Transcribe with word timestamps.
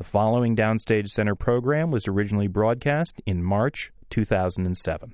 The 0.00 0.04
following 0.04 0.56
Downstage 0.56 1.08
Center 1.08 1.34
program 1.34 1.90
was 1.90 2.08
originally 2.08 2.46
broadcast 2.46 3.20
in 3.26 3.42
March 3.42 3.92
2007. 4.08 5.12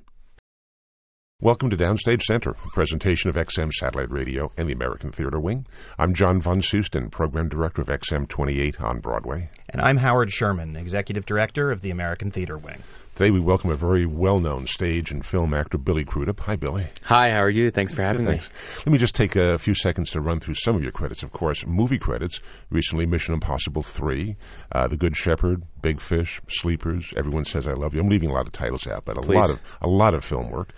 Welcome 1.41 1.71
to 1.71 1.77
Downstage 1.77 2.23
Center, 2.23 2.51
a 2.51 2.71
presentation 2.73 3.29
of 3.29 3.35
XM 3.35 3.73
Satellite 3.73 4.13
Radio 4.13 4.53
and 4.57 4.69
the 4.69 4.73
American 4.73 5.11
Theater 5.11 5.41
Wing. 5.41 5.67
I'm 5.99 6.15
John 6.15 6.41
Von 6.41 6.63
Soosten, 6.63 7.11
Program 7.11 7.49
Director 7.49 7.83
of 7.83 7.89
XM 7.89 8.29
28 8.29 8.81
on 8.81 9.01
Broadway. 9.01 9.51
And 9.69 9.83
I'm 9.83 9.97
Howard 9.97 10.31
Sherman, 10.31 10.77
Executive 10.77 11.27
Director 11.27 11.73
of 11.73 11.81
the 11.81 11.91
American 11.91 12.31
Theater 12.31 12.57
Wing. 12.57 12.85
Today 13.17 13.31
we 13.31 13.41
welcome 13.41 13.71
a 13.71 13.75
very 13.75 14.05
well-known 14.05 14.67
stage 14.67 15.11
and 15.11 15.25
film 15.25 15.55
actor, 15.55 15.79
Billy 15.79 16.05
Crudup. 16.05 16.39
Hi, 16.41 16.55
Billy. 16.55 16.89
Hi, 17.05 17.31
how 17.31 17.41
are 17.41 17.49
you? 17.49 17.71
Thanks 17.71 17.95
for 17.95 18.03
having 18.03 18.27
Good, 18.27 18.43
thanks. 18.43 18.51
me. 18.51 18.83
Let 18.85 18.93
me 18.93 18.99
just 18.99 19.15
take 19.15 19.35
a 19.37 19.59
few 19.59 19.75
seconds 19.75 20.11
to 20.11 20.21
run 20.21 20.39
through 20.39 20.57
some 20.57 20.77
of 20.77 20.83
your 20.83 20.93
credits. 20.93 21.23
Of 21.23 21.33
course, 21.33 21.67
movie 21.67 21.99
credits. 21.99 22.41
Recently, 22.69 23.07
Mission 23.07 23.33
Impossible 23.33 23.83
3, 23.83 24.37
uh, 24.73 24.89
The 24.89 24.99
Good 24.99 25.17
Shepherd, 25.17 25.63
Big 25.81 26.03
Fish, 26.03 26.43
Sleepers, 26.49 27.15
Everyone 27.17 27.47
Says 27.47 27.67
I 27.67 27.73
Love 27.73 27.95
You. 27.95 28.01
I'm 28.01 28.11
leaving 28.11 28.29
a 28.29 28.35
lot 28.35 28.45
of 28.45 28.53
titles 28.53 28.87
out, 28.87 29.07
but 29.07 29.17
a 29.17 29.23
Please. 29.23 29.37
lot 29.37 29.49
of 29.49 29.61
a 29.81 29.89
lot 29.89 30.13
of 30.13 30.23
film 30.23 30.51
work. 30.51 30.75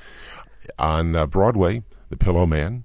On 0.79 1.17
uh, 1.17 1.27
Broadway, 1.27 1.83
The 2.11 2.17
Pillowman, 2.17 2.85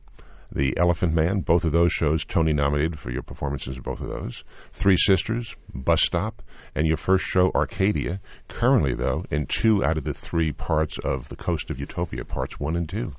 The 0.54 0.78
Elephant 0.78 1.14
Man, 1.14 1.40
both 1.40 1.66
of 1.66 1.72
those 1.72 1.92
shows 1.92 2.24
Tony 2.24 2.54
nominated 2.54 3.00
for 3.00 3.10
your 3.10 3.24
performances 3.24 3.76
in 3.76 3.82
both 3.82 4.02
of 4.02 4.08
those. 4.08 4.44
Three 4.72 4.98
Sisters, 4.98 5.56
Bus 5.74 6.02
Stop, 6.02 6.44
and 6.76 6.86
your 6.86 6.98
first 6.98 7.26
show 7.26 7.52
Arcadia. 7.56 8.22
Currently, 8.48 8.94
though, 8.94 9.26
in 9.32 9.48
two 9.48 9.84
out 9.84 9.98
of 9.98 10.04
the 10.04 10.14
three 10.14 10.52
parts 10.52 11.00
of 11.00 11.30
The 11.30 11.36
Coast 11.36 11.72
of 11.72 11.80
Utopia, 11.80 12.24
parts 12.24 12.60
one 12.60 12.76
and 12.76 12.88
two. 12.88 13.14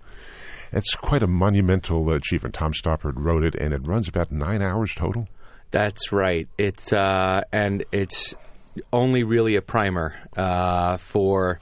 It's 0.70 0.95
quite 0.95 1.23
a 1.23 1.27
monumental 1.27 2.11
achievement. 2.12 2.55
Tom 2.55 2.73
Stoppard 2.73 3.15
wrote 3.16 3.45
it, 3.45 3.55
and 3.56 3.75
it 3.75 3.87
runs 3.87 4.09
about 4.09 4.30
nine 4.30 4.62
hours 4.62 4.95
total. 4.95 5.28
That's 5.73 6.12
right. 6.12 6.48
It's 6.56 6.92
uh, 6.92 7.42
and 7.53 7.84
it's 7.91 8.34
only 8.92 9.25
really 9.25 9.56
a 9.56 9.62
primer 9.62 10.14
uh, 10.37 10.98
for 10.98 11.59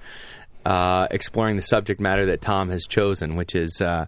uh, 0.67 1.09
exploring 1.11 1.57
the 1.57 1.63
subject 1.63 2.01
matter 2.01 2.27
that 2.27 2.41
Tom 2.43 2.69
has 2.69 2.85
chosen, 2.87 3.37
which 3.37 3.55
is 3.55 3.81
uh, 3.81 4.07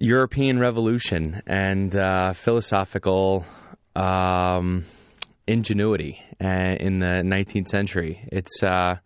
European 0.00 0.58
Revolution 0.58 1.42
and 1.46 1.94
uh, 1.94 2.32
philosophical 2.32 3.44
um, 3.94 4.84
ingenuity 5.46 6.22
uh, 6.42 6.76
in 6.80 7.00
the 7.00 7.22
19th 7.22 7.68
century. 7.68 8.26
It's 8.32 8.62
uh, 8.62 8.96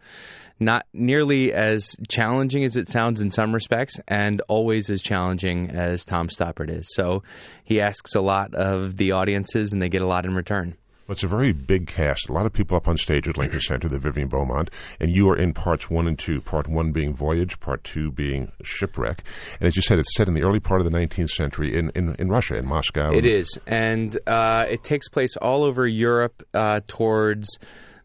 not 0.60 0.86
nearly 0.92 1.52
as 1.52 1.96
challenging 2.08 2.62
as 2.62 2.76
it 2.76 2.88
sounds 2.88 3.20
in 3.20 3.32
some 3.32 3.52
respects, 3.52 3.98
and 4.06 4.40
always 4.48 4.88
as 4.88 5.02
challenging 5.02 5.70
as 5.70 6.04
Tom 6.04 6.28
Stoppard 6.28 6.70
is. 6.70 6.86
So 6.94 7.24
he 7.64 7.80
asks 7.80 8.14
a 8.14 8.20
lot 8.20 8.54
of 8.54 8.96
the 8.96 9.12
audiences, 9.12 9.72
and 9.72 9.82
they 9.82 9.88
get 9.88 10.02
a 10.02 10.06
lot 10.06 10.24
in 10.24 10.36
return. 10.36 10.76
Well, 11.06 11.12
it's 11.12 11.22
a 11.22 11.28
very 11.28 11.52
big 11.52 11.86
cast. 11.86 12.30
A 12.30 12.32
lot 12.32 12.46
of 12.46 12.54
people 12.54 12.78
up 12.78 12.88
on 12.88 12.96
stage 12.96 13.28
at 13.28 13.36
Lincoln 13.36 13.60
Center, 13.60 13.88
the 13.88 13.98
Vivian 13.98 14.28
Beaumont, 14.28 14.70
and 14.98 15.10
you 15.10 15.28
are 15.28 15.36
in 15.36 15.52
parts 15.52 15.90
one 15.90 16.08
and 16.08 16.18
two. 16.18 16.40
Part 16.40 16.66
one 16.66 16.92
being 16.92 17.14
Voyage, 17.14 17.60
part 17.60 17.84
two 17.84 18.10
being 18.10 18.52
Shipwreck. 18.62 19.22
And 19.60 19.66
as 19.66 19.76
you 19.76 19.82
said, 19.82 19.98
it's 19.98 20.16
set 20.16 20.28
in 20.28 20.34
the 20.34 20.42
early 20.42 20.60
part 20.60 20.80
of 20.80 20.90
the 20.90 20.96
19th 20.96 21.28
century 21.28 21.76
in, 21.76 21.90
in, 21.94 22.14
in 22.18 22.30
Russia, 22.30 22.56
in 22.56 22.66
Moscow. 22.66 23.12
It 23.12 23.26
is, 23.26 23.58
and 23.66 24.16
uh, 24.26 24.64
it 24.66 24.82
takes 24.82 25.10
place 25.10 25.36
all 25.36 25.62
over 25.62 25.86
Europe 25.86 26.42
uh, 26.54 26.80
towards 26.86 27.58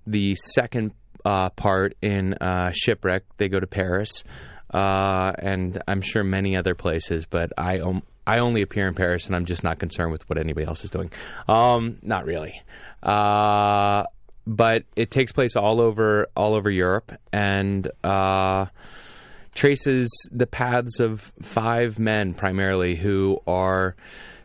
the 0.06 0.36
second 0.36 0.92
uh, 1.24 1.52
part 1.52 1.96
in 2.02 2.34
uh, 2.34 2.74
Shipwreck. 2.74 3.24
They 3.38 3.48
go 3.48 3.62
to 3.62 3.68
Paris, 3.68 4.26
uh, 4.74 5.32
and 5.40 5.82
I'm 5.88 6.02
sure 6.02 6.26
many 6.26 6.58
other 6.58 6.76
places, 6.76 7.26
but 7.26 7.54
I 7.58 7.80
om- 7.80 8.04
I 8.30 8.40
only 8.40 8.62
appear 8.62 8.88
in 8.88 8.94
Paris, 8.94 9.26
and 9.26 9.36
I'm 9.36 9.46
just 9.46 9.64
not 9.64 9.80
concerned 9.80 10.12
with 10.12 10.30
what 10.30 10.38
anybody 10.38 10.68
else 10.68 10.84
is 10.84 10.92
doing. 10.92 11.12
Um, 11.48 11.98
not 12.04 12.26
really. 12.26 12.62
Uh, 13.02 14.04
but 14.46 14.84
it 14.96 15.10
takes 15.10 15.32
place 15.32 15.56
all 15.56 15.82
over 15.82 16.28
all 16.36 16.54
over 16.54 16.70
Europe, 16.70 17.12
and 17.34 17.90
uh, 18.04 18.68
traces 19.56 20.10
the 20.32 20.46
paths 20.46 21.00
of 21.00 21.34
five 21.42 21.98
men 21.98 22.36
primarily 22.36 22.96
who 22.96 23.42
are 23.48 23.96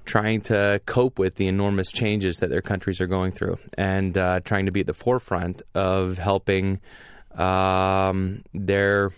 trying 0.06 0.40
to 0.42 0.80
cope 0.86 1.18
with 1.18 1.34
the 1.34 1.46
enormous 1.46 1.90
changes 1.90 2.38
that 2.38 2.48
their 2.48 2.62
countries 2.62 3.02
are 3.02 3.06
going 3.06 3.32
through 3.32 3.58
and 3.76 4.16
uh, 4.16 4.40
trying 4.40 4.66
to 4.66 4.72
be 4.72 4.80
at 4.80 4.86
the 4.86 4.94
forefront 4.94 5.60
of 5.74 6.18
helping 6.18 6.80
um, 7.34 8.42
their 8.54 9.10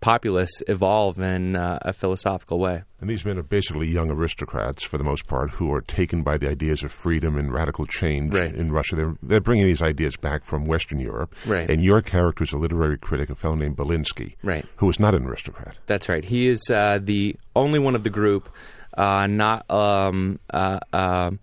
populace 0.00 0.62
evolve 0.68 1.18
in 1.18 1.56
uh, 1.56 1.78
a 1.82 1.92
philosophical 1.92 2.58
way. 2.58 2.82
And 3.00 3.08
these 3.08 3.24
men 3.24 3.38
are 3.38 3.42
basically 3.42 3.88
young 3.88 4.10
aristocrats, 4.10 4.82
for 4.82 4.98
the 4.98 5.04
most 5.04 5.26
part, 5.26 5.50
who 5.50 5.72
are 5.72 5.80
taken 5.82 6.22
by 6.22 6.38
the 6.38 6.48
ideas 6.48 6.82
of 6.82 6.92
freedom 6.92 7.36
and 7.36 7.52
radical 7.52 7.86
change 7.86 8.34
Right. 8.34 8.54
in 8.54 8.72
Russia. 8.72 8.96
They're, 8.96 9.14
they're 9.22 9.40
bringing 9.40 9.66
these 9.66 9.82
ideas 9.82 10.16
back 10.16 10.44
from 10.44 10.66
Western 10.66 11.00
Europe. 11.00 11.34
Right. 11.46 11.68
And 11.70 11.82
your 11.84 12.00
character 12.02 12.44
is 12.44 12.52
a 12.52 12.58
literary 12.58 12.98
critic, 12.98 13.30
a 13.30 13.34
fellow 13.34 13.54
named 13.56 13.76
Belinsky, 13.76 14.36
Right. 14.42 14.64
who 14.76 14.88
is 14.90 14.98
not 14.98 15.14
an 15.14 15.24
aristocrat. 15.26 15.78
That's 15.86 16.08
right. 16.08 16.24
He 16.24 16.48
is 16.48 16.68
uh, 16.70 16.98
the 17.02 17.36
only 17.54 17.78
one 17.78 17.94
of 17.94 18.02
the 18.02 18.10
group 18.10 18.48
uh, 18.96 19.26
not 19.26 19.70
um, 19.70 20.38
uh, 20.52 20.78
um, 20.92 21.38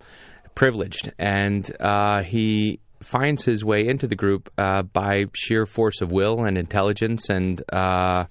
privileged, 0.54 1.12
and 1.18 1.70
uh, 1.80 2.22
he 2.22 2.80
finds 3.08 3.42
his 3.44 3.64
way 3.64 3.86
into 3.86 4.06
the 4.06 4.14
group 4.14 4.50
uh, 4.58 4.82
by 4.82 5.24
sheer 5.34 5.64
force 5.64 6.02
of 6.02 6.12
will 6.12 6.44
and 6.44 6.58
intelligence, 6.58 7.30
and 7.30 7.62
uh, 7.72 8.24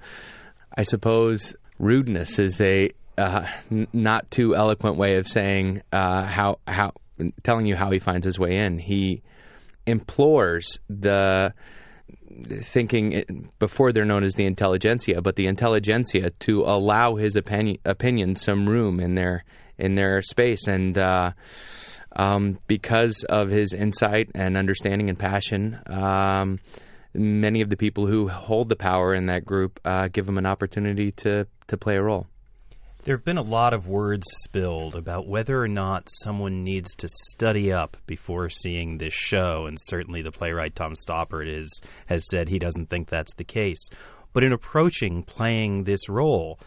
I 0.77 0.83
suppose 0.83 1.55
rudeness 1.79 2.37
is 2.37 2.61
a 2.61 2.91
uh, 3.17 3.47
n- 3.71 3.87
not 3.91 4.29
too 4.29 4.55
eloquent 4.55 4.95
way 4.95 5.15
of 5.17 5.27
saying 5.27 5.81
uh, 5.91 6.25
how 6.25 6.59
how 6.67 6.91
telling 7.41 7.65
you 7.65 7.75
how 7.75 7.89
he 7.89 7.97
finds 7.97 8.25
his 8.25 8.37
way 8.37 8.57
in. 8.57 8.77
He 8.77 9.23
implores 9.87 10.79
the 10.87 11.53
thinking 12.61 13.13
it- 13.13 13.57
before 13.57 13.91
they're 13.91 14.05
known 14.05 14.23
as 14.23 14.35
the 14.35 14.45
intelligentsia, 14.45 15.21
but 15.23 15.35
the 15.35 15.47
intelligentsia 15.47 16.29
to 16.29 16.61
allow 16.61 17.15
his 17.15 17.35
opinion, 17.35 17.79
opinion 17.83 18.35
some 18.35 18.69
room 18.69 18.99
in 18.99 19.15
their 19.15 19.43
in 19.79 19.95
their 19.95 20.21
space, 20.21 20.67
and 20.67 20.97
uh, 20.99 21.31
um, 22.17 22.59
because 22.67 23.23
of 23.29 23.49
his 23.49 23.73
insight 23.73 24.29
and 24.35 24.57
understanding 24.57 25.07
and 25.07 25.17
passion, 25.17 25.79
um, 25.85 26.59
many 27.13 27.61
of 27.61 27.69
the 27.69 27.77
people 27.77 28.07
who 28.07 28.27
hold 28.27 28.67
the 28.69 28.75
power 28.75 29.13
in 29.13 29.27
that 29.27 29.45
group 29.45 29.79
uh, 29.85 30.09
give 30.09 30.27
him 30.27 30.37
an 30.37 30.45
opportunity 30.45 31.11
to 31.11 31.47
to 31.67 31.77
play 31.77 31.95
a 31.95 32.01
role. 32.01 32.27
There 33.03 33.15
have 33.15 33.23
been 33.23 33.37
a 33.37 33.41
lot 33.41 33.73
of 33.73 33.87
words 33.87 34.27
spilled 34.43 34.93
about 34.93 35.27
whether 35.27 35.61
or 35.61 35.69
not 35.69 36.09
someone 36.09 36.65
needs 36.65 36.93
to 36.95 37.07
study 37.07 37.71
up 37.71 37.95
before 38.05 38.49
seeing 38.49 38.97
this 38.97 39.13
show, 39.13 39.65
and 39.65 39.77
certainly 39.79 40.21
the 40.21 40.31
playwright 40.31 40.75
Tom 40.75 40.93
Stoppard 40.93 41.47
is, 41.47 41.81
has 42.07 42.27
said 42.29 42.49
he 42.49 42.59
doesn't 42.59 42.89
think 42.89 43.07
that's 43.07 43.33
the 43.35 43.45
case. 43.45 43.89
But 44.33 44.43
in 44.43 44.51
approaching 44.51 45.23
playing 45.23 45.85
this 45.85 46.09
role, 46.09 46.59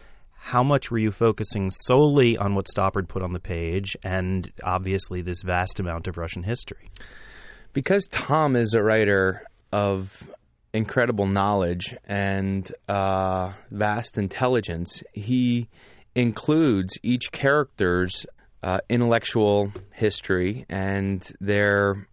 how 0.43 0.63
much 0.63 0.91
were 0.91 0.97
you 0.97 1.11
focusing 1.11 1.71
solely 1.71 2.37
on 2.37 2.55
what 2.55 2.65
Stoppard 2.75 3.07
put 3.07 3.21
on 3.21 3.33
the 3.33 3.39
page 3.39 3.95
and 4.03 4.51
obviously 4.63 5.21
this 5.21 5.41
vast 5.43 5.79
amount 5.79 6.07
of 6.07 6.17
Russian 6.17 6.43
history? 6.43 6.89
because 7.73 8.07
Tom 8.07 8.55
is 8.55 8.73
a 8.73 8.83
writer 8.83 9.43
of 9.71 10.29
incredible 10.73 11.25
knowledge 11.25 11.95
and 12.05 12.71
uh, 12.87 13.53
vast 13.69 14.17
intelligence, 14.17 15.03
he 15.13 15.67
includes 16.15 16.97
each 17.03 17.31
character's 17.31 18.25
uh, 18.63 18.79
intellectual 18.89 19.71
history 19.91 20.65
and 20.69 21.31
their 21.39 22.07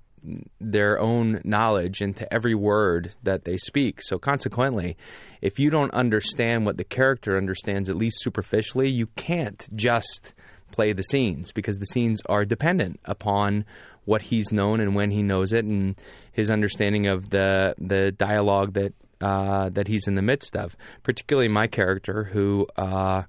their 0.61 0.99
own 0.99 1.41
knowledge 1.45 2.01
into 2.01 2.33
every 2.33 2.55
word 2.55 3.15
that 3.23 3.45
they 3.45 3.57
speak. 3.57 4.01
So 4.03 4.19
consequently, 4.19 4.97
if 5.41 5.59
you 5.59 5.71
don't 5.71 5.93
understand 5.93 6.67
what 6.67 6.77
the 6.77 6.85
character 6.85 7.37
understands 7.37 7.89
at 7.89 7.97
least 7.97 8.21
superficially, 8.21 8.89
you 8.89 9.07
can't 9.17 9.67
just 9.75 10.35
play 10.71 10.93
the 10.93 11.03
scenes 11.03 11.53
because 11.53 11.79
the 11.79 11.87
scenes 11.87 12.21
are 12.29 12.45
dependent 12.45 13.01
upon 13.05 13.65
what 14.05 14.23
he's 14.23 14.53
known 14.53 14.81
and 14.81 14.95
when 14.95 15.11
he 15.11 15.23
knows 15.23 15.53
it 15.53 15.65
and 15.65 16.01
his 16.33 16.51
understanding 16.51 17.07
of 17.07 17.31
the 17.31 17.75
the 17.79 18.13
dialogue 18.13 18.73
that 18.75 18.95
uh, 19.21 19.69
that 19.71 19.89
he's 19.89 20.07
in 20.07 20.15
the 20.15 20.23
midst 20.23 20.57
of. 20.57 20.77
Particularly 21.03 21.49
my 21.49 21.67
character 21.67 22.25
who 22.25 22.67
uh, 22.77 23.25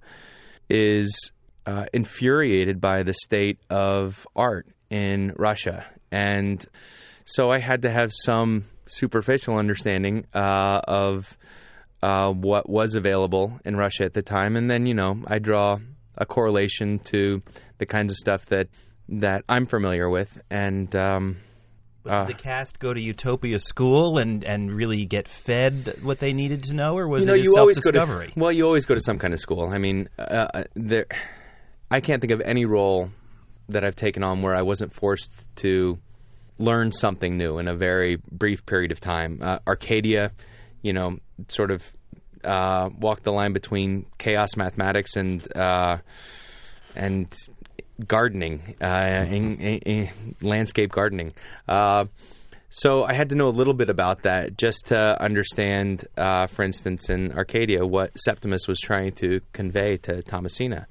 is 0.70 1.32
uh, 1.66 1.86
infuriated 1.94 2.80
by 2.80 3.04
the 3.04 3.14
state 3.14 3.60
of 3.70 4.28
art 4.36 4.68
in 4.90 5.34
Russia, 5.36 5.86
and 6.12 6.64
so 7.26 7.52
I 7.52 7.60
had 7.60 7.84
to 7.84 7.90
have 7.90 8.12
some 8.14 8.66
superficial 8.86 9.58
understanding 9.58 10.26
uh, 10.34 10.82
of 10.88 11.38
uh, 12.02 12.32
what 12.32 12.70
was 12.70 12.96
available 12.96 13.60
in 13.66 13.76
Russia 13.76 14.04
at 14.06 14.14
the 14.14 14.22
time, 14.22 14.56
and 14.56 14.70
then 14.70 14.86
you 14.86 14.94
know 14.94 15.22
I 15.28 15.40
draw 15.40 15.80
a 16.18 16.26
correlation 16.26 17.00
to 17.00 17.42
the 17.78 17.86
kinds 17.86 18.12
of 18.14 18.18
stuff 18.18 18.46
that 18.48 18.68
that 19.10 19.44
I'm 19.50 19.66
familiar 19.66 20.10
with, 20.10 20.42
and 20.50 20.94
um, 20.96 21.38
But 22.04 22.12
Uh, 22.12 22.26
did 22.26 22.38
the 22.38 22.42
cast 22.42 22.80
go 22.80 22.94
to 22.94 23.00
Utopia 23.02 23.60
School 23.60 24.18
and, 24.18 24.44
and 24.44 24.72
really 24.72 25.06
get 25.06 25.28
fed 25.28 25.96
what 26.02 26.20
they 26.20 26.32
needed 26.34 26.64
to 26.64 26.74
know, 26.74 26.98
or 26.98 27.08
was 27.08 27.26
you 27.26 27.28
know, 27.28 27.34
it 27.36 27.44
you 27.44 27.54
self-discovery? 27.54 28.32
to 28.32 28.40
well, 28.40 28.52
you 28.52 28.66
always 28.66 28.86
go 28.86 28.96
to 28.96 29.02
some 29.02 29.20
kind 29.20 29.34
of 29.34 29.40
school. 29.40 29.70
I 29.70 29.78
mean, 29.78 30.10
uh, 30.18 30.64
there, 30.76 31.06
I 31.92 32.00
can't 32.00 32.22
think 32.22 32.32
of 32.32 32.42
any 32.42 32.66
role 32.66 33.10
that 33.70 33.84
I've 33.84 33.96
taken 33.96 34.24
on 34.24 34.42
where 34.42 34.56
I 34.56 34.62
wasn't 34.62 34.94
forced 34.94 35.48
to 35.58 36.00
learn 36.58 36.92
something 36.92 37.38
new 37.38 37.58
in 37.58 37.68
a 37.68 37.76
very 37.76 38.18
brief 38.32 38.66
period 38.66 38.92
of 38.92 39.00
time. 39.00 39.40
Uh, 39.42 39.60
Arcadia, 39.66 40.32
you 40.82 40.94
know, 40.94 41.18
sort 41.48 41.72
of 41.72 41.90
uh, 42.44 42.90
walked 42.98 43.24
the 43.24 43.32
line 43.32 43.54
between 43.54 44.06
chaos 44.18 44.56
mathematics 44.56 45.16
and 45.16 45.56
uh, 45.56 45.98
and 46.96 47.34
gardening, 48.08 48.76
uh, 48.82 49.26
in, 49.28 49.58
in, 49.58 49.80
in 49.80 50.36
landscape 50.42 50.92
gardening. 50.92 51.32
Uh, 51.68 52.06
so 52.70 53.04
I 53.04 53.14
had 53.14 53.30
to 53.30 53.36
know 53.36 53.48
a 53.48 53.50
little 53.50 53.74
bit 53.74 53.90
about 53.90 54.24
that 54.24 54.58
just 54.58 54.88
to 54.88 55.22
understand, 55.22 56.06
uh, 56.18 56.48
for 56.48 56.64
instance, 56.64 57.10
in 57.10 57.32
Arcadia, 57.32 57.86
what 57.86 58.18
Septimus 58.18 58.68
was 58.68 58.80
trying 58.80 59.14
to 59.14 59.42
convey 59.54 59.98
to 59.98 60.22
Thomasina. 60.22 60.88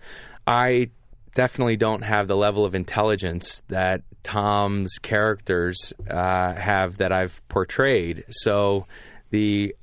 I 0.46 0.90
definitely 1.34 1.76
don't 1.76 2.02
have 2.02 2.28
the 2.28 2.36
level 2.36 2.64
of 2.64 2.74
intelligence 2.74 3.62
that 3.68 4.02
Tom's 4.22 4.98
characters 5.00 5.92
uh, 6.10 6.54
have 6.54 6.98
that 6.98 7.12
I've 7.12 7.40
portrayed. 7.48 8.24
So 8.30 8.86
the 9.30 9.74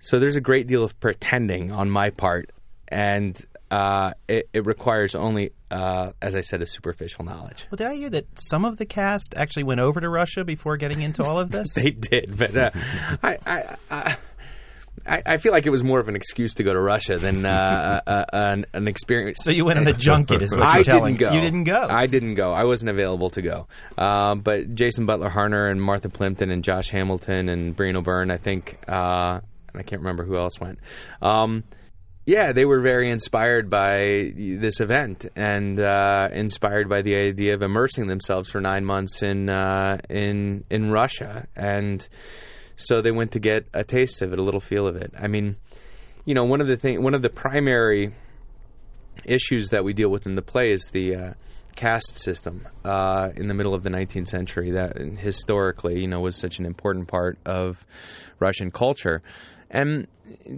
so 0.00 0.18
there's 0.18 0.36
a 0.36 0.40
great 0.40 0.66
deal 0.66 0.82
of 0.82 0.98
pretending 0.98 1.72
on 1.72 1.90
my 1.90 2.10
part, 2.10 2.50
and 2.88 3.38
uh, 3.70 4.12
it, 4.26 4.48
it, 4.52 4.66
requires 4.66 5.14
only, 5.14 5.52
uh, 5.70 6.12
as 6.20 6.34
I 6.34 6.40
said, 6.40 6.62
a 6.62 6.66
superficial 6.66 7.24
knowledge. 7.24 7.66
Well, 7.70 7.76
did 7.76 7.86
I 7.86 7.94
hear 7.94 8.10
that 8.10 8.26
some 8.40 8.64
of 8.64 8.78
the 8.78 8.86
cast 8.86 9.34
actually 9.36 9.62
went 9.64 9.80
over 9.80 10.00
to 10.00 10.08
Russia 10.08 10.44
before 10.44 10.76
getting 10.76 11.02
into 11.02 11.22
all 11.22 11.38
of 11.38 11.50
this? 11.50 11.74
they 11.74 11.90
did, 11.90 12.36
but 12.36 12.56
uh, 12.56 12.70
I, 13.22 13.38
I, 13.46 13.76
I 13.90 14.16
I, 15.06 15.22
I, 15.24 15.36
feel 15.38 15.52
like 15.52 15.66
it 15.66 15.70
was 15.70 15.82
more 15.82 15.98
of 15.98 16.08
an 16.08 16.16
excuse 16.16 16.54
to 16.54 16.62
go 16.62 16.72
to 16.72 16.80
Russia 16.80 17.16
than 17.16 17.46
uh, 17.46 18.02
uh, 18.06 18.10
uh 18.10 18.24
an, 18.32 18.66
an, 18.74 18.88
experience. 18.88 19.38
So 19.42 19.50
you 19.50 19.64
went 19.64 19.78
on 19.78 19.86
a 19.88 19.92
junket, 19.92 20.42
is 20.42 20.54
what 20.54 20.64
you're 20.64 20.68
I 20.68 20.82
telling. 20.82 21.16
Didn't 21.16 21.30
go. 21.30 21.34
You 21.34 21.40
didn't 21.40 21.64
go. 21.64 21.86
I 21.88 22.06
didn't 22.06 22.34
go. 22.34 22.52
I 22.52 22.64
wasn't 22.64 22.90
available 22.90 23.30
to 23.30 23.42
go. 23.42 23.68
Um, 23.96 24.40
but 24.40 24.74
Jason 24.74 25.06
Butler 25.06 25.30
Harner 25.30 25.70
and 25.70 25.80
Martha 25.80 26.10
Plimpton 26.10 26.50
and 26.50 26.62
Josh 26.62 26.90
Hamilton 26.90 27.48
and 27.48 27.74
Brian 27.74 27.96
O'Byrne, 27.96 28.30
I 28.30 28.36
think, 28.36 28.78
uh, 28.88 29.40
I 29.74 29.82
can't 29.82 30.02
remember 30.02 30.24
who 30.24 30.36
else 30.36 30.60
went. 30.60 30.78
Um, 31.22 31.64
yeah, 32.26 32.52
they 32.52 32.64
were 32.64 32.80
very 32.80 33.10
inspired 33.10 33.70
by 33.70 34.32
this 34.36 34.80
event 34.80 35.26
and 35.34 35.80
uh, 35.80 36.28
inspired 36.30 36.88
by 36.88 37.02
the 37.02 37.16
idea 37.16 37.54
of 37.54 37.62
immersing 37.62 38.06
themselves 38.06 38.50
for 38.50 38.60
nine 38.60 38.84
months 38.84 39.22
in 39.22 39.48
uh, 39.48 39.98
in 40.08 40.64
in 40.70 40.90
Russia, 40.90 41.48
and 41.56 42.06
so 42.80 43.00
they 43.00 43.10
went 43.10 43.32
to 43.32 43.38
get 43.38 43.66
a 43.72 43.84
taste 43.84 44.22
of 44.22 44.32
it, 44.32 44.38
a 44.38 44.42
little 44.42 44.60
feel 44.60 44.86
of 44.86 44.96
it. 44.96 45.12
I 45.18 45.28
mean, 45.28 45.56
you 46.24 46.34
know, 46.34 46.44
one 46.44 46.60
of 46.60 46.66
the 46.66 46.76
thing, 46.76 47.02
one 47.02 47.14
of 47.14 47.22
the 47.22 47.30
primary 47.30 48.12
issues 49.24 49.68
that 49.68 49.84
we 49.84 49.92
deal 49.92 50.08
with 50.08 50.26
in 50.26 50.34
the 50.34 50.42
play 50.42 50.70
is 50.70 50.90
the 50.92 51.14
uh, 51.14 51.32
caste 51.76 52.18
system 52.18 52.66
uh, 52.84 53.30
in 53.36 53.48
the 53.48 53.54
middle 53.54 53.74
of 53.74 53.82
the 53.82 53.90
19th 53.90 54.28
century 54.28 54.70
that 54.70 54.96
historically, 54.96 56.00
you 56.00 56.08
know, 56.08 56.20
was 56.20 56.36
such 56.36 56.58
an 56.58 56.66
important 56.66 57.08
part 57.08 57.38
of 57.44 57.86
Russian 58.38 58.70
culture. 58.70 59.22
And 59.70 60.08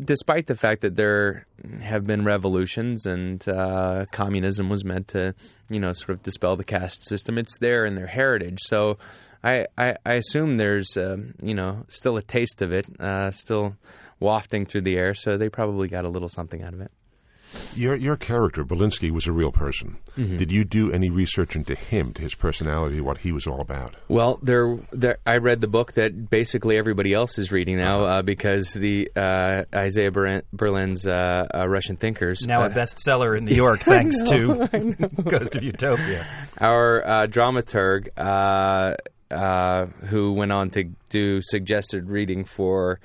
despite 0.05 0.47
the 0.47 0.55
fact 0.55 0.81
that 0.83 0.97
there 0.97 1.47
have 1.81 2.07
been 2.07 2.25
revolutions 2.25 3.05
and 3.07 3.47
uh, 3.49 4.07
communism 4.11 4.69
was 4.69 4.85
meant 4.85 5.09
to, 5.09 5.35
you 5.69 5.81
know, 5.81 5.93
sort 5.93 6.11
of 6.11 6.23
dispel 6.23 6.57
the 6.57 6.65
caste 6.65 7.07
system, 7.07 7.39
it's 7.39 7.59
there 7.59 7.85
in 7.85 7.95
their 7.95 8.07
heritage. 8.07 8.59
So 8.63 8.99
I, 9.45 9.67
I, 9.77 9.97
I 10.05 10.15
assume 10.15 10.55
there's, 10.55 10.97
um, 10.97 11.35
you 11.43 11.55
know, 11.55 11.85
still 11.89 12.17
a 12.17 12.23
taste 12.23 12.63
of 12.63 12.73
it, 12.73 12.87
uh, 13.01 13.31
still 13.31 13.77
wafting 14.21 14.67
through 14.67 14.83
the 14.83 14.97
air. 14.97 15.15
So 15.15 15.37
they 15.37 15.49
probably 15.49 15.89
got 15.89 16.05
a 16.05 16.09
little 16.09 16.29
something 16.29 16.63
out 16.63 16.75
of 16.75 16.81
it. 16.81 16.93
Your 17.75 17.97
your 17.97 18.17
character, 18.17 18.65
Belinsky, 18.65 19.11
was 19.11 19.27
a 19.27 19.33
real 19.33 19.51
person. 19.51 19.99
Mm-hmm. 20.17 20.37
Did 20.37 20.53
you 20.53 20.65
do 20.65 20.91
any 20.91 21.11
research 21.11 21.57
into 21.57 21.75
him, 21.75 22.13
to 22.15 22.23
his 22.23 22.35
personality, 22.35 23.01
what 23.01 23.19
he 23.19 23.33
was 23.33 23.47
all 23.47 23.61
about? 23.61 23.95
Well, 24.09 24.39
there, 24.43 24.79
there 24.93 25.19
I 25.27 25.37
read 25.37 25.61
the 25.61 25.69
book 25.69 25.93
that 25.93 26.31
basically 26.31 26.79
everybody 26.79 27.13
else 27.13 27.39
is 27.39 27.53
reading 27.53 27.79
now 27.79 28.05
uh, 28.05 28.23
because 28.23 28.73
the 28.73 29.11
uh, 29.17 29.65
Isaiah 29.75 30.11
Berlin's 30.11 31.07
uh, 31.07 31.47
uh, 31.55 31.69
Russian 31.69 31.97
Thinkers 31.97 32.47
now 32.47 32.63
a 32.63 32.67
uh, 32.67 32.69
bestseller 32.71 33.37
in 33.37 33.45
New 33.45 33.55
York, 33.55 33.81
thanks 33.83 34.21
know, 34.23 34.67
to 34.67 35.09
Coast 35.29 35.57
of 35.57 35.63
Utopia. 35.63 36.27
Our 36.59 37.27
uh, 39.33 39.87
who 40.07 40.33
went 40.33 40.53
on 40.53 40.71
to 40.71 40.85
do 41.11 41.41
suggested 41.43 42.09
reading 42.09 42.45
for 42.45 43.01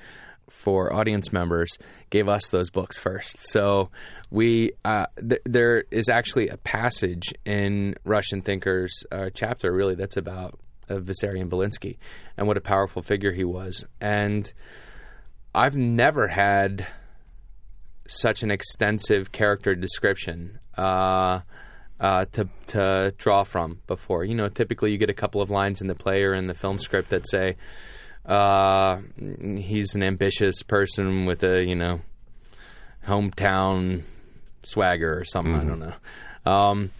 for 0.50 0.92
audience 0.92 1.32
members 1.32 1.76
gave 2.10 2.28
us 2.28 2.48
those 2.48 2.70
books 2.70 2.98
first. 2.98 3.36
So 3.50 3.90
we 4.30 4.72
uh, 4.84 5.06
th- 5.16 5.42
there 5.44 5.84
is 5.90 6.08
actually 6.08 6.48
a 6.48 6.56
passage 6.56 7.34
in 7.44 7.94
Russian 8.04 8.42
Thinkers 8.42 9.04
uh, 9.12 9.30
chapter 9.32 9.72
really 9.72 9.94
that's 9.94 10.16
about 10.16 10.58
uh, 10.88 10.94
Vissarion 10.94 11.48
Belinsky 11.48 11.98
and 12.36 12.46
what 12.46 12.56
a 12.56 12.62
powerful 12.62 13.02
figure 13.02 13.32
he 13.32 13.44
was. 13.44 13.84
And 14.00 14.52
I've 15.54 15.76
never 15.76 16.28
had 16.28 16.86
such 18.06 18.42
an 18.42 18.50
extensive 18.50 19.32
character 19.32 19.74
description. 19.74 20.58
Uh, 20.76 21.40
uh, 22.00 22.24
to 22.32 22.48
to 22.68 23.14
draw 23.18 23.44
from 23.44 23.80
before. 23.86 24.24
You 24.24 24.34
know, 24.34 24.48
typically 24.48 24.92
you 24.92 24.98
get 24.98 25.10
a 25.10 25.14
couple 25.14 25.40
of 25.40 25.50
lines 25.50 25.80
in 25.80 25.86
the 25.86 25.94
play 25.94 26.22
or 26.22 26.34
in 26.34 26.46
the 26.46 26.54
film 26.54 26.78
script 26.78 27.10
that 27.10 27.28
say, 27.28 27.56
uh, 28.26 28.98
he's 29.16 29.94
an 29.94 30.02
ambitious 30.02 30.62
person 30.62 31.26
with 31.26 31.42
a 31.42 31.64
you 31.64 31.74
know 31.74 32.00
hometown 33.06 34.02
swagger 34.62 35.18
or 35.18 35.24
something. 35.24 35.54
Mm-hmm. 35.54 35.66
I 35.66 35.68
don't 35.68 35.78
know. 35.80 36.50
Um, 36.50 36.90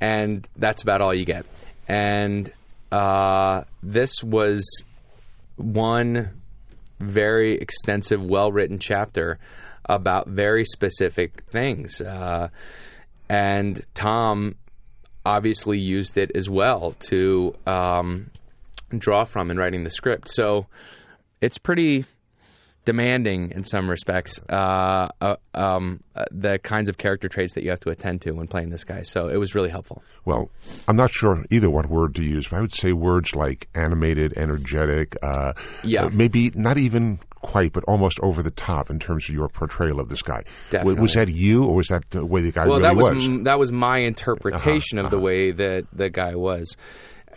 and 0.00 0.46
that's 0.56 0.82
about 0.82 1.00
all 1.00 1.14
you 1.14 1.24
get. 1.24 1.46
And 1.88 2.52
uh, 2.92 3.64
this 3.82 4.22
was 4.22 4.84
one 5.56 6.30
very 7.00 7.54
extensive, 7.54 8.22
well 8.22 8.50
written 8.52 8.78
chapter 8.78 9.38
about 9.84 10.28
very 10.28 10.64
specific 10.64 11.42
things. 11.50 12.00
And 13.28 13.84
Tom 13.94 14.56
obviously 15.24 15.78
used 15.78 16.16
it 16.16 16.30
as 16.34 16.48
well 16.48 16.92
to 17.00 17.54
um, 17.66 18.30
draw 18.96 19.24
from 19.24 19.50
in 19.50 19.58
writing 19.58 19.84
the 19.84 19.90
script. 19.90 20.30
So 20.30 20.66
it's 21.40 21.58
pretty 21.58 22.04
demanding 22.88 23.50
in 23.50 23.64
some 23.64 23.90
respects 23.90 24.40
uh, 24.48 25.08
uh, 25.20 25.36
um, 25.52 26.02
uh, 26.16 26.24
the 26.30 26.58
kinds 26.58 26.88
of 26.88 26.96
character 26.96 27.28
traits 27.28 27.52
that 27.52 27.62
you 27.62 27.68
have 27.68 27.80
to 27.80 27.90
attend 27.90 28.22
to 28.22 28.32
when 28.32 28.46
playing 28.46 28.70
this 28.70 28.84
guy. 28.84 29.02
So 29.02 29.28
it 29.28 29.36
was 29.36 29.54
really 29.54 29.68
helpful. 29.68 30.02
Well, 30.24 30.48
I'm 30.88 30.96
not 30.96 31.10
sure 31.10 31.44
either 31.50 31.68
what 31.68 31.90
word 31.90 32.14
to 32.14 32.22
use, 32.22 32.48
but 32.48 32.56
I 32.56 32.60
would 32.62 32.72
say 32.72 32.94
words 32.94 33.34
like 33.34 33.68
animated, 33.74 34.32
energetic, 34.38 35.16
uh, 35.22 35.52
yeah. 35.84 36.08
maybe 36.10 36.50
not 36.54 36.78
even 36.78 37.20
quite, 37.40 37.72
but 37.72 37.84
almost 37.84 38.18
over 38.20 38.42
the 38.42 38.50
top 38.50 38.90
in 38.90 38.98
terms 38.98 39.28
of 39.28 39.34
your 39.34 39.48
portrayal 39.48 40.00
of 40.00 40.08
this 40.08 40.22
guy. 40.22 40.42
Definitely. 40.70 41.02
Was 41.02 41.14
that 41.14 41.28
you, 41.28 41.64
or 41.64 41.76
was 41.76 41.88
that 41.88 42.08
the 42.10 42.24
way 42.24 42.42
the 42.42 42.52
guy 42.52 42.66
well, 42.66 42.78
really 42.78 42.82
that 42.82 42.96
was? 42.96 43.14
was? 43.14 43.24
M- 43.24 43.42
that 43.44 43.58
was 43.58 43.72
my 43.72 43.98
interpretation 43.98 44.98
uh-huh, 44.98 45.06
of 45.06 45.10
the 45.10 45.16
uh-huh. 45.16 45.24
way 45.24 45.50
that 45.52 45.86
the 45.92 46.10
guy 46.10 46.34
was 46.34 46.76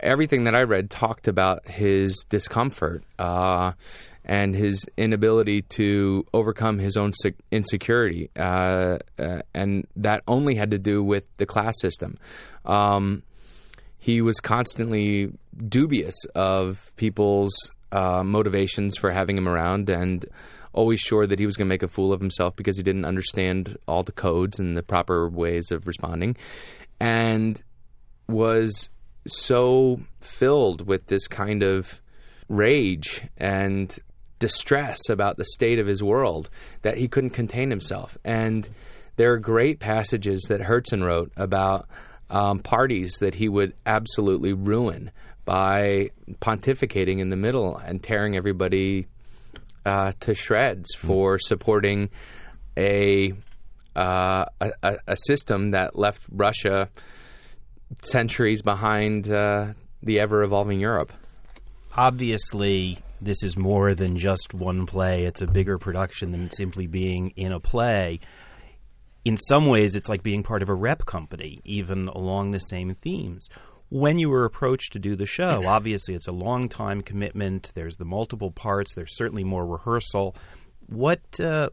everything 0.02 0.44
that 0.44 0.54
I 0.54 0.62
read 0.62 0.90
talked 0.90 1.28
about 1.28 1.66
his 1.68 2.24
discomfort 2.28 3.04
uh, 3.18 3.72
and 4.24 4.54
his 4.54 4.84
inability 4.96 5.62
to 5.62 6.26
overcome 6.34 6.78
his 6.78 6.96
own 6.96 7.12
insecurity, 7.50 8.30
uh, 8.36 8.98
uh, 9.18 9.42
and 9.54 9.86
that 9.96 10.22
only 10.28 10.54
had 10.54 10.72
to 10.72 10.78
do 10.78 11.02
with 11.02 11.26
the 11.38 11.46
class 11.46 11.74
system. 11.80 12.18
Um, 12.64 13.22
he 13.98 14.20
was 14.20 14.40
constantly 14.40 15.32
dubious 15.68 16.24
of 16.34 16.92
people's 16.96 17.52
uh, 17.92 18.22
motivations 18.24 18.96
for 18.96 19.10
having 19.10 19.36
him 19.36 19.48
around, 19.48 19.88
and 19.88 20.26
always 20.72 21.00
sure 21.00 21.26
that 21.26 21.38
he 21.38 21.46
was 21.46 21.56
going 21.56 21.66
to 21.66 21.72
make 21.72 21.82
a 21.82 21.88
fool 21.88 22.12
of 22.12 22.20
himself 22.20 22.56
because 22.56 22.76
he 22.76 22.82
didn't 22.82 23.04
understand 23.04 23.76
all 23.86 24.02
the 24.02 24.12
codes 24.12 24.58
and 24.58 24.74
the 24.74 24.82
proper 24.82 25.28
ways 25.28 25.70
of 25.70 25.86
responding, 25.86 26.36
and 26.98 27.62
was 28.26 28.88
so 29.26 30.00
filled 30.20 30.86
with 30.86 31.06
this 31.06 31.28
kind 31.28 31.62
of 31.62 32.00
rage 32.48 33.22
and 33.36 33.98
distress 34.38 35.08
about 35.08 35.36
the 35.36 35.44
state 35.44 35.78
of 35.78 35.86
his 35.86 36.02
world 36.02 36.50
that 36.82 36.98
he 36.98 37.06
couldn't 37.06 37.30
contain 37.30 37.70
himself. 37.70 38.18
And 38.24 38.68
there 39.16 39.32
are 39.32 39.38
great 39.38 39.78
passages 39.78 40.46
that 40.48 40.60
Herzen 40.62 41.04
wrote 41.04 41.32
about 41.36 41.86
um, 42.28 42.58
parties 42.58 43.18
that 43.20 43.34
he 43.34 43.48
would 43.48 43.74
absolutely 43.86 44.52
ruin 44.52 45.12
by 45.44 46.10
pontificating 46.40 47.18
in 47.18 47.30
the 47.30 47.36
middle 47.36 47.76
and 47.76 48.02
tearing 48.02 48.36
everybody 48.36 49.06
uh, 49.84 50.12
to 50.20 50.34
shreds 50.34 50.94
for 50.94 51.38
supporting 51.38 52.10
a, 52.76 53.32
uh, 53.96 54.44
a, 54.60 54.96
a 55.06 55.16
system 55.16 55.72
that 55.72 55.98
left 55.98 56.24
Russia 56.30 56.88
centuries 58.02 58.62
behind 58.62 59.28
uh, 59.28 59.72
the 60.02 60.20
ever 60.20 60.42
evolving 60.42 60.80
Europe. 60.80 61.12
Obviously, 61.94 62.98
this 63.20 63.42
is 63.42 63.56
more 63.56 63.94
than 63.94 64.16
just 64.16 64.54
one 64.54 64.86
play. 64.86 65.24
It's 65.24 65.42
a 65.42 65.46
bigger 65.46 65.78
production 65.78 66.32
than 66.32 66.50
simply 66.50 66.86
being 66.86 67.30
in 67.36 67.52
a 67.52 67.60
play. 67.60 68.20
In 69.24 69.36
some 69.36 69.66
ways, 69.66 69.94
it's 69.94 70.08
like 70.08 70.22
being 70.22 70.42
part 70.42 70.62
of 70.62 70.68
a 70.68 70.74
rep 70.74 71.04
company, 71.04 71.60
even 71.64 72.08
along 72.08 72.50
the 72.50 72.58
same 72.58 72.94
themes. 73.02 73.48
When 73.92 74.18
you 74.18 74.30
were 74.30 74.44
approached 74.46 74.94
to 74.94 74.98
do 74.98 75.14
the 75.16 75.26
show, 75.26 75.64
obviously 75.66 76.14
it's 76.14 76.26
a 76.28 76.32
long 76.32 76.68
time 76.68 77.02
commitment. 77.02 77.70
There's 77.74 77.96
the 77.96 78.06
multiple 78.06 78.50
parts. 78.50 78.94
There's 78.94 79.14
certainly 79.16 79.44
more 79.44 79.66
rehearsal. 79.66 80.34
What 80.86 81.20
uh, 81.38 81.68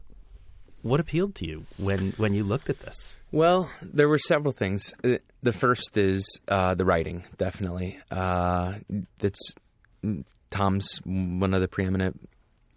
what 0.82 1.00
appealed 1.00 1.34
to 1.36 1.46
you 1.46 1.64
when 1.78 2.12
when 2.18 2.34
you 2.34 2.44
looked 2.44 2.68
at 2.70 2.80
this? 2.80 3.18
Well, 3.32 3.70
there 3.82 4.08
were 4.08 4.18
several 4.18 4.52
things. 4.52 4.92
Uh, 5.02 5.18
The 5.42 5.52
first 5.52 5.96
is 5.96 6.22
uh, 6.48 6.74
the 6.74 6.84
writing, 6.84 7.24
definitely. 7.38 7.98
Uh, 8.10 8.74
that's 9.18 9.54
Tom's 10.50 11.00
one 11.04 11.54
of 11.54 11.60
the 11.62 11.68
preeminent 11.68 12.20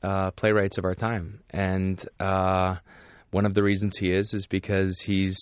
uh, 0.01 0.31
playwrights 0.31 0.77
of 0.77 0.85
our 0.85 0.95
time, 0.95 1.41
and 1.49 2.01
uh, 2.19 2.77
one 3.33 3.45
of 3.45 3.53
the 3.53 3.63
reasons 3.63 3.97
he 3.97 4.11
is 4.11 4.33
is 4.33 4.45
because 4.45 4.99
he's 4.99 5.37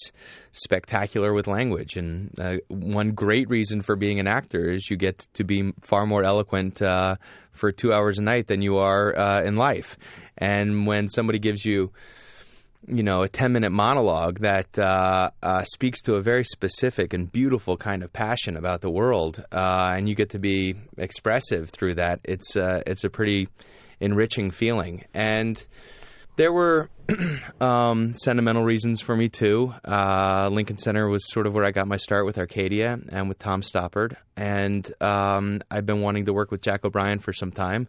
spectacular 0.51 1.33
with 1.33 1.47
language. 1.47 1.95
And 1.95 2.31
uh, 2.39 2.57
one 2.67 3.11
great 3.11 3.49
reason 3.49 3.81
for 3.81 3.95
being 3.95 4.19
an 4.19 4.27
actor 4.27 4.71
is 4.71 4.89
you 4.89 4.97
get 4.97 5.27
to 5.33 5.43
be 5.43 5.73
far 5.81 6.05
more 6.05 6.23
eloquent 6.23 6.81
uh, 6.81 7.15
for 7.51 7.71
two 7.71 7.93
hours 7.93 8.17
a 8.17 8.23
night 8.23 8.47
than 8.47 8.61
you 8.61 8.77
are 8.77 9.17
uh, 9.17 9.41
in 9.43 9.55
life. 9.55 9.97
And 10.37 10.87
when 10.87 11.09
somebody 11.09 11.39
gives 11.39 11.65
you 11.65 11.91
you 12.87 13.03
know, 13.03 13.21
a 13.21 13.29
10 13.29 13.53
minute 13.53 13.69
monologue 13.69 14.39
that 14.39 14.77
uh, 14.77 15.29
uh, 15.43 15.63
speaks 15.63 16.01
to 16.01 16.15
a 16.15 16.21
very 16.21 16.43
specific 16.43 17.13
and 17.13 17.31
beautiful 17.31 17.77
kind 17.77 18.03
of 18.03 18.11
passion 18.11 18.57
about 18.57 18.81
the 18.81 18.89
world, 18.89 19.43
uh, 19.51 19.93
and 19.95 20.09
you 20.09 20.15
get 20.15 20.31
to 20.31 20.39
be 20.39 20.75
expressive 20.97 21.69
through 21.69 21.95
that. 21.95 22.19
It's 22.23 22.55
uh, 22.55 22.81
it's 22.87 23.03
a 23.03 23.09
pretty 23.09 23.49
enriching 23.99 24.49
feeling, 24.49 25.05
and 25.13 25.63
there 26.37 26.51
were 26.51 26.89
um, 27.61 28.13
sentimental 28.13 28.63
reasons 28.63 29.01
for 29.01 29.15
me 29.15 29.29
too. 29.29 29.73
Uh, 29.85 30.49
Lincoln 30.51 30.77
Center 30.77 31.07
was 31.07 31.21
sort 31.31 31.47
of 31.47 31.53
where 31.53 31.65
I 31.65 31.71
got 31.71 31.87
my 31.87 31.97
start 31.97 32.25
with 32.25 32.37
Arcadia 32.37 32.99
and 33.09 33.27
with 33.27 33.39
Tom 33.39 33.61
Stoppard, 33.61 34.15
and 34.35 34.91
um, 35.01 35.61
I've 35.69 35.85
been 35.85 36.01
wanting 36.01 36.25
to 36.25 36.33
work 36.33 36.51
with 36.51 36.61
Jack 36.61 36.85
O'Brien 36.85 37.19
for 37.19 37.33
some 37.33 37.51
time. 37.51 37.87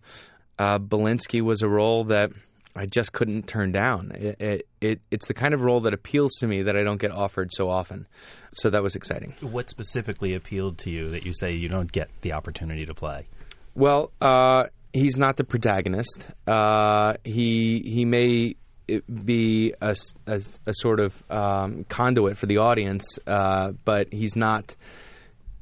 Uh, 0.58 0.78
Belinsky 0.78 1.40
was 1.40 1.62
a 1.62 1.68
role 1.68 2.04
that 2.04 2.30
I 2.74 2.86
just 2.86 3.12
couldn't 3.12 3.46
turn 3.46 3.72
down. 3.72 4.12
It, 4.14 4.40
it, 4.40 4.68
it, 4.80 5.00
it's 5.10 5.26
the 5.26 5.34
kind 5.34 5.54
of 5.54 5.62
role 5.62 5.80
that 5.80 5.92
appeals 5.92 6.32
to 6.40 6.46
me 6.46 6.62
that 6.62 6.76
I 6.76 6.82
don't 6.82 7.00
get 7.00 7.10
offered 7.10 7.50
so 7.52 7.68
often. 7.68 8.06
So 8.52 8.70
that 8.70 8.82
was 8.82 8.96
exciting. 8.96 9.34
What 9.40 9.68
specifically 9.68 10.34
appealed 10.34 10.78
to 10.78 10.90
you 10.90 11.10
that 11.10 11.26
you 11.26 11.32
say 11.32 11.52
you 11.52 11.68
don't 11.68 11.90
get 11.90 12.08
the 12.22 12.32
opportunity 12.32 12.86
to 12.86 12.94
play? 12.94 13.28
Well, 13.74 14.10
uh, 14.20 14.66
he's 14.92 15.16
not 15.16 15.36
the 15.36 15.44
protagonist. 15.44 16.26
Uh, 16.46 17.14
he 17.24 17.80
he 17.80 18.04
may 18.04 18.56
be 19.00 19.74
a, 19.80 19.96
a, 20.26 20.40
a 20.66 20.74
sort 20.74 21.00
of 21.00 21.30
um, 21.30 21.84
conduit 21.88 22.36
for 22.36 22.46
the 22.46 22.58
audience, 22.58 23.18
uh, 23.26 23.72
but 23.84 24.12
he's 24.12 24.36
not 24.36 24.74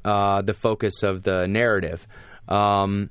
uh, 0.03 0.41
the 0.41 0.53
focus 0.53 1.03
of 1.03 1.23
the 1.23 1.47
narrative. 1.47 2.07
Um, 2.47 3.09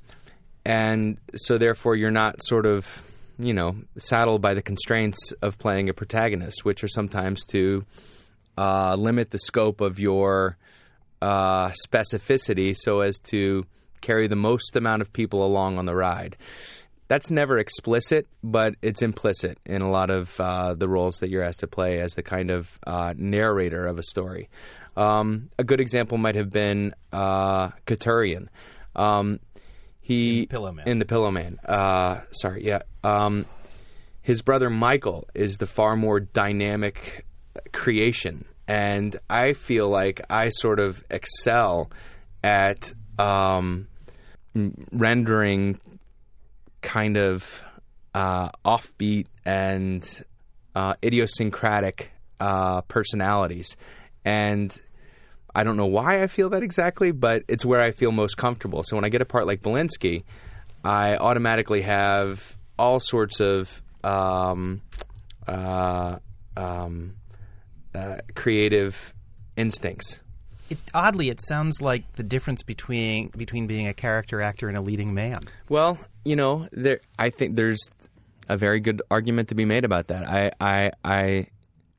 and 0.65 1.17
so, 1.35 1.59
therefore, 1.59 1.97
you're 1.97 2.11
not 2.11 2.43
sort 2.43 2.67
of 2.67 3.07
you 3.41 3.55
know, 3.55 3.75
saddled 3.97 4.43
by 4.43 4.55
the 4.55 4.62
constraints 4.62 5.33
of 5.41 5.59
playing 5.59 5.89
a 5.89 5.95
protagonist, 5.95 6.65
which 6.65 6.85
are 6.85 6.89
sometimes 6.89 7.47
to 7.47 7.85
uh, 8.59 8.95
limit 8.97 9.31
the 9.31 9.39
scope 9.39 9.81
of 9.81 9.99
your 9.99 10.59
uh, 11.23 11.71
specificity 11.87 12.77
so 12.77 13.00
as 13.00 13.19
to 13.19 13.65
carry 14.00 14.27
the 14.27 14.37
most 14.37 14.77
amount 14.77 15.03
of 15.03 15.12
people 15.12 15.45
along 15.45 15.79
on 15.79 15.87
the 15.87 15.95
ride. 15.95 16.37
That's 17.11 17.29
never 17.29 17.59
explicit, 17.59 18.29
but 18.40 18.76
it's 18.83 19.02
implicit 19.02 19.59
in 19.67 19.83
a 19.83 19.90
lot 19.90 20.11
of 20.11 20.40
uh, 20.40 20.75
the 20.75 20.88
roles 20.88 21.17
that 21.17 21.29
you're 21.29 21.43
asked 21.43 21.59
to 21.59 21.67
play 21.67 21.99
as 21.99 22.14
the 22.14 22.23
kind 22.23 22.50
of 22.52 22.79
uh, 22.87 23.14
narrator 23.17 23.85
of 23.85 23.99
a 23.99 24.05
story. 24.05 24.49
Um, 24.97 25.50
a 25.59 25.64
good 25.64 25.81
example 25.81 26.19
might 26.19 26.37
have 26.37 26.50
been 26.50 26.95
uh, 27.12 27.71
Katurian. 27.85 28.47
Um, 28.95 29.40
he 30.00 30.43
In 30.43 30.47
the 30.49 30.57
Pillowman. 30.57 30.87
in 30.87 30.99
the 31.00 31.05
Pillowman. 31.05 31.57
Uh, 31.69 32.21
sorry, 32.31 32.64
yeah. 32.64 32.83
Um, 33.02 33.45
his 34.23 34.43
brother 34.43 34.71
Michael 34.71 35.29
is 35.35 35.59
the 35.59 35.67
far 35.67 35.97
more 35.97 36.21
dynamic 36.21 37.26
creation, 37.73 38.45
and 38.69 39.17
I 39.29 39.55
feel 39.55 39.88
like 39.88 40.21
I 40.31 40.50
sort 40.50 40.79
of 40.79 41.02
excel 41.11 41.90
at 42.45 42.93
um, 43.19 43.88
rendering 44.93 45.81
kind 46.81 47.17
of 47.17 47.65
uh, 48.15 48.51
offbeat 48.65 49.27
and 49.45 50.23
uh, 50.75 50.95
idiosyncratic 51.03 52.13
uh, 52.39 52.83
personalities, 52.83 53.77
and 54.25 54.77
I 55.55 55.65
don't 55.65 55.77
know 55.77 55.87
why 55.87 56.23
I 56.23 56.27
feel 56.27 56.51
that 56.51 56.63
exactly, 56.63 57.11
but 57.11 57.45
it's 57.49 57.65
where 57.65 57.81
I 57.81 57.91
feel 57.91 58.13
most 58.13 58.37
comfortable. 58.37 58.83
So 58.85 58.97
when 58.97 59.05
I 59.05 59.09
get 59.09 59.21
a 59.21 59.25
part 59.25 59.47
like 59.47 59.63
Belinsky, 59.63 60.25
I 60.85 61.17
automatically 61.17 61.83
have 61.83 62.57
all 62.79 63.01
sorts 63.01 63.41
of 63.41 63.83
um, 64.03 64.81
uh, 65.47 66.19
um, 66.57 67.17
uh, 67.95 68.19
creative 68.35 69.13
instincts. 69.57 70.21
It, 70.71 70.79
oddly, 70.95 71.31
it 71.31 71.41
sounds 71.43 71.83
like 71.83 72.13
the 72.15 72.23
difference 72.23 72.63
between 72.63 73.29
between 73.37 73.67
being 73.67 73.89
a 73.89 73.95
character 73.95 74.41
actor 74.41 74.69
and 74.69 74.77
a 74.77 74.81
leading 74.81 75.13
man. 75.13 75.41
Well, 75.69 75.99
you 76.25 76.37
know, 76.37 76.69
there. 76.73 77.00
I 77.19 77.31
think 77.31 77.57
there's 77.57 77.91
a 78.49 78.57
very 78.57 78.81
good 78.81 79.00
argument 79.11 79.49
to 79.50 79.55
be 79.55 79.65
made 79.65 79.85
about 79.85 80.09
that. 80.09 80.29
I, 80.29 80.50
I, 80.61 80.91
I 81.05 81.47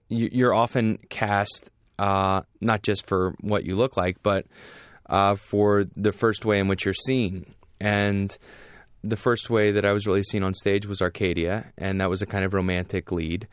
you- 0.09 0.29
you're 0.31 0.53
often 0.53 0.99
cast 1.09 1.69
uh, 1.99 2.41
not 2.59 2.81
just 2.83 3.05
for 3.07 3.35
what 3.41 3.63
you 3.65 3.75
look 3.75 3.95
like, 3.97 4.21
but 4.23 4.45
uh, 5.09 5.35
for 5.35 5.85
the 5.95 6.11
first 6.11 6.45
way 6.45 6.59
in 6.59 6.67
which 6.67 6.85
you're 6.85 6.93
seen. 6.93 7.53
And 7.79 8.35
the 9.03 9.15
first 9.17 9.49
way 9.49 9.71
that 9.71 9.85
I 9.85 9.91
was 9.93 10.05
really 10.05 10.23
seen 10.23 10.43
on 10.43 10.53
stage 10.53 10.85
was 10.85 11.01
Arcadia, 11.01 11.71
and 11.77 12.01
that 12.01 12.09
was 12.09 12.21
a 12.21 12.25
kind 12.25 12.43
of 12.45 12.53
romantic 12.53 13.11
lead. 13.11 13.47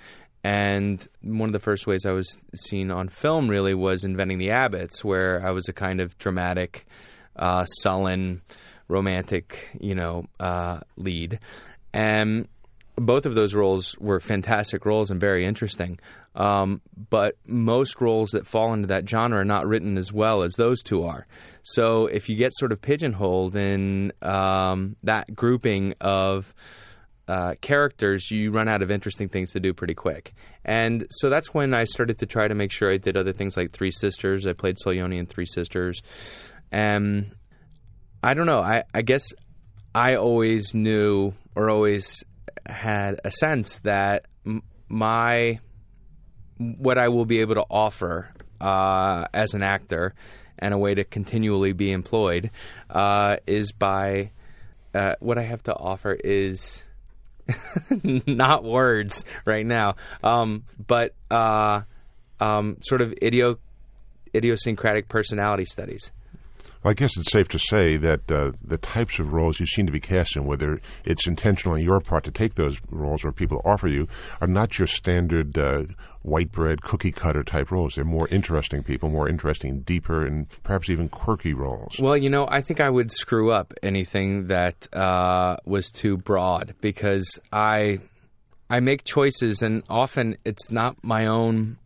And 0.45 1.07
one 1.23 1.49
of 1.49 1.53
the 1.53 1.59
first 1.59 1.87
ways 1.87 2.07
I 2.07 2.13
was 2.13 2.37
seen 2.55 2.91
on 2.91 3.09
film 3.09 3.49
really 3.49 3.75
was 3.75 4.05
Inventing 4.05 4.39
the 4.39 4.49
Abbotts, 4.51 5.03
where 5.05 5.45
I 5.47 5.51
was 5.51 5.69
a 5.69 5.73
kind 5.73 6.01
of 6.01 6.17
dramatic, 6.19 6.87
uh, 7.37 7.65
sullen, 7.65 8.43
romantic, 8.89 9.69
you 9.79 9.95
know, 9.95 10.25
uh, 10.41 10.81
lead. 10.97 11.39
And 11.93 12.49
both 12.97 13.27
of 13.27 13.35
those 13.35 13.55
roles 13.55 13.97
were 13.99 14.21
fantastic 14.21 14.85
roles 14.85 15.11
and 15.11 15.21
very 15.21 15.45
interesting. 15.45 15.99
Um, 16.35 16.81
but 17.11 17.37
most 17.47 18.01
roles 18.01 18.31
that 18.31 18.47
fall 18.47 18.73
into 18.73 18.89
that 18.89 19.09
genre 19.09 19.41
are 19.41 19.45
not 19.45 19.67
written 19.67 19.97
as 19.97 20.13
well 20.13 20.43
as 20.43 20.55
those 20.55 20.83
two 20.83 21.05
are. 21.05 21.27
So 21.63 22.07
if 22.07 22.29
you 22.29 22.37
get 22.37 22.53
sort 22.55 22.73
of 22.73 22.81
pigeonholed 22.81 23.57
in 23.57 24.13
um, 24.23 24.97
that 25.03 25.35
grouping 25.35 25.95
of 26.01 26.55
uh, 27.27 27.55
characters, 27.61 28.31
you 28.31 28.51
run 28.51 28.69
out 28.69 28.83
of 28.83 28.91
interesting 28.91 29.29
things 29.29 29.53
to 29.53 29.61
do 29.61 29.75
pretty 29.75 29.95
quick. 29.95 30.35
And 30.65 31.07
so 31.11 31.29
that's 31.29 31.53
when 31.53 31.75
I 31.75 31.85
started 31.85 32.19
to 32.19 32.27
try 32.27 32.49
to 32.49 32.55
make 32.55 32.73
sure 32.73 32.91
I 32.91 32.97
did 32.97 33.17
other 33.17 33.33
things 33.33 33.57
like 33.57 33.73
Three 33.73 33.91
Sisters. 33.91 34.47
I 34.47 34.55
played 34.55 34.77
Solyoni 34.85 35.19
in 35.19 35.27
Three 35.27 35.47
Sisters. 35.47 36.01
And 36.71 37.33
I 38.23 38.35
don't 38.35 38.47
know. 38.47 38.61
I, 38.61 38.85
I 38.93 39.03
guess 39.03 39.33
I 39.95 40.17
always 40.17 40.75
knew 40.75 41.33
or 41.55 41.71
always 41.71 42.25
had 42.67 43.21
a 43.25 43.31
sense 43.31 43.79
that 43.79 44.27
my 44.89 45.61
what 46.59 46.99
I 46.99 47.09
will 47.09 47.25
be 47.25 47.41
able 47.41 47.55
to 47.55 47.65
offer 47.71 48.31
uh, 48.61 49.27
as 49.33 49.55
an 49.55 49.63
actor 49.63 50.15
and 50.59 50.75
a 50.75 50.79
way 50.79 50.95
to 50.95 51.05
continually 51.05 51.73
be 51.73 51.93
employed 51.93 52.51
uh, 52.91 53.37
is 53.47 53.73
by 53.73 54.33
uh, 54.95 55.15
what 55.21 55.39
I 55.39 55.43
have 55.43 55.63
to 55.65 55.75
offer 55.75 56.13
is 56.13 56.83
not 58.03 58.65
words 58.65 59.25
right 59.45 59.65
now, 59.65 59.95
um, 60.25 60.65
but 60.87 61.15
uh, 61.31 61.83
um, 62.41 62.79
sort 62.83 63.01
of 63.01 63.15
idio- 63.23 63.59
idiosyncratic 64.35 65.09
personality 65.09 65.65
studies. 65.65 66.11
Well, 66.89 66.93
I 66.93 66.95
guess 66.95 67.19
it's 67.19 67.31
safe 67.31 67.49
to 67.49 67.59
say 67.59 67.99
that 67.99 68.33
uh, 68.33 68.53
the 68.65 68.79
types 68.79 69.19
of 69.19 69.35
roles 69.35 69.61
you 69.61 69.67
seem 69.67 69.85
to 69.85 69.93
be 69.93 70.01
casting, 70.01 70.47
whether 70.47 70.81
it's 71.05 71.27
intentional 71.27 71.75
on 71.75 71.83
your 71.83 72.01
part 72.01 72.25
to 72.25 72.31
take 72.31 72.55
those 72.55 72.81
roles 72.91 73.27
or 73.27 73.31
people 73.31 73.61
offer 73.63 73.89
you, 73.89 74.09
are 74.41 74.47
not 74.47 74.79
your 74.79 74.87
standard 74.87 75.59
uh, 75.59 75.83
white 76.23 76.51
bread, 76.51 76.81
cookie 76.81 77.13
cutter 77.13 77.43
type 77.43 77.71
roles. 77.71 77.97
They're 77.97 78.05
more 78.07 78.27
interesting 78.29 78.83
people, 78.83 79.11
more 79.11 79.29
interesting, 79.29 79.81
deeper, 79.81 80.25
and 80.25 80.49
perhaps 80.63 80.89
even 80.89 81.11
quirky 81.11 81.53
roles. 81.53 81.99
Well, 81.99 82.17
you 82.17 82.31
know, 82.31 82.47
I 82.49 82.63
think 82.63 82.81
I 82.81 82.89
would 82.89 83.13
screw 83.13 83.53
up 83.53 83.75
anything 83.83 84.47
that 84.47 84.89
uh, 84.95 85.59
was 85.67 85.91
too 85.91 86.17
broad 86.17 86.75
because 86.81 87.39
I 87.53 87.99
I 88.71 88.81
make 88.81 89.05
choices, 89.05 89.61
and 89.61 89.83
often 89.91 90.39
it's 90.47 90.71
not 90.71 90.97
my 91.05 91.27
own 91.27 91.77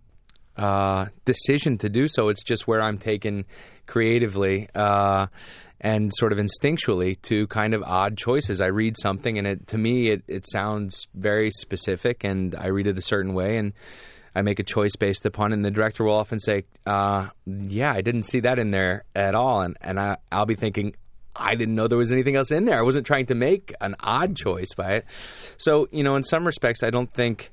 uh, 0.56 1.06
decision 1.25 1.78
to 1.78 1.88
do 1.88 2.06
so. 2.06 2.28
It's 2.28 2.44
just 2.44 2.68
where 2.68 2.80
I'm 2.80 2.99
taken 2.99 3.47
creatively 3.87 4.69
uh, 4.75 5.27
and 5.81 6.12
sort 6.15 6.33
of 6.33 6.39
instinctually 6.39 7.21
to 7.23 7.47
kind 7.49 7.75
of 7.75 7.83
odd 7.83 8.17
choices. 8.17 8.61
I 8.61 8.67
read 8.67 8.97
something, 8.99 9.39
and 9.39 9.47
it 9.47 9.67
to 9.69 9.79
me 9.79 10.11
it, 10.11 10.23
it 10.29 10.47
sounds 10.49 11.07
very 11.15 11.51
specific, 11.51 12.25
and 12.25 12.55
I 12.55 12.69
read 12.69 12.87
it 12.87 12.99
a 12.99 13.03
certain 13.03 13.35
way, 13.35 13.57
and 13.57 13.73
I 14.35 14.43
make 14.43 14.59
a 14.59 14.65
choice 14.65 14.97
based 14.97 15.27
upon, 15.27 15.53
it, 15.53 15.57
and 15.57 15.65
the 15.65 15.71
director 15.71 16.05
will 16.05 16.17
often 16.17 16.39
say, 16.39 16.65
uh, 16.87 17.29
"Yeah, 17.47 17.93
I 17.93 18.01
didn't 18.01 18.25
see 18.25 18.41
that 18.41 18.59
in 18.59 18.71
there 18.71 19.05
at 19.15 19.35
all," 19.35 19.61
and 19.61 19.77
and 19.81 19.99
I, 20.01 20.17
I'll 20.31 20.47
be 20.47 20.55
thinking, 20.55 20.95
I 21.35 21.55
didn't 21.55 21.75
know 21.75 21.89
there 21.89 21.99
was 21.99 22.12
anything 22.12 22.37
else 22.37 22.51
in 22.51 22.65
there. 22.65 22.79
I 22.79 22.83
wasn't 22.83 23.07
trying 23.07 23.27
to 23.27 23.35
make 23.35 23.75
an 23.81 23.97
odd 24.01 24.37
choice 24.37 24.75
by 24.77 24.93
it. 24.93 25.07
So, 25.57 25.89
you 25.91 26.03
know, 26.03 26.17
in 26.17 26.25
some 26.25 26.45
respects, 26.45 26.83
I 26.83 26.91
don't 26.91 27.11
think 27.11 27.53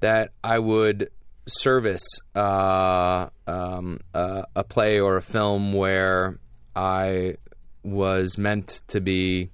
that 0.00 0.32
I 0.42 0.58
would 0.58 1.10
service 1.46 2.04
uh, 2.34 3.28
um, 3.46 4.00
uh, 4.14 4.42
a 4.54 4.64
play 4.64 4.98
or 4.98 5.16
a 5.16 5.22
film 5.22 5.72
where 5.72 6.38
I 6.74 7.36
was 7.82 8.36
meant 8.36 8.82
to 8.88 9.00
be 9.00 9.50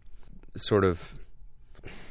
sort 0.56 0.84
of 0.84 1.14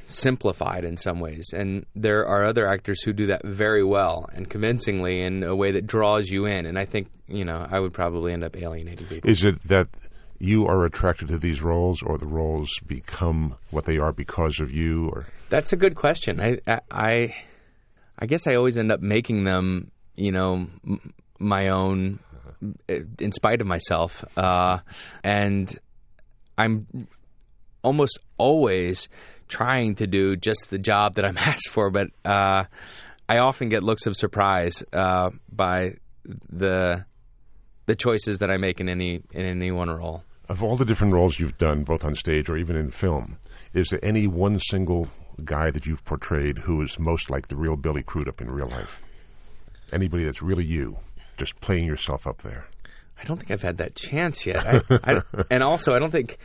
simplified 0.07 0.83
in 0.83 0.97
some 0.97 1.19
ways. 1.19 1.51
And 1.53 1.85
there 1.95 2.25
are 2.27 2.43
other 2.45 2.67
actors 2.67 3.01
who 3.01 3.13
do 3.13 3.27
that 3.27 3.45
very 3.45 3.83
well 3.83 4.29
and 4.33 4.49
convincingly 4.49 5.21
in 5.21 5.43
a 5.43 5.55
way 5.55 5.71
that 5.71 5.87
draws 5.87 6.29
you 6.29 6.45
in. 6.45 6.65
And 6.65 6.77
I 6.77 6.85
think, 6.85 7.09
you 7.27 7.45
know, 7.45 7.65
I 7.69 7.79
would 7.79 7.93
probably 7.93 8.33
end 8.33 8.43
up 8.43 8.55
alienating 8.57 9.07
people. 9.07 9.29
Is 9.29 9.43
it 9.43 9.63
that 9.67 9.87
you 10.37 10.67
are 10.67 10.85
attracted 10.85 11.27
to 11.29 11.37
these 11.37 11.61
roles, 11.61 12.01
or 12.01 12.17
the 12.17 12.25
roles 12.25 12.69
become 12.87 13.55
what 13.69 13.85
they 13.85 13.97
are 13.99 14.11
because 14.11 14.59
of 14.59 14.71
you? 14.71 15.09
Or 15.09 15.27
that's 15.49 15.71
a 15.71 15.77
good 15.77 15.95
question. 15.95 16.39
I, 16.39 16.59
I, 16.67 16.79
I 16.91 17.35
guess 18.25 18.47
I 18.47 18.55
always 18.55 18.77
end 18.77 18.91
up 18.91 19.01
making 19.01 19.43
them, 19.43 19.91
you 20.15 20.31
know, 20.31 20.67
m- 20.85 21.13
my 21.39 21.69
own, 21.69 22.19
in 23.19 23.31
spite 23.31 23.61
of 23.61 23.67
myself, 23.67 24.23
uh, 24.37 24.79
and 25.23 25.77
I'm 26.57 27.07
almost 27.83 28.19
always 28.37 29.09
trying 29.47 29.95
to 29.95 30.07
do 30.07 30.35
just 30.35 30.69
the 30.69 30.77
job 30.77 31.15
that 31.15 31.25
I'm 31.25 31.37
asked 31.39 31.69
for, 31.69 31.89
but 31.89 32.07
uh, 32.23 32.65
I 33.27 33.37
often 33.39 33.69
get 33.69 33.83
looks 33.83 34.05
of 34.05 34.15
surprise 34.15 34.83
uh, 34.93 35.31
by 35.51 35.95
the 36.49 37.05
the 37.87 37.95
choices 37.95 38.37
that 38.39 38.51
I 38.51 38.57
make 38.57 38.79
in 38.79 38.87
any 38.87 39.21
in 39.31 39.45
any 39.45 39.71
one 39.71 39.89
role. 39.89 40.23
Of 40.47 40.63
all 40.63 40.75
the 40.75 40.85
different 40.85 41.13
roles 41.13 41.39
you've 41.39 41.57
done, 41.57 41.83
both 41.83 42.03
on 42.03 42.15
stage 42.15 42.49
or 42.49 42.57
even 42.57 42.75
in 42.75 42.91
film, 42.91 43.37
is 43.73 43.87
there 43.89 43.99
any 44.03 44.27
one 44.27 44.59
single 44.59 45.07
guy 45.41 45.71
that 45.71 45.85
you've 45.85 46.03
portrayed 46.05 46.59
who 46.59 46.81
is 46.81 46.99
most 46.99 47.29
like 47.29 47.47
the 47.47 47.55
real 47.55 47.75
Billy 47.75 48.03
Crudup 48.03 48.41
in 48.41 48.49
real 48.49 48.67
life? 48.67 49.01
Anybody 49.91 50.23
that's 50.23 50.41
really 50.41 50.65
you, 50.65 50.97
just 51.37 51.59
playing 51.61 51.85
yourself 51.85 52.25
up 52.25 52.41
there. 52.43 52.67
I 53.21 53.25
don't 53.25 53.37
think 53.37 53.51
I've 53.51 53.61
had 53.61 53.77
that 53.77 53.95
chance 53.95 54.45
yet. 54.45 54.65
I, 54.65 54.81
I, 55.03 55.21
and 55.51 55.63
also, 55.63 55.93
I 55.93 55.99
don't 55.99 56.11
think, 56.11 56.37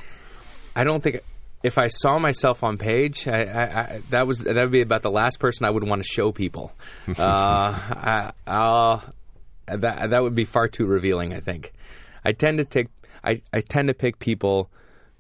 I 0.74 0.84
don't 0.84 1.02
think 1.02 1.20
if 1.62 1.78
I 1.78 1.88
saw 1.88 2.18
myself 2.18 2.62
on 2.62 2.76
page, 2.76 3.26
I, 3.26 3.42
I, 3.42 4.00
that 4.10 4.26
was 4.26 4.40
that 4.40 4.54
would 4.54 4.70
be 4.70 4.82
about 4.82 5.02
the 5.02 5.10
last 5.10 5.38
person 5.38 5.64
I 5.64 5.70
would 5.70 5.84
want 5.84 6.02
to 6.02 6.08
show 6.08 6.32
people. 6.32 6.72
uh, 7.08 8.32
I, 8.46 9.00
that 9.66 10.10
that 10.10 10.22
would 10.22 10.34
be 10.34 10.44
far 10.44 10.68
too 10.68 10.86
revealing. 10.86 11.34
I 11.34 11.40
think 11.40 11.72
I 12.24 12.32
tend 12.32 12.58
to 12.58 12.64
take 12.64 12.88
I, 13.24 13.42
I 13.52 13.60
tend 13.60 13.88
to 13.88 13.94
pick 13.94 14.18
people 14.18 14.70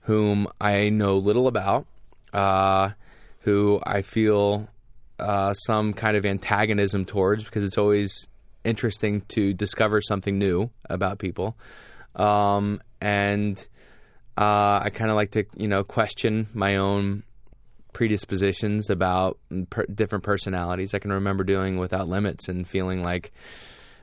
whom 0.02 0.46
I 0.60 0.88
know 0.88 1.16
little 1.16 1.48
about, 1.48 1.86
uh, 2.32 2.90
who 3.46 3.80
I 3.86 4.02
feel 4.02 4.68
uh, 5.20 5.54
some 5.54 5.92
kind 5.92 6.16
of 6.16 6.26
antagonism 6.26 7.04
towards 7.04 7.44
because 7.44 7.62
it's 7.62 7.78
always 7.78 8.26
interesting 8.64 9.20
to 9.28 9.54
discover 9.54 10.02
something 10.02 10.36
new 10.36 10.68
about 10.90 11.20
people. 11.20 11.56
Um, 12.16 12.80
and 13.00 13.56
uh, 14.36 14.80
I 14.82 14.90
kind 14.92 15.10
of 15.10 15.16
like 15.16 15.30
to, 15.30 15.44
you 15.56 15.68
know, 15.68 15.84
question 15.84 16.48
my 16.54 16.76
own 16.76 17.22
predispositions 17.92 18.90
about 18.90 19.38
per- 19.70 19.86
different 19.86 20.24
personalities. 20.24 20.92
I 20.92 20.98
can 20.98 21.12
remember 21.12 21.44
doing 21.44 21.78
Without 21.78 22.08
Limits 22.08 22.48
and 22.48 22.66
feeling 22.66 23.00
like 23.00 23.32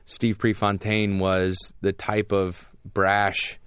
Steve 0.06 0.38
Prefontaine 0.38 1.18
was 1.18 1.74
the 1.82 1.92
type 1.92 2.32
of 2.32 2.70
brash 2.82 3.60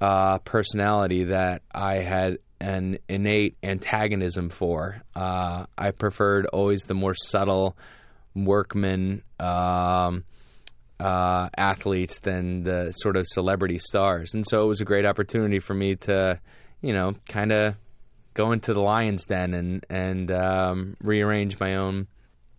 uh, 0.00 0.38
personality 0.38 1.24
that 1.24 1.60
I 1.74 1.96
had 1.96 2.38
an 2.60 2.98
innate 3.08 3.56
antagonism 3.62 4.48
for. 4.48 5.02
Uh, 5.14 5.66
I 5.76 5.90
preferred 5.90 6.46
always 6.46 6.82
the 6.82 6.94
more 6.94 7.14
subtle 7.14 7.76
workman 8.34 9.22
um, 9.38 10.24
uh, 10.98 11.48
athletes 11.56 12.20
than 12.20 12.62
the 12.62 12.92
sort 12.92 13.16
of 13.16 13.26
celebrity 13.26 13.78
stars. 13.78 14.34
And 14.34 14.46
so 14.46 14.62
it 14.62 14.66
was 14.66 14.80
a 14.80 14.84
great 14.84 15.04
opportunity 15.04 15.58
for 15.58 15.74
me 15.74 15.96
to, 15.96 16.40
you 16.80 16.92
know, 16.92 17.14
kind 17.28 17.52
of 17.52 17.76
go 18.34 18.52
into 18.52 18.74
the 18.74 18.80
lion's 18.80 19.24
den 19.26 19.54
and 19.54 19.86
and 19.88 20.30
um, 20.30 20.96
rearrange 21.00 21.58
my 21.60 21.76
own 21.76 22.08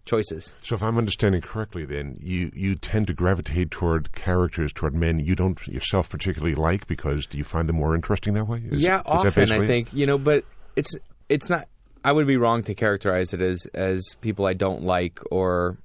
choices. 0.06 0.52
So, 0.62 0.76
if 0.76 0.84
I'm 0.84 0.98
understanding 0.98 1.42
correctly, 1.42 1.86
then 1.86 2.16
you 2.22 2.52
you 2.54 2.76
tend 2.76 3.08
to 3.08 3.14
gravitate 3.14 3.72
toward 3.72 4.12
characters, 4.14 4.72
toward 4.74 4.96
men 4.96 5.20
you 5.20 5.36
don't 5.36 5.66
yourself 5.68 6.10
particularly 6.10 6.56
like 6.56 6.88
because 6.88 7.26
do 7.26 7.38
you 7.38 7.44
find 7.44 7.68
them 7.68 7.78
more 7.78 7.96
interesting 7.96 8.34
that 8.34 8.46
way? 8.46 8.64
Is, 8.70 8.82
yeah, 8.82 9.00
is 9.00 9.06
often 9.06 9.52
I 9.52 9.66
think 9.66 9.94
you 9.94 10.06
know, 10.06 10.18
but 10.18 10.46
it's 10.76 10.96
it's 11.30 11.50
not. 11.50 11.68
I 12.04 12.12
would 12.12 12.28
be 12.28 12.38
wrong 12.38 12.64
to 12.64 12.76
characterize 12.76 13.34
it 13.34 13.42
as 13.42 13.66
as 13.74 14.16
people 14.22 14.46
I 14.46 14.54
don't 14.54 14.84
like 14.84 15.20
or. 15.32 15.78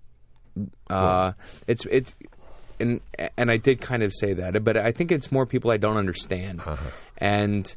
Uh, 0.91 1.33
it's 1.67 1.87
it's 1.87 2.15
and 2.81 3.01
and 3.37 3.51
I 3.51 3.57
did 3.57 3.81
kind 3.81 4.03
of 4.03 4.13
say 4.13 4.33
that, 4.35 4.65
but 4.65 4.77
I 4.77 4.93
think 4.93 5.13
it's 5.13 5.31
more 5.31 5.47
people 5.47 5.71
I 5.71 5.77
don't 5.77 5.97
understand, 5.97 6.61
uh-huh. 6.61 6.77
and 7.19 7.77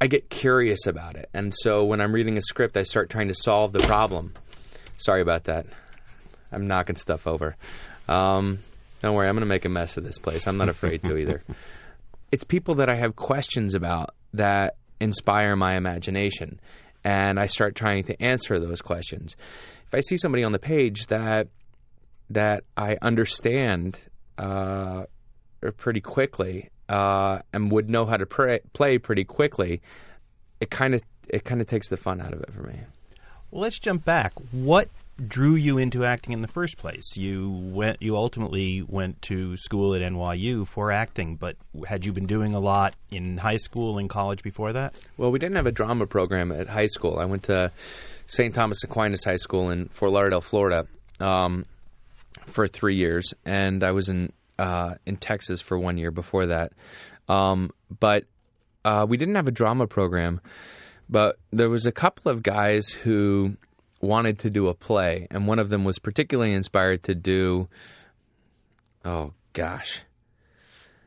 I 0.00 0.08
get 0.08 0.28
curious 0.28 0.86
about 0.86 1.16
it. 1.16 1.30
And 1.32 1.54
so 1.54 1.84
when 1.84 2.00
I'm 2.00 2.12
reading 2.12 2.36
a 2.36 2.42
script, 2.42 2.76
I 2.76 2.82
start 2.82 3.08
trying 3.08 3.28
to 3.28 3.34
solve 3.34 3.72
the 3.72 3.80
problem. 3.80 4.34
Sorry 5.02 5.20
about 5.20 5.44
that. 5.44 5.66
I'm 6.52 6.68
knocking 6.68 6.96
stuff 6.96 7.26
over. 7.26 7.56
Um, 8.08 8.58
don't 9.00 9.14
worry, 9.14 9.28
I'm 9.28 9.34
going 9.34 9.40
to 9.40 9.46
make 9.46 9.64
a 9.64 9.68
mess 9.68 9.96
of 9.96 10.04
this 10.04 10.18
place. 10.18 10.46
I'm 10.46 10.58
not 10.58 10.68
afraid 10.68 11.02
to 11.04 11.16
either. 11.16 11.42
It's 12.30 12.44
people 12.44 12.76
that 12.76 12.88
I 12.88 12.94
have 12.94 13.14
questions 13.14 13.74
about 13.74 14.14
that 14.32 14.76
inspire 15.00 15.54
my 15.54 15.74
imagination, 15.74 16.60
and 17.04 17.38
I 17.38 17.46
start 17.46 17.74
trying 17.74 18.04
to 18.04 18.22
answer 18.22 18.58
those 18.58 18.80
questions. 18.80 19.36
If 19.86 19.94
I 19.94 20.00
see 20.00 20.16
somebody 20.16 20.42
on 20.42 20.52
the 20.52 20.58
page 20.58 21.08
that 21.08 21.48
that 22.30 22.64
I 22.74 22.96
understand 23.02 24.00
uh, 24.38 25.04
pretty 25.76 26.00
quickly 26.00 26.70
uh, 26.88 27.40
and 27.52 27.70
would 27.70 27.90
know 27.90 28.06
how 28.06 28.16
to 28.16 28.24
pray, 28.24 28.60
play 28.72 28.96
pretty 28.96 29.24
quickly, 29.24 29.82
it 30.58 30.70
kind 30.70 30.94
of 30.94 31.02
it 31.28 31.44
kind 31.44 31.60
of 31.60 31.66
takes 31.66 31.90
the 31.90 31.98
fun 31.98 32.18
out 32.22 32.32
of 32.32 32.40
it 32.40 32.50
for 32.50 32.62
me. 32.62 32.80
Well, 33.52 33.62
let's 33.62 33.78
jump 33.78 34.04
back. 34.04 34.32
What 34.50 34.88
drew 35.28 35.54
you 35.54 35.78
into 35.78 36.04
acting 36.04 36.32
in 36.32 36.40
the 36.40 36.48
first 36.48 36.78
place? 36.78 37.16
You 37.16 37.50
went. 37.50 38.02
You 38.02 38.16
ultimately 38.16 38.82
went 38.82 39.22
to 39.22 39.56
school 39.56 39.94
at 39.94 40.00
NYU 40.02 40.66
for 40.66 40.90
acting, 40.90 41.36
but 41.36 41.56
had 41.86 42.04
you 42.04 42.12
been 42.12 42.26
doing 42.26 42.54
a 42.54 42.60
lot 42.60 42.94
in 43.10 43.38
high 43.38 43.56
school 43.56 43.98
and 43.98 44.10
college 44.10 44.42
before 44.42 44.72
that? 44.72 44.94
Well, 45.16 45.30
we 45.30 45.38
didn't 45.38 45.56
have 45.56 45.66
a 45.66 45.72
drama 45.72 46.06
program 46.06 46.50
at 46.50 46.68
high 46.68 46.86
school. 46.86 47.18
I 47.18 47.26
went 47.26 47.44
to 47.44 47.70
St. 48.26 48.54
Thomas 48.54 48.82
Aquinas 48.82 49.22
High 49.24 49.36
School 49.36 49.70
in 49.70 49.86
Fort 49.88 50.12
Lauderdale, 50.12 50.40
Florida. 50.40 50.86
Um, 51.20 51.66
for 52.46 52.68
three 52.68 52.96
years, 52.96 53.34
and 53.44 53.82
I 53.82 53.92
was 53.92 54.08
in 54.08 54.32
uh, 54.58 54.94
in 55.06 55.16
Texas 55.16 55.60
for 55.60 55.78
one 55.78 55.98
year 55.98 56.10
before 56.10 56.46
that. 56.46 56.72
Um, 57.28 57.70
but 58.00 58.24
uh, 58.84 59.06
we 59.08 59.16
didn't 59.16 59.34
have 59.34 59.48
a 59.48 59.52
drama 59.52 59.86
program, 59.86 60.40
but 61.12 61.38
there 61.52 61.68
was 61.68 61.84
a 61.84 61.92
couple 61.92 62.32
of 62.32 62.42
guys 62.42 62.88
who 62.88 63.58
wanted 64.00 64.38
to 64.40 64.50
do 64.50 64.68
a 64.68 64.74
play, 64.74 65.28
and 65.30 65.46
one 65.46 65.58
of 65.58 65.68
them 65.68 65.84
was 65.84 65.98
particularly 65.98 66.54
inspired 66.54 67.02
to 67.04 67.14
do. 67.14 67.68
Oh 69.04 69.34
gosh. 69.52 70.00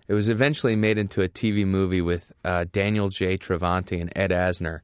It 0.07 0.13
was 0.13 0.29
eventually 0.29 0.75
made 0.75 0.99
into 0.99 1.23
a 1.23 1.27
TV 1.27 1.65
movie 1.65 2.01
with 2.01 2.31
uh, 2.43 2.65
Daniel 2.71 3.09
J. 3.09 3.37
Travanti 3.37 3.99
and 3.99 4.13
Ed 4.15 4.29
Asner. 4.29 4.81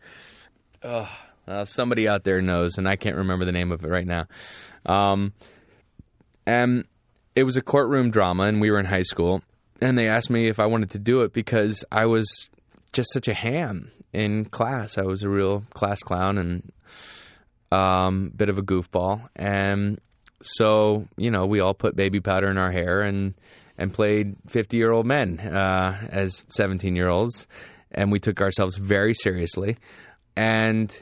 Uh, 0.84 1.65
somebody 1.65 2.07
out 2.07 2.23
there 2.23 2.41
knows, 2.41 2.79
and 2.79 2.88
I 2.89 2.95
can't 2.95 3.17
remember 3.17 3.45
the 3.45 3.51
name 3.51 3.71
of 3.71 3.86
it 3.86 3.89
right 3.89 4.07
now. 4.07 4.25
Um, 4.88 5.34
and 6.47 6.86
it 7.36 7.43
was 7.43 7.57
a 7.57 7.62
courtroom 7.62 8.10
drama, 8.10 8.45
and 8.45 8.60
we 8.60 8.71
were 8.71 8.79
in 8.79 8.88
high 8.88 9.03
school. 9.03 9.43
And 9.79 9.95
they 9.95 10.07
asked 10.07 10.31
me 10.31 10.47
if 10.47 10.60
I 10.60 10.65
wanted 10.65 10.89
to 10.91 10.99
do 10.99 11.21
it 11.21 11.34
because 11.34 11.86
I 11.91 12.07
was 12.07 12.49
just 12.91 13.13
such 13.13 13.27
a 13.27 13.36
ham 13.36 13.91
in 14.13 14.45
class. 14.45 14.97
I 14.97 15.04
was 15.04 15.24
a 15.24 15.30
real 15.30 15.63
class 15.74 16.00
clown 16.02 16.38
and 16.38 16.71
um, 17.71 18.32
bit 18.36 18.50
of 18.50 18.58
a 18.58 18.62
goofball. 18.62 19.30
And 19.36 20.00
so, 20.43 21.08
you 21.17 21.32
know, 21.32 21.45
we 21.45 21.60
all 21.60 21.74
put 21.74 21.95
baby 21.95 22.19
powder 22.19 22.50
in 22.50 22.58
our 22.58 22.71
hair 22.71 23.02
and 23.02 23.34
and 23.78 23.93
played 23.93 24.36
50 24.47 24.78
year 24.78 24.91
old 24.91 25.06
men 25.06 25.39
uh, 25.39 26.08
as 26.10 26.45
17 26.50 26.95
year 26.95 27.08
olds. 27.08 27.47
And 27.91 28.12
we 28.12 28.19
took 28.19 28.41
ourselves 28.41 28.78
very 28.78 29.13
seriously. 29.13 29.78
And 30.36 30.93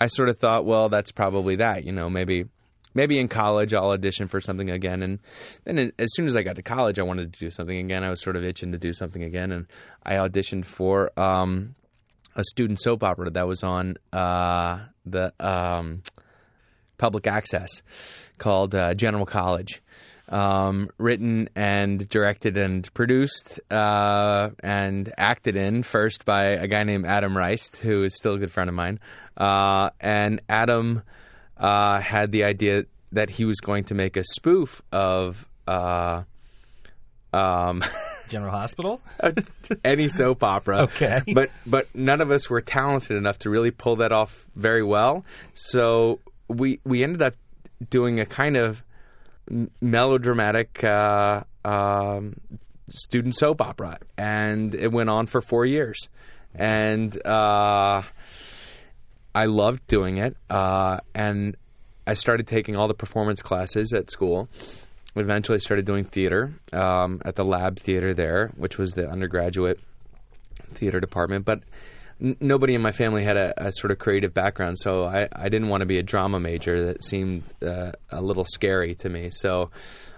I 0.00 0.06
sort 0.06 0.28
of 0.28 0.38
thought, 0.38 0.64
well, 0.64 0.88
that's 0.88 1.12
probably 1.12 1.56
that. 1.56 1.84
You 1.84 1.92
know, 1.92 2.10
maybe 2.10 2.46
maybe 2.94 3.18
in 3.18 3.28
college 3.28 3.74
I'll 3.74 3.90
audition 3.90 4.28
for 4.28 4.40
something 4.40 4.70
again. 4.70 5.02
And 5.02 5.18
then 5.64 5.92
as 5.98 6.14
soon 6.14 6.26
as 6.26 6.36
I 6.36 6.42
got 6.42 6.56
to 6.56 6.62
college, 6.62 6.98
I 6.98 7.02
wanted 7.02 7.32
to 7.32 7.38
do 7.38 7.50
something 7.50 7.76
again. 7.76 8.04
I 8.04 8.10
was 8.10 8.22
sort 8.22 8.36
of 8.36 8.44
itching 8.44 8.72
to 8.72 8.78
do 8.78 8.92
something 8.92 9.22
again, 9.22 9.52
and 9.52 9.66
I 10.04 10.14
auditioned 10.14 10.64
for 10.64 11.18
um, 11.20 11.74
a 12.34 12.44
student 12.44 12.80
soap 12.80 13.02
opera 13.02 13.30
that 13.30 13.46
was 13.46 13.62
on 13.62 13.96
uh, 14.12 14.80
the 15.06 15.32
um, 15.40 16.02
public 16.98 17.26
access 17.26 17.82
called 18.38 18.74
uh, 18.74 18.94
General 18.94 19.26
College. 19.26 19.82
Um, 20.26 20.88
written 20.96 21.50
and 21.54 22.08
directed 22.08 22.56
and 22.56 22.92
produced 22.94 23.60
uh, 23.70 24.50
and 24.60 25.12
acted 25.18 25.54
in 25.54 25.82
first 25.82 26.24
by 26.24 26.44
a 26.44 26.66
guy 26.66 26.82
named 26.82 27.04
Adam 27.04 27.34
Reist, 27.34 27.76
who 27.76 28.04
is 28.04 28.16
still 28.16 28.36
a 28.36 28.38
good 28.38 28.50
friend 28.50 28.70
of 28.70 28.74
mine. 28.74 29.00
Uh, 29.36 29.90
and 30.00 30.40
Adam 30.48 31.02
uh, 31.58 32.00
had 32.00 32.32
the 32.32 32.44
idea 32.44 32.84
that 33.12 33.28
he 33.28 33.44
was 33.44 33.60
going 33.60 33.84
to 33.84 33.94
make 33.94 34.16
a 34.16 34.24
spoof 34.24 34.80
of 34.92 35.46
uh, 35.68 36.22
um, 37.34 37.82
General 38.28 38.52
Hospital. 38.52 39.00
any 39.84 40.08
soap 40.08 40.42
opera. 40.42 40.82
Okay. 40.82 41.22
But 41.32 41.50
but 41.66 41.94
none 41.94 42.20
of 42.20 42.30
us 42.30 42.48
were 42.48 42.60
talented 42.60 43.16
enough 43.16 43.38
to 43.40 43.50
really 43.50 43.70
pull 43.70 43.96
that 43.96 44.12
off 44.12 44.46
very 44.56 44.82
well. 44.82 45.24
So 45.54 46.20
we 46.48 46.80
we 46.84 47.02
ended 47.02 47.22
up 47.22 47.34
doing 47.90 48.20
a 48.20 48.26
kind 48.26 48.56
of 48.56 48.82
melodramatic 49.80 50.82
uh, 50.84 51.42
um, 51.64 52.36
student 52.88 53.34
soap 53.36 53.60
opera, 53.60 53.98
and 54.16 54.74
it 54.74 54.90
went 54.92 55.10
on 55.10 55.26
for 55.26 55.40
four 55.40 55.66
years, 55.66 56.08
and 56.54 57.14
uh, 57.26 58.02
I 59.34 59.44
loved 59.46 59.86
doing 59.86 60.18
it, 60.18 60.36
uh, 60.48 60.98
and 61.14 61.56
I 62.06 62.14
started 62.14 62.46
taking 62.46 62.76
all 62.76 62.88
the 62.88 62.94
performance 62.94 63.42
classes 63.42 63.92
at 63.92 64.10
school. 64.10 64.48
Eventually, 65.16 65.60
started 65.60 65.84
doing 65.84 66.04
theater 66.04 66.52
um, 66.72 67.22
at 67.24 67.36
the 67.36 67.44
lab 67.44 67.78
theater 67.78 68.14
there, 68.14 68.50
which 68.56 68.78
was 68.78 68.92
the 68.92 69.08
undergraduate 69.08 69.78
theater 70.74 70.98
department. 71.00 71.44
But 71.44 71.60
n- 72.20 72.36
nobody 72.40 72.74
in 72.74 72.82
my 72.82 72.92
family 72.92 73.22
had 73.22 73.36
a, 73.36 73.68
a 73.68 73.72
sort 73.72 73.90
of 73.90 73.98
creative 73.98 74.34
background, 74.34 74.78
so 74.78 75.04
I, 75.04 75.28
I 75.32 75.48
didn't 75.48 75.68
want 75.68 75.82
to 75.82 75.86
be 75.86 75.98
a 75.98 76.02
drama 76.02 76.40
major. 76.40 76.86
That 76.86 77.04
seemed 77.04 77.44
uh, 77.62 77.92
a 78.10 78.20
little 78.20 78.44
scary 78.44 78.94
to 78.96 79.08
me. 79.08 79.30
So 79.30 79.70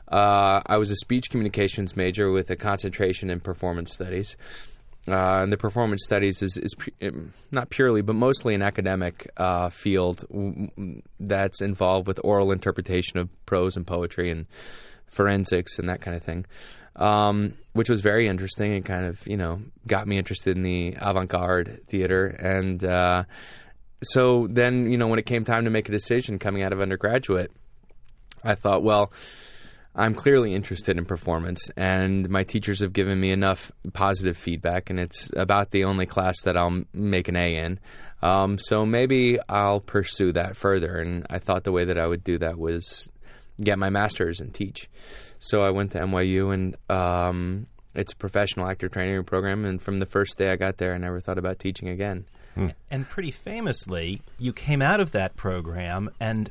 uh, 0.08 0.60
I 0.64 0.78
was 0.78 0.90
a 0.90 0.96
speech 0.96 1.30
communications 1.30 1.96
major 1.96 2.30
with 2.30 2.50
a 2.50 2.56
concentration 2.56 3.28
in 3.28 3.40
performance 3.40 3.92
studies. 3.92 4.36
Uh, 5.08 5.42
and 5.42 5.52
the 5.52 5.56
performance 5.56 6.02
studies 6.04 6.42
is, 6.42 6.56
is 6.56 6.74
pu- 6.74 6.90
um, 7.00 7.32
not 7.52 7.70
purely, 7.70 8.02
but 8.02 8.14
mostly 8.14 8.54
an 8.54 8.62
academic 8.62 9.30
uh, 9.36 9.70
field 9.70 10.24
w- 10.28 11.00
that's 11.20 11.60
involved 11.60 12.08
with 12.08 12.18
oral 12.24 12.50
interpretation 12.50 13.18
of 13.18 13.28
prose 13.46 13.76
and 13.76 13.86
poetry 13.86 14.30
and 14.30 14.46
forensics 15.06 15.78
and 15.78 15.88
that 15.88 16.00
kind 16.00 16.16
of 16.16 16.24
thing, 16.24 16.44
um, 16.96 17.54
which 17.72 17.88
was 17.88 18.00
very 18.00 18.26
interesting 18.26 18.74
and 18.74 18.84
kind 18.84 19.06
of 19.06 19.24
you 19.28 19.36
know 19.36 19.60
got 19.86 20.08
me 20.08 20.18
interested 20.18 20.56
in 20.56 20.62
the 20.62 20.96
avant-garde 21.00 21.82
theater. 21.86 22.26
And 22.26 22.82
uh, 22.84 23.24
so 24.02 24.48
then 24.48 24.90
you 24.90 24.98
know 24.98 25.06
when 25.06 25.20
it 25.20 25.26
came 25.26 25.44
time 25.44 25.64
to 25.64 25.70
make 25.70 25.88
a 25.88 25.92
decision 25.92 26.40
coming 26.40 26.62
out 26.62 26.72
of 26.72 26.80
undergraduate, 26.80 27.52
I 28.42 28.56
thought, 28.56 28.82
well. 28.82 29.12
I'm 29.98 30.14
clearly 30.14 30.52
interested 30.52 30.98
in 30.98 31.06
performance, 31.06 31.70
and 31.74 32.28
my 32.28 32.44
teachers 32.44 32.80
have 32.80 32.92
given 32.92 33.18
me 33.18 33.30
enough 33.30 33.72
positive 33.94 34.36
feedback, 34.36 34.90
and 34.90 35.00
it's 35.00 35.30
about 35.34 35.70
the 35.70 35.84
only 35.84 36.04
class 36.04 36.42
that 36.42 36.54
I'll 36.54 36.82
make 36.92 37.28
an 37.28 37.36
A 37.36 37.56
in. 37.56 37.80
Um, 38.20 38.58
so 38.58 38.84
maybe 38.84 39.38
I'll 39.48 39.80
pursue 39.80 40.32
that 40.32 40.54
further. 40.54 40.98
And 40.98 41.26
I 41.30 41.38
thought 41.38 41.64
the 41.64 41.72
way 41.72 41.86
that 41.86 41.98
I 41.98 42.06
would 42.06 42.24
do 42.24 42.36
that 42.38 42.58
was 42.58 43.08
get 43.58 43.78
my 43.78 43.88
master's 43.88 44.38
and 44.38 44.52
teach. 44.52 44.90
So 45.38 45.62
I 45.62 45.70
went 45.70 45.92
to 45.92 46.00
NYU, 46.00 46.52
and 46.52 46.76
um, 46.90 47.66
it's 47.94 48.12
a 48.12 48.16
professional 48.16 48.68
actor 48.68 48.90
training 48.90 49.24
program. 49.24 49.64
And 49.64 49.80
from 49.80 49.98
the 49.98 50.06
first 50.06 50.36
day 50.36 50.50
I 50.50 50.56
got 50.56 50.76
there, 50.76 50.94
I 50.94 50.98
never 50.98 51.20
thought 51.20 51.38
about 51.38 51.58
teaching 51.58 51.88
again. 51.88 52.26
And 52.90 53.08
pretty 53.08 53.30
famously, 53.30 54.20
you 54.38 54.52
came 54.52 54.82
out 54.82 55.00
of 55.00 55.12
that 55.12 55.36
program 55.36 56.10
and 56.20 56.50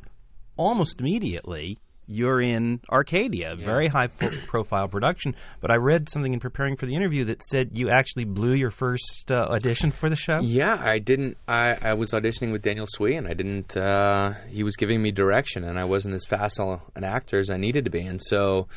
almost 0.57 0.99
immediately 0.99 1.77
you're 2.07 2.41
in 2.41 2.81
Arcadia, 2.89 3.53
a 3.53 3.55
very 3.55 3.87
high 3.87 4.07
profile 4.47 4.87
production. 4.87 5.35
But 5.61 5.71
I 5.71 5.75
read 5.75 6.09
something 6.09 6.33
in 6.33 6.39
preparing 6.39 6.75
for 6.75 6.85
the 6.85 6.95
interview 6.95 7.25
that 7.25 7.43
said 7.43 7.71
you 7.77 7.89
actually 7.89 8.25
blew 8.25 8.53
your 8.53 8.71
first 8.71 9.31
uh, 9.31 9.47
audition 9.49 9.91
for 9.91 10.09
the 10.09 10.15
show. 10.15 10.39
Yeah, 10.41 10.79
I 10.79 10.99
didn't. 10.99 11.37
I, 11.47 11.77
I 11.81 11.93
was 11.93 12.11
auditioning 12.11 12.51
with 12.51 12.61
Daniel 12.61 12.87
Swee, 12.87 13.15
and 13.15 13.27
I 13.27 13.33
didn't. 13.33 13.75
Uh, 13.75 14.33
he 14.49 14.63
was 14.63 14.75
giving 14.75 15.01
me 15.01 15.11
direction, 15.11 15.63
and 15.63 15.79
I 15.79 15.85
wasn't 15.85 16.15
as 16.15 16.25
facile 16.25 16.81
an 16.95 17.03
actor 17.03 17.39
as 17.39 17.49
I 17.49 17.57
needed 17.57 17.85
to 17.85 17.91
be, 17.91 18.01
and 18.01 18.21
so 18.21 18.67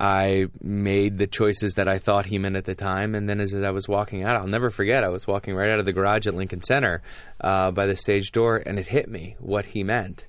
I 0.00 0.46
made 0.62 1.18
the 1.18 1.26
choices 1.26 1.74
that 1.74 1.86
I 1.86 1.98
thought 1.98 2.24
he 2.24 2.38
meant 2.38 2.56
at 2.56 2.64
the 2.64 2.74
time. 2.74 3.14
And 3.14 3.28
then 3.28 3.38
as 3.38 3.54
I 3.54 3.70
was 3.70 3.86
walking 3.86 4.24
out, 4.24 4.34
I'll 4.34 4.46
never 4.46 4.70
forget. 4.70 5.04
I 5.04 5.10
was 5.10 5.26
walking 5.26 5.54
right 5.54 5.68
out 5.68 5.78
of 5.78 5.84
the 5.84 5.92
garage 5.92 6.26
at 6.26 6.34
Lincoln 6.34 6.62
Center 6.62 7.02
uh, 7.42 7.70
by 7.70 7.84
the 7.84 7.94
stage 7.94 8.32
door, 8.32 8.62
and 8.64 8.78
it 8.78 8.86
hit 8.86 9.10
me 9.10 9.36
what 9.38 9.66
he 9.66 9.84
meant. 9.84 10.24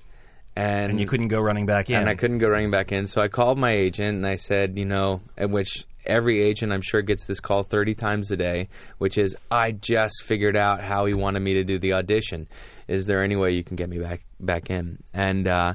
And, 0.54 0.90
And 0.90 1.00
you 1.00 1.06
couldn't 1.06 1.28
go 1.28 1.40
running 1.40 1.66
back 1.66 1.88
in. 1.88 1.96
and 1.96 2.08
I 2.08 2.14
couldn't 2.14 2.38
go 2.38 2.48
running 2.48 2.70
back 2.70 2.92
in. 2.92 3.06
So 3.06 3.20
I 3.22 3.28
called 3.28 3.58
my 3.58 3.70
agent 3.70 4.16
and 4.16 4.26
I 4.26 4.36
said, 4.36 4.78
you 4.78 4.84
know, 4.84 5.20
at 5.38 5.48
which 5.50 5.86
every 6.04 6.42
agent 6.42 6.72
I'm 6.72 6.82
sure 6.82 7.00
gets 7.00 7.24
this 7.24 7.40
call 7.40 7.62
30 7.62 7.94
times 7.94 8.30
a 8.30 8.36
day, 8.36 8.68
which 8.98 9.16
is, 9.16 9.34
I 9.50 9.72
just 9.72 10.22
figured 10.24 10.56
out 10.56 10.80
how 10.82 11.06
he 11.06 11.14
wanted 11.14 11.40
me 11.40 11.54
to 11.54 11.64
do 11.64 11.78
the 11.78 11.94
audition. 11.94 12.48
Is 12.88 13.06
there 13.06 13.22
any 13.22 13.36
way 13.36 13.52
you 13.52 13.64
can 13.64 13.76
get 13.76 13.88
me 13.88 13.98
back 13.98 14.22
back 14.40 14.68
in? 14.68 15.02
And 15.14 15.48
uh, 15.48 15.74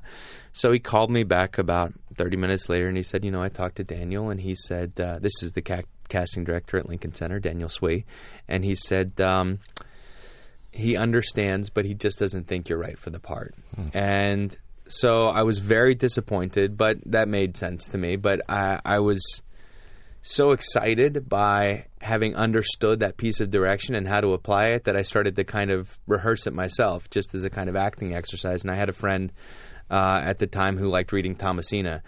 so 0.54 0.72
he 0.72 0.80
called 0.80 1.10
me 1.10 1.24
back 1.24 1.58
about 1.58 1.94
30 2.16 2.38
minutes 2.38 2.70
later 2.70 2.88
and 2.88 2.98
he 2.98 3.04
said, 3.04 3.24
you 3.26 3.32
know, 3.32 3.42
I 3.42 3.50
talked 3.50 3.78
to 3.78 3.84
Daniel 3.84 4.30
and 4.30 4.40
he 4.40 4.54
said, 4.54 5.00
uh, 5.00 5.18
this 5.20 5.42
is 5.42 5.54
the 5.54 5.62
ca- 5.62 5.84
casting 6.10 6.44
director 6.44 6.78
at 6.78 6.88
Lincoln 6.88 7.16
Center, 7.16 7.40
Daniel 7.40 7.70
Swee, 7.70 8.06
and 8.48 8.64
he 8.64 8.76
said. 8.76 9.20
Um, 9.22 9.60
he 10.70 10.96
understands, 10.96 11.72
but 11.72 11.86
he 11.86 11.96
just 11.96 12.20
doesn't 12.20 12.46
think 12.48 12.70
you're 12.70 12.78
right 12.78 13.00
for 13.00 13.10
the 13.10 13.20
part. 13.20 13.56
And 13.96 14.56
so 14.88 15.28
I 15.28 15.44
was 15.44 15.60
very 15.60 15.96
disappointed, 15.96 16.78
but 16.78 16.98
that 17.06 17.28
made 17.28 17.58
sense 17.58 17.88
to 17.90 17.98
me. 17.98 18.16
But 18.16 18.42
I, 18.50 18.80
I 18.86 19.00
was 19.00 19.42
so 20.22 20.52
excited 20.52 21.30
by 21.30 21.86
having 22.02 22.36
understood 22.36 23.00
that 23.00 23.18
piece 23.18 23.40
of 23.40 23.50
direction 23.50 23.96
and 23.96 24.08
how 24.08 24.22
to 24.22 24.34
apply 24.34 24.66
it 24.66 24.84
that 24.84 24.96
I 24.96 25.02
started 25.02 25.36
to 25.38 25.44
kind 25.44 25.72
of 25.72 26.00
rehearse 26.06 26.48
it 26.48 26.54
myself, 26.54 27.10
just 27.10 27.34
as 27.34 27.44
a 27.44 27.50
kind 27.50 27.70
of 27.70 27.76
acting 27.76 28.14
exercise. 28.14 28.62
And 28.62 28.72
I 28.72 28.76
had 28.76 28.90
a 28.90 28.94
friend 28.94 29.32
uh, 29.90 30.22
at 30.24 30.40
the 30.40 30.48
time 30.48 30.78
who 30.78 30.90
liked 30.90 31.12
reading 31.12 31.36
Thomasina. 31.36 32.04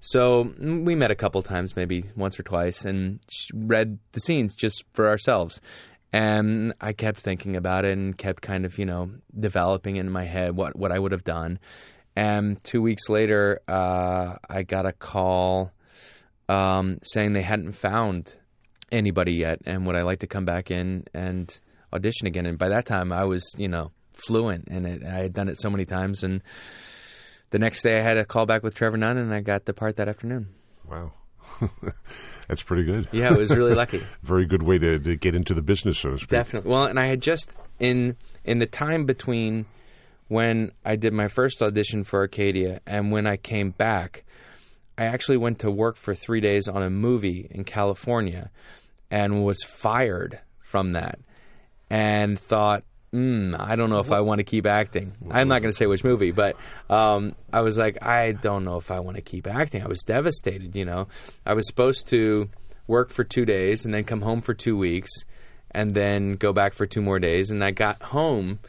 So 0.00 0.52
we 0.58 0.94
met 0.94 1.10
a 1.10 1.14
couple 1.14 1.40
times, 1.42 1.76
maybe 1.76 2.04
once 2.16 2.38
or 2.38 2.42
twice, 2.42 2.84
and 2.84 3.20
read 3.54 3.98
the 4.12 4.20
scenes 4.20 4.54
just 4.54 4.84
for 4.92 5.08
ourselves. 5.08 5.60
And 6.12 6.74
I 6.80 6.92
kept 6.92 7.20
thinking 7.20 7.56
about 7.56 7.84
it 7.84 7.92
and 7.92 8.18
kept 8.18 8.42
kind 8.42 8.66
of, 8.66 8.78
you 8.78 8.84
know, 8.84 9.10
developing 9.38 9.96
in 9.96 10.10
my 10.10 10.24
head 10.24 10.54
what, 10.54 10.76
what 10.76 10.92
I 10.92 10.98
would 10.98 11.12
have 11.12 11.24
done. 11.24 11.58
And 12.14 12.62
two 12.62 12.82
weeks 12.82 13.08
later, 13.08 13.60
uh, 13.66 14.36
I 14.48 14.62
got 14.62 14.86
a 14.86 14.92
call 14.92 15.72
um, 16.48 16.98
saying 17.02 17.32
they 17.32 17.42
hadn't 17.42 17.72
found 17.72 18.34
anybody 18.90 19.34
yet, 19.34 19.60
and 19.64 19.86
would 19.86 19.96
I 19.96 20.02
like 20.02 20.20
to 20.20 20.26
come 20.26 20.44
back 20.44 20.70
in 20.70 21.04
and 21.14 21.58
audition 21.92 22.26
again? 22.26 22.46
And 22.46 22.58
by 22.58 22.68
that 22.68 22.86
time, 22.86 23.12
I 23.12 23.24
was, 23.24 23.54
you 23.56 23.68
know, 23.68 23.92
fluent 24.12 24.68
in 24.68 24.84
it. 24.84 25.02
I 25.02 25.18
had 25.18 25.32
done 25.32 25.48
it 25.48 25.60
so 25.60 25.70
many 25.70 25.86
times, 25.86 26.22
and 26.22 26.42
the 27.50 27.58
next 27.58 27.82
day, 27.82 27.98
I 27.98 28.02
had 28.02 28.18
a 28.18 28.24
call 28.24 28.46
back 28.46 28.62
with 28.62 28.74
Trevor 28.74 28.96
Nunn, 28.96 29.16
and 29.16 29.32
I 29.32 29.40
got 29.40 29.64
the 29.64 29.74
part 29.74 29.96
that 29.96 30.08
afternoon. 30.08 30.48
Wow. 30.88 31.12
That's 32.48 32.62
pretty 32.62 32.84
good. 32.84 33.08
Yeah, 33.12 33.32
it 33.32 33.38
was 33.38 33.54
really 33.54 33.74
lucky. 33.74 34.02
Very 34.22 34.46
good 34.46 34.62
way 34.62 34.78
to, 34.78 34.98
to 34.98 35.16
get 35.16 35.34
into 35.34 35.54
the 35.54 35.62
business, 35.62 35.98
so 35.98 36.12
to 36.12 36.18
speak. 36.18 36.30
Definitely. 36.30 36.70
Well, 36.70 36.84
and 36.84 36.98
I 36.98 37.06
had 37.06 37.22
just 37.22 37.54
in 37.78 38.16
in 38.44 38.58
the 38.58 38.66
time 38.66 39.04
between 39.04 39.66
when 40.32 40.72
I 40.82 40.96
did 40.96 41.12
my 41.12 41.28
first 41.28 41.62
audition 41.62 42.04
for 42.04 42.20
Arcadia 42.20 42.80
and 42.86 43.12
when 43.12 43.26
I 43.26 43.36
came 43.36 43.68
back, 43.68 44.24
I 44.96 45.04
actually 45.04 45.36
went 45.36 45.58
to 45.58 45.70
work 45.70 45.96
for 45.96 46.14
three 46.14 46.40
days 46.40 46.68
on 46.68 46.82
a 46.82 46.88
movie 46.88 47.46
in 47.50 47.64
California, 47.64 48.50
and 49.10 49.44
was 49.44 49.62
fired 49.62 50.40
from 50.60 50.92
that, 50.92 51.18
and 51.90 52.38
thought. 52.38 52.84
Mm, 53.12 53.60
I 53.60 53.76
don't 53.76 53.90
know 53.90 53.98
if 53.98 54.10
I 54.10 54.22
want 54.22 54.38
to 54.38 54.42
keep 54.42 54.66
acting. 54.66 55.12
I'm 55.30 55.46
not 55.46 55.60
going 55.60 55.70
to 55.70 55.76
say 55.76 55.84
which 55.84 56.02
movie, 56.02 56.30
but 56.30 56.56
um, 56.88 57.34
I 57.52 57.60
was 57.60 57.76
like, 57.76 58.02
I 58.02 58.32
don't 58.32 58.64
know 58.64 58.78
if 58.78 58.90
I 58.90 59.00
want 59.00 59.16
to 59.16 59.22
keep 59.22 59.46
acting. 59.46 59.82
I 59.82 59.86
was 59.86 60.00
devastated. 60.00 60.74
You 60.74 60.86
know, 60.86 61.08
I 61.44 61.52
was 61.52 61.66
supposed 61.66 62.08
to 62.08 62.48
work 62.86 63.10
for 63.10 63.22
two 63.22 63.44
days 63.44 63.84
and 63.84 63.92
then 63.92 64.04
come 64.04 64.22
home 64.22 64.40
for 64.40 64.54
two 64.54 64.78
weeks 64.78 65.10
and 65.72 65.92
then 65.92 66.36
go 66.36 66.54
back 66.54 66.72
for 66.72 66.86
two 66.86 67.02
more 67.02 67.18
days. 67.18 67.50
And 67.50 67.62
I 67.62 67.72
got 67.72 68.02
home 68.02 68.60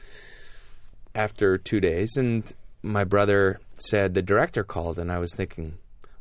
after 1.16 1.58
two 1.58 1.80
days, 1.80 2.16
and 2.18 2.52
my 2.82 3.04
brother 3.04 3.60
said 3.74 4.14
the 4.14 4.22
director 4.22 4.64
called, 4.64 5.00
and 5.00 5.12
I 5.12 5.20
was 5.20 5.34
thinking, 5.34 5.78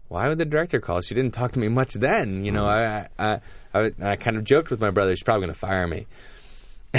why 0.08 0.28
would 0.28 0.38
the 0.38 0.44
director 0.44 0.80
call? 0.80 1.00
She 1.00 1.14
didn't 1.14 1.34
talk 1.34 1.52
to 1.52 1.58
me 1.58 1.68
much 1.68 1.94
then. 1.94 2.44
You 2.44 2.52
know, 2.52 2.66
I 2.66 3.08
I, 3.18 3.40
I, 3.74 3.92
I 4.02 4.16
kind 4.16 4.36
of 4.36 4.44
joked 4.44 4.70
with 4.70 4.80
my 4.80 4.90
brother, 4.90 5.12
she's 5.12 5.22
probably 5.22 5.46
going 5.46 5.54
to 5.54 5.58
fire 5.58 5.86
me. 5.86 6.06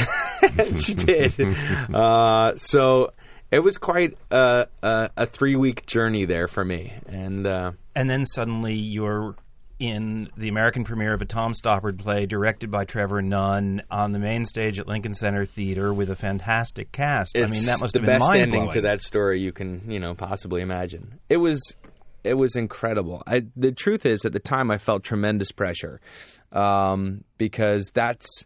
She 0.79 0.93
did. 0.93 1.39
uh, 1.93 2.57
so 2.57 3.13
it 3.49 3.59
was 3.59 3.77
quite 3.77 4.17
a, 4.29 4.67
a, 4.81 5.09
a 5.15 5.25
three 5.25 5.55
week 5.55 5.85
journey 5.85 6.25
there 6.25 6.47
for 6.47 6.65
me. 6.65 6.93
And 7.07 7.47
uh, 7.47 7.71
and 7.95 8.09
then 8.09 8.25
suddenly 8.25 8.73
you're 8.73 9.35
in 9.83 10.29
the 10.37 10.47
American 10.47 10.85
premiere 10.85 11.13
of 11.13 11.21
a 11.21 11.25
Tom 11.25 11.51
Stoppard 11.53 11.99
play 11.99 12.25
directed 12.25 12.71
by 12.71 12.85
Trevor 12.85 13.21
Nunn 13.21 13.81
on 13.91 14.13
the 14.13 14.19
main 14.19 14.45
stage 14.45 14.79
at 14.79 14.87
Lincoln 14.87 15.13
Center 15.13 15.43
Theater 15.43 15.93
with 15.93 16.09
a 16.09 16.15
fantastic 16.15 16.93
cast. 16.93 17.37
I 17.37 17.47
mean, 17.47 17.65
that 17.65 17.81
must 17.81 17.91
the 17.91 17.99
have 17.99 18.05
been 18.05 18.19
best 18.19 18.33
ending 18.33 18.71
to 18.71 18.81
that 18.81 19.01
story 19.01 19.41
you 19.41 19.51
can 19.51 19.91
you 19.91 19.99
know 19.99 20.13
possibly 20.13 20.61
imagine. 20.61 21.19
It 21.27 21.35
was 21.35 21.75
it 22.23 22.35
was 22.35 22.55
incredible. 22.55 23.23
I, 23.27 23.43
the 23.57 23.73
truth 23.73 24.05
is, 24.05 24.23
at 24.23 24.31
the 24.31 24.39
time, 24.39 24.71
I 24.71 24.77
felt 24.77 25.03
tremendous 25.03 25.51
pressure 25.51 25.99
um, 26.53 27.25
because 27.37 27.91
that's 27.93 28.45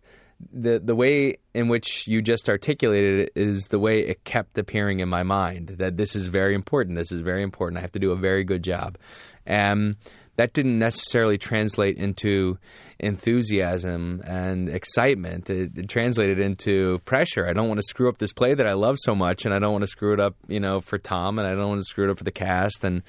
the 0.52 0.80
the 0.80 0.96
way 0.96 1.38
in 1.54 1.68
which 1.68 2.08
you 2.08 2.24
just 2.24 2.50
articulated 2.50 3.20
it 3.20 3.32
is 3.36 3.66
the 3.66 3.78
way 3.78 4.00
it 4.00 4.24
kept 4.24 4.58
appearing 4.58 5.02
in 5.02 5.10
my 5.10 5.22
mind 5.22 5.76
that 5.78 5.98
this 5.98 6.16
is 6.16 6.26
very 6.26 6.56
important. 6.56 6.98
This 6.98 7.12
is 7.12 7.22
very 7.22 7.44
important. 7.44 7.78
I 7.78 7.82
have 7.82 7.92
to 7.92 8.00
do 8.00 8.12
a 8.12 8.18
very 8.18 8.44
good 8.44 8.64
job, 8.64 8.98
and 9.46 9.98
that 10.38 10.54
didn't 10.54 10.80
necessarily 10.80 11.38
translate 11.38 11.98
into 11.98 12.58
enthusiasm 13.00 14.22
and 14.26 14.70
excitement. 14.70 15.50
It, 15.50 15.78
it 15.78 15.90
translated 15.90 16.40
into 16.40 17.00
pressure. 17.00 17.46
I 17.46 17.54
don't 17.54 17.68
want 17.68 17.80
to 17.80 17.84
screw 17.84 18.08
up 18.08 18.18
this 18.18 18.34
play 18.34 18.54
that 18.54 18.66
I 18.66 18.74
love 18.74 18.96
so 19.00 19.14
much, 19.14 19.46
and 19.46 19.54
I 19.54 19.60
don't 19.60 19.72
want 19.72 19.84
to 19.84 19.90
screw 19.90 20.14
it 20.14 20.20
up, 20.20 20.36
you 20.48 20.60
know, 20.60 20.80
for 20.80 20.98
Tom, 20.98 21.38
and 21.40 21.48
I 21.48 21.54
don't 21.54 21.68
want 21.68 21.82
to 21.82 21.86
screw 21.86 22.08
it 22.08 22.12
up 22.12 22.18
for 22.18 22.24
the 22.24 22.32
cast, 22.32 22.84
and 22.84 23.04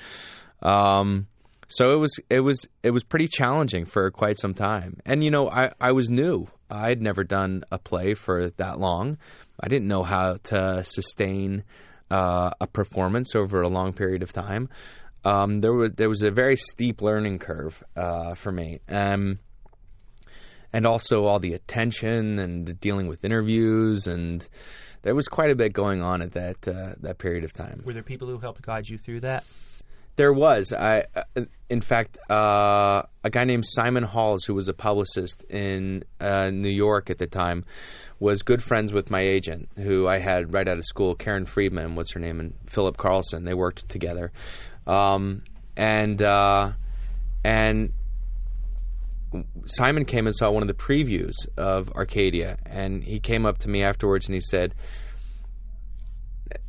um, 0.62 1.29
so 1.69 1.93
it 1.93 1.97
was 1.97 2.19
it 2.31 2.41
was 2.41 2.67
it 2.83 2.91
was 2.91 3.05
pretty 3.05 3.29
challenging 3.29 3.85
for 3.85 4.11
quite 4.11 4.38
some 4.38 4.55
time. 4.55 4.99
And 5.05 5.23
you 5.23 5.31
know, 5.31 5.49
I 5.49 5.73
I 5.81 5.93
was 5.93 6.11
new. 6.11 6.49
I'd 6.71 7.01
never 7.01 7.25
done 7.25 7.64
a 7.71 7.79
play 7.79 8.14
for 8.14 8.51
that 8.51 8.81
long. 8.81 9.19
I 9.61 9.69
didn't 9.69 9.88
know 9.88 10.03
how 10.03 10.37
to 10.45 10.85
sustain 10.85 11.64
uh, 12.11 12.51
a 12.61 12.67
performance 12.67 13.35
over 13.35 13.61
a 13.61 13.69
long 13.69 13.93
period 13.93 14.23
of 14.23 14.33
time. 14.33 14.69
Um, 15.29 15.61
there 15.61 15.73
was 15.73 15.93
there 15.97 16.09
was 16.09 16.23
a 16.23 16.31
very 16.31 16.57
steep 16.57 17.03
learning 17.03 17.38
curve 17.38 17.83
uh, 17.97 18.35
for 18.35 18.51
me, 18.51 18.81
um, 18.88 19.38
and 20.73 20.87
also 20.87 21.25
all 21.27 21.38
the 21.38 21.53
attention 21.53 22.38
and 22.38 22.81
dealing 22.81 23.09
with 23.09 23.25
interviews, 23.25 24.07
and 24.07 24.49
there 25.03 25.14
was 25.14 25.29
quite 25.29 25.51
a 25.51 25.55
bit 25.55 25.75
going 25.75 26.03
on 26.03 26.23
at 26.23 26.33
that 26.33 26.67
uh, 26.67 26.95
that 27.01 27.19
period 27.19 27.45
of 27.45 27.53
time. 27.53 27.83
Were 27.85 27.93
there 27.93 28.03
people 28.03 28.29
who 28.29 28.38
helped 28.38 28.62
guide 28.62 28.88
you 28.88 28.97
through 28.97 29.21
that? 29.21 29.45
There 30.17 30.33
was, 30.33 30.73
I, 30.73 31.05
uh, 31.14 31.43
in 31.71 31.81
fact, 31.81 32.19
uh, 32.29 33.03
a 33.23 33.31
guy 33.31 33.45
named 33.45 33.64
Simon 33.64 34.03
Halls, 34.03 34.45
who 34.45 34.55
was 34.55 34.69
a 34.69 34.75
publicist 34.75 35.45
in 35.45 36.03
uh, 36.19 36.51
New 36.51 36.71
York 36.71 37.09
at 37.09 37.19
the 37.19 37.29
time, 37.29 37.64
was 38.19 38.43
good 38.43 38.61
friends 38.61 38.93
with 38.93 39.12
my 39.12 39.21
agent, 39.21 39.69
who 39.77 40.09
I 40.09 40.19
had 40.19 40.53
right 40.53 40.67
out 40.67 40.77
of 40.77 40.85
school, 40.85 41.14
Karen 41.14 41.47
Friedman, 41.47 41.95
what's 41.95 42.11
her 42.14 42.21
name, 42.21 42.41
and 42.41 42.55
Philip 42.67 42.97
Carlson. 42.97 43.45
They 43.45 43.55
worked 43.55 43.88
together, 43.88 44.33
um, 44.88 45.42
and 45.77 46.20
uh, 46.22 46.72
and 47.44 47.92
Simon 49.66 50.05
came 50.05 50.27
and 50.27 50.35
saw 50.35 50.51
one 50.51 50.62
of 50.62 50.68
the 50.68 50.74
previews 50.74 51.35
of 51.57 51.92
Arcadia, 51.92 52.57
and 52.64 53.05
he 53.05 53.20
came 53.20 53.46
up 53.46 53.59
to 53.59 53.68
me 53.68 53.83
afterwards 53.83 54.27
and 54.27 54.35
he 54.35 54.40
said. 54.40 54.74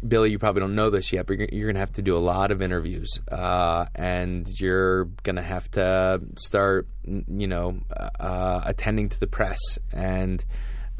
Billy, 0.05 0.29
you 0.29 0.38
probably 0.38 0.60
don't 0.60 0.75
know 0.75 0.89
this 0.89 1.13
yet, 1.13 1.25
but 1.25 1.38
you're, 1.38 1.47
you're 1.53 1.67
going 1.67 1.75
to 1.75 1.79
have 1.79 1.93
to 1.93 2.01
do 2.01 2.13
a 2.13 2.19
lot 2.19 2.51
of 2.51 2.62
interviews, 2.62 3.08
uh, 3.32 3.86
and 3.95 4.45
you're 4.60 5.05
going 5.23 5.38
to 5.38 5.41
have 5.41 5.71
to 5.71 6.19
start, 6.36 6.86
you 7.05 7.47
know, 7.47 7.79
uh, 8.19 8.60
attending 8.65 9.08
to 9.08 9.17
the 9.21 9.27
press, 9.27 9.58
and 9.93 10.43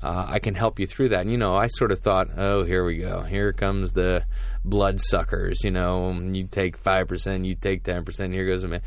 uh, 0.02 0.26
I 0.28 0.40
can 0.40 0.56
help 0.56 0.80
you 0.80 0.88
through 0.88 1.10
that. 1.10 1.22
And 1.22 1.32
you 1.32 1.38
know, 1.38 1.56
I 1.56 1.68
sort 1.68 1.92
of 1.92 2.00
thought, 2.00 2.30
oh, 2.38 2.64
here 2.64 2.86
we 2.86 2.98
go, 2.98 3.22
here 3.22 3.54
comes 3.54 3.92
the 3.94 4.26
blood 4.64 5.00
suckers. 5.00 5.64
You 5.64 5.72
know, 5.72 6.12
you 6.12 6.48
take 6.48 6.78
five 6.78 7.08
percent, 7.08 7.46
you 7.46 7.56
take 7.56 7.84
ten 7.84 8.06
percent. 8.06 8.34
Here 8.34 8.46
goes 8.46 8.64
a 8.64 8.68
man. 8.68 8.82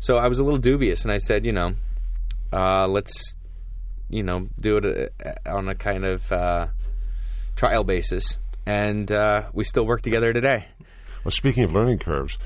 So 0.00 0.16
I 0.16 0.28
was 0.28 0.38
a 0.38 0.44
little 0.44 0.60
dubious, 0.60 1.04
and 1.04 1.12
I 1.12 1.18
said, 1.18 1.44
you 1.44 1.52
know, 1.52 1.74
uh, 2.52 2.86
let's, 2.88 3.36
you 4.08 4.22
know, 4.22 4.48
do 4.58 4.78
it 4.78 5.12
uh, 5.24 5.50
on 5.50 5.68
a 5.68 5.74
kind 5.74 6.04
of 6.04 6.30
uh, 6.32 6.66
trial 7.56 7.84
basis 7.84 8.36
and 8.66 9.10
uh, 9.10 9.42
we 9.52 9.64
still 9.64 9.86
work 9.86 10.02
together 10.02 10.32
today. 10.32 10.66
Well, 11.24 11.32
speaking 11.32 11.64
of 11.64 11.72
learning 11.72 11.98
curves, 11.98 12.38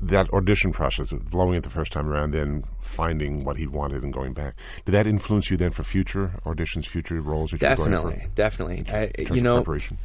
that 0.00 0.32
audition 0.32 0.72
process, 0.72 1.12
blowing 1.12 1.54
it 1.54 1.62
the 1.62 1.70
first 1.70 1.92
time 1.92 2.08
around, 2.08 2.32
then 2.32 2.64
finding 2.80 3.44
what 3.44 3.56
he 3.56 3.66
wanted 3.66 4.02
and 4.02 4.12
going 4.12 4.32
back, 4.32 4.54
did 4.84 4.92
that 4.92 5.06
influence 5.06 5.50
you 5.50 5.56
then 5.56 5.70
for 5.70 5.82
future 5.82 6.34
auditions, 6.44 6.86
future 6.86 7.20
roles 7.20 7.50
that 7.50 7.60
definitely, 7.60 7.92
you're 7.92 8.02
going 8.02 8.20
for? 8.20 8.34
Definitely, 8.34 8.84
I, 8.88 9.10
you 9.34 9.40
know, 9.40 9.56
preparation? 9.56 9.98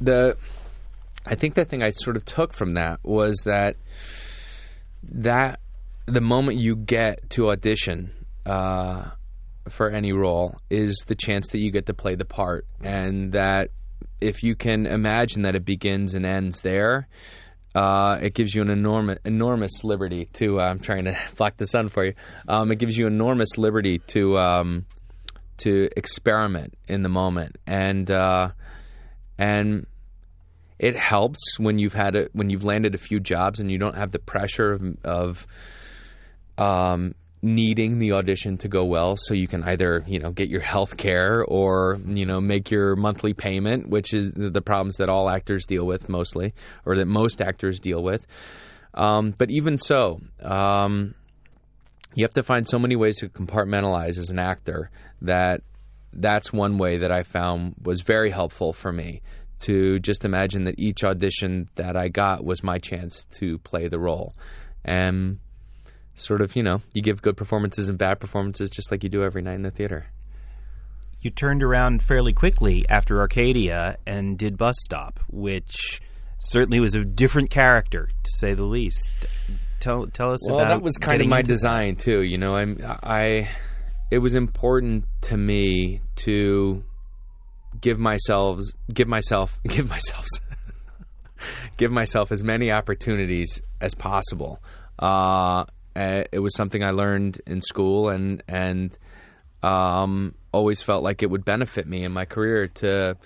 the 0.00 0.36
I 1.26 1.34
think 1.34 1.54
the 1.54 1.64
thing 1.64 1.82
I 1.82 1.90
sort 1.90 2.16
of 2.16 2.24
took 2.24 2.52
from 2.52 2.74
that 2.74 3.00
was 3.02 3.36
that 3.44 3.76
that 5.02 5.60
the 6.06 6.20
moment 6.20 6.58
you 6.58 6.76
get 6.76 7.30
to 7.30 7.50
audition 7.50 8.12
uh, 8.44 9.10
for 9.68 9.90
any 9.90 10.12
role 10.12 10.56
is 10.70 11.04
the 11.06 11.16
chance 11.16 11.50
that 11.50 11.58
you 11.58 11.70
get 11.70 11.86
to 11.86 11.94
play 11.94 12.14
the 12.14 12.24
part, 12.24 12.66
and 12.82 13.32
that 13.32 13.70
if 14.20 14.42
you 14.42 14.54
can 14.54 14.86
imagine 14.86 15.42
that 15.42 15.54
it 15.54 15.64
begins 15.64 16.14
and 16.14 16.24
ends 16.24 16.62
there, 16.62 17.08
uh, 17.76 18.18
it 18.22 18.32
gives 18.32 18.54
you 18.54 18.62
an 18.62 18.70
enormous 18.70 19.18
enormous 19.26 19.84
liberty 19.84 20.30
to. 20.32 20.58
Uh, 20.58 20.64
I'm 20.64 20.80
trying 20.80 21.04
to 21.04 21.18
block 21.36 21.58
the 21.58 21.66
sun 21.66 21.88
for 21.88 22.06
you. 22.06 22.14
Um, 22.48 22.72
it 22.72 22.78
gives 22.78 22.96
you 22.96 23.06
enormous 23.06 23.58
liberty 23.58 23.98
to 24.08 24.38
um, 24.38 24.86
to 25.58 25.90
experiment 25.94 26.72
in 26.88 27.02
the 27.02 27.10
moment, 27.10 27.58
and 27.66 28.10
uh, 28.10 28.52
and 29.36 29.86
it 30.78 30.96
helps 30.96 31.58
when 31.58 31.78
you've 31.78 31.92
had 31.92 32.16
a, 32.16 32.28
when 32.32 32.48
you've 32.48 32.64
landed 32.64 32.94
a 32.94 32.98
few 32.98 33.20
jobs 33.20 33.60
and 33.60 33.70
you 33.70 33.76
don't 33.76 33.96
have 33.96 34.10
the 34.10 34.20
pressure 34.20 34.72
of, 34.72 34.96
of 35.04 35.46
um, 36.56 37.14
needing 37.42 37.98
the 37.98 38.12
audition 38.12 38.56
to 38.56 38.68
go 38.68 38.84
well 38.84 39.16
so 39.16 39.34
you 39.34 39.46
can 39.46 39.62
either 39.64 40.02
you 40.06 40.18
know 40.18 40.30
get 40.30 40.48
your 40.48 40.60
health 40.60 40.96
care 40.96 41.44
or 41.44 41.98
you 42.06 42.24
know 42.24 42.40
make 42.40 42.70
your 42.70 42.96
monthly 42.96 43.34
payment 43.34 43.88
which 43.88 44.14
is 44.14 44.32
the 44.34 44.62
problems 44.62 44.96
that 44.96 45.08
all 45.08 45.28
actors 45.28 45.66
deal 45.66 45.84
with 45.86 46.08
mostly 46.08 46.54
or 46.84 46.96
that 46.96 47.06
most 47.06 47.40
actors 47.40 47.78
deal 47.78 48.02
with. 48.02 48.26
Um, 48.94 49.34
but 49.36 49.50
even 49.50 49.76
so 49.76 50.22
um, 50.40 51.14
you 52.14 52.24
have 52.24 52.34
to 52.34 52.42
find 52.42 52.66
so 52.66 52.78
many 52.78 52.96
ways 52.96 53.18
to 53.18 53.28
compartmentalize 53.28 54.18
as 54.18 54.30
an 54.30 54.38
actor 54.38 54.90
that 55.20 55.62
that's 56.14 56.52
one 56.52 56.78
way 56.78 56.96
that 56.98 57.12
I 57.12 57.22
found 57.22 57.74
was 57.82 58.00
very 58.00 58.30
helpful 58.30 58.72
for 58.72 58.90
me 58.90 59.20
to 59.60 59.98
just 59.98 60.24
imagine 60.24 60.64
that 60.64 60.78
each 60.78 61.04
audition 61.04 61.68
that 61.76 61.96
I 61.96 62.08
got 62.08 62.44
was 62.44 62.62
my 62.62 62.78
chance 62.78 63.24
to 63.38 63.58
play 63.58 63.88
the 63.88 63.98
role. 63.98 64.34
And 64.84 65.40
sort 66.16 66.40
of, 66.40 66.56
you 66.56 66.62
know, 66.62 66.82
you 66.92 67.02
give 67.02 67.22
good 67.22 67.36
performances 67.36 67.88
and 67.88 67.96
bad 67.96 68.18
performances 68.18 68.68
just 68.70 68.90
like 68.90 69.04
you 69.04 69.08
do 69.08 69.22
every 69.22 69.42
night 69.42 69.54
in 69.54 69.62
the 69.62 69.70
theater. 69.70 70.06
You 71.20 71.30
turned 71.30 71.62
around 71.62 72.02
fairly 72.02 72.32
quickly 72.32 72.84
after 72.88 73.20
Arcadia 73.20 73.98
and 74.06 74.36
did 74.36 74.56
Bus 74.56 74.76
Stop, 74.80 75.20
which 75.28 76.00
certainly 76.40 76.80
was 76.80 76.94
a 76.94 77.04
different 77.04 77.50
character, 77.50 78.08
to 78.22 78.30
say 78.38 78.54
the 78.54 78.64
least. 78.64 79.12
Tell 79.80 80.06
tell 80.06 80.32
us 80.32 80.40
well, 80.48 80.60
about. 80.60 80.68
that 80.68 80.82
was 80.82 80.96
kind 80.98 81.20
of 81.20 81.28
my 81.28 81.42
design 81.42 81.96
too. 81.96 82.22
You 82.22 82.38
know, 82.38 82.56
I'm 82.56 82.78
I. 83.02 83.50
It 84.10 84.18
was 84.18 84.34
important 84.34 85.04
to 85.22 85.36
me 85.36 86.00
to 86.16 86.84
give 87.80 87.98
myself 87.98 88.60
give 88.92 89.08
myself 89.08 89.58
give 89.68 89.88
myself 89.88 90.26
give 91.76 91.92
myself 91.92 92.32
as 92.32 92.42
many 92.42 92.70
opportunities 92.70 93.60
as 93.80 93.94
possible. 93.94 94.62
Uh, 94.98 95.64
uh, 95.96 96.24
it 96.30 96.40
was 96.40 96.54
something 96.54 96.84
I 96.84 96.90
learned 96.90 97.40
in 97.46 97.60
school 97.60 98.10
and 98.10 98.42
and 98.46 98.96
um, 99.62 100.34
always 100.52 100.82
felt 100.82 101.02
like 101.02 101.22
it 101.22 101.30
would 101.30 101.44
benefit 101.44 101.86
me 101.86 102.04
in 102.04 102.12
my 102.12 102.24
career 102.26 102.68
to 102.68 103.16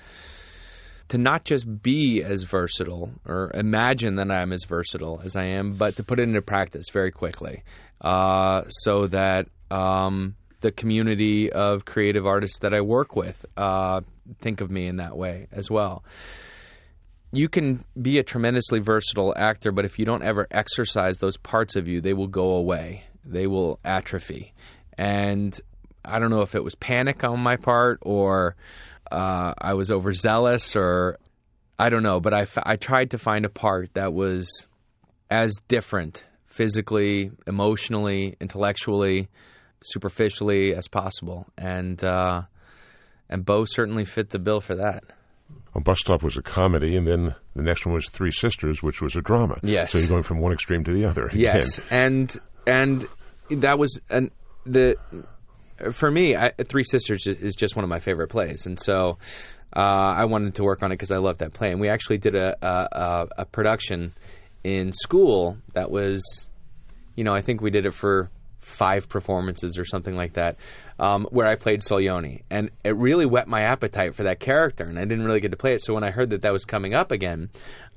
to 1.08 1.18
not 1.18 1.44
just 1.44 1.82
be 1.82 2.22
as 2.22 2.42
versatile 2.42 3.10
or 3.26 3.50
imagine 3.54 4.16
that 4.16 4.30
I'm 4.30 4.52
as 4.52 4.64
versatile 4.64 5.20
as 5.24 5.34
I 5.34 5.46
am, 5.46 5.72
but 5.72 5.96
to 5.96 6.04
put 6.04 6.20
it 6.20 6.22
into 6.22 6.40
practice 6.40 6.88
very 6.92 7.10
quickly, 7.10 7.64
uh, 8.00 8.62
so 8.68 9.08
that 9.08 9.48
um, 9.72 10.36
the 10.60 10.70
community 10.70 11.50
of 11.50 11.84
creative 11.84 12.26
artists 12.26 12.60
that 12.60 12.72
I 12.72 12.80
work 12.80 13.16
with 13.16 13.44
uh, 13.56 14.02
think 14.38 14.60
of 14.60 14.70
me 14.70 14.86
in 14.86 14.96
that 14.96 15.16
way 15.16 15.48
as 15.50 15.68
well 15.68 16.04
you 17.32 17.48
can 17.48 17.84
be 18.00 18.18
a 18.18 18.22
tremendously 18.22 18.80
versatile 18.80 19.34
actor, 19.36 19.70
but 19.70 19.84
if 19.84 19.98
you 19.98 20.04
don't 20.04 20.22
ever 20.22 20.46
exercise 20.50 21.18
those 21.18 21.36
parts 21.36 21.76
of 21.76 21.86
you, 21.86 22.00
they 22.00 22.12
will 22.12 22.26
go 22.26 22.52
away. 22.52 23.04
They 23.24 23.46
will 23.46 23.78
atrophy. 23.84 24.52
And 24.98 25.58
I 26.04 26.18
don't 26.18 26.30
know 26.30 26.40
if 26.40 26.54
it 26.54 26.64
was 26.64 26.74
panic 26.74 27.22
on 27.22 27.40
my 27.40 27.56
part 27.56 27.98
or 28.02 28.56
uh, 29.10 29.54
I 29.58 29.74
was 29.74 29.90
overzealous 29.90 30.74
or 30.74 31.18
I 31.78 31.88
don't 31.88 32.02
know, 32.02 32.20
but 32.20 32.34
I, 32.34 32.42
f- 32.42 32.58
I 32.62 32.76
tried 32.76 33.12
to 33.12 33.18
find 33.18 33.44
a 33.44 33.50
part 33.50 33.94
that 33.94 34.12
was 34.12 34.66
as 35.30 35.54
different 35.68 36.26
physically, 36.46 37.30
emotionally, 37.46 38.36
intellectually, 38.40 39.28
superficially 39.82 40.74
as 40.74 40.88
possible. 40.88 41.46
And, 41.56 42.02
uh, 42.02 42.42
and 43.28 43.44
Bo 43.44 43.64
certainly 43.64 44.04
fit 44.04 44.30
the 44.30 44.40
bill 44.40 44.60
for 44.60 44.74
that. 44.74 45.04
Well, 45.80 45.94
Bus 45.94 46.00
Stop 46.00 46.22
was 46.22 46.36
a 46.36 46.42
comedy, 46.42 46.94
and 46.94 47.06
then 47.06 47.34
the 47.56 47.62
next 47.62 47.86
one 47.86 47.94
was 47.94 48.08
Three 48.10 48.32
Sisters, 48.32 48.82
which 48.82 49.00
was 49.00 49.16
a 49.16 49.22
drama. 49.22 49.58
Yes. 49.62 49.92
So 49.92 49.98
you're 49.98 50.08
going 50.08 50.24
from 50.24 50.38
one 50.38 50.52
extreme 50.52 50.84
to 50.84 50.92
the 50.92 51.06
other. 51.06 51.26
Again. 51.26 51.40
Yes, 51.40 51.80
and 51.90 52.38
and 52.66 53.06
that 53.48 53.78
was 53.78 53.98
an 54.10 54.30
the 54.66 54.96
for 55.92 56.10
me, 56.10 56.36
I, 56.36 56.52
Three 56.68 56.84
Sisters 56.84 57.26
is 57.26 57.54
just 57.54 57.76
one 57.76 57.84
of 57.84 57.88
my 57.88 57.98
favorite 57.98 58.28
plays, 58.28 58.66
and 58.66 58.78
so 58.78 59.16
uh, 59.74 59.80
I 59.80 60.26
wanted 60.26 60.56
to 60.56 60.64
work 60.64 60.82
on 60.82 60.92
it 60.92 60.96
because 60.96 61.10
I 61.10 61.16
love 61.16 61.38
that 61.38 61.54
play. 61.54 61.70
And 61.70 61.80
we 61.80 61.88
actually 61.88 62.18
did 62.18 62.34
a, 62.34 62.56
a, 62.60 63.28
a 63.38 63.44
production 63.46 64.12
in 64.62 64.92
school 64.92 65.56
that 65.72 65.90
was, 65.90 66.46
you 67.16 67.24
know, 67.24 67.32
I 67.32 67.40
think 67.40 67.62
we 67.62 67.70
did 67.70 67.86
it 67.86 67.94
for 67.94 68.30
five 68.60 69.08
performances 69.08 69.78
or 69.78 69.84
something 69.84 70.14
like 70.16 70.34
that, 70.34 70.56
um, 70.98 71.26
where 71.30 71.46
I 71.46 71.56
played 71.56 71.80
Solyoni, 71.80 72.42
and 72.50 72.70
it 72.84 72.96
really 72.96 73.26
whet 73.26 73.48
my 73.48 73.62
appetite 73.62 74.14
for 74.14 74.22
that 74.24 74.40
character, 74.40 74.84
and 74.84 74.98
I 74.98 75.04
didn't 75.04 75.24
really 75.24 75.40
get 75.40 75.50
to 75.50 75.56
play 75.56 75.74
it. 75.74 75.82
So 75.82 75.94
when 75.94 76.04
I 76.04 76.10
heard 76.10 76.30
that 76.30 76.42
that 76.42 76.52
was 76.52 76.64
coming 76.64 76.94
up 76.94 77.10
again, 77.10 77.50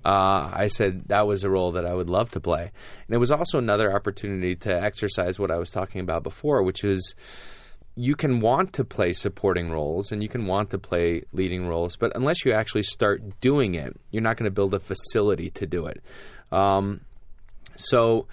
uh, 0.06 0.52
I 0.54 0.68
said 0.68 1.08
that 1.08 1.28
was 1.28 1.44
a 1.44 1.50
role 1.50 1.74
that 1.74 1.86
I 1.86 1.94
would 1.94 2.10
love 2.10 2.30
to 2.32 2.40
play, 2.40 2.72
and 3.08 3.16
it 3.16 3.20
was 3.20 3.32
also 3.32 3.58
another 3.58 3.94
opportunity 3.94 4.56
to 4.58 4.74
exercise 4.74 5.40
what 5.40 5.52
I 5.52 5.58
was 5.58 5.70
talking 5.70 6.02
about 6.02 6.24
before, 6.24 6.64
which 6.64 6.84
is 6.84 7.16
you 7.96 8.16
can 8.16 8.40
want 8.40 8.74
to 8.74 8.84
play 8.84 9.14
supporting 9.14 9.70
roles 9.70 10.12
and 10.12 10.24
you 10.24 10.30
can 10.30 10.48
want 10.48 10.72
to 10.72 10.80
play 10.80 11.24
leading 11.32 11.68
roles, 11.68 11.96
but 11.96 12.12
unless 12.16 12.44
you 12.44 12.52
actually 12.52 12.84
start 12.84 13.22
doing 13.40 13.76
it, 13.76 13.96
you're 14.10 14.24
not 14.24 14.36
going 14.36 14.50
to 14.50 14.52
build 14.52 14.74
a 14.74 14.80
facility 14.80 15.50
to 15.52 15.68
do 15.68 15.86
it. 15.86 16.02
Um, 16.52 17.02
so 17.76 18.28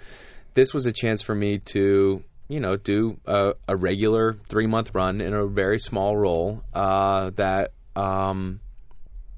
this 0.53 0.73
was 0.73 0.85
a 0.85 0.91
chance 0.91 1.21
for 1.21 1.35
me 1.35 1.59
to, 1.59 2.23
you 2.47 2.59
know, 2.59 2.75
do 2.75 3.19
a, 3.25 3.53
a 3.67 3.75
regular 3.75 4.33
three 4.33 4.67
month 4.67 4.93
run 4.93 5.21
in 5.21 5.33
a 5.33 5.45
very 5.45 5.79
small 5.79 6.15
role 6.15 6.63
uh, 6.73 7.31
that, 7.31 7.73
um, 7.95 8.59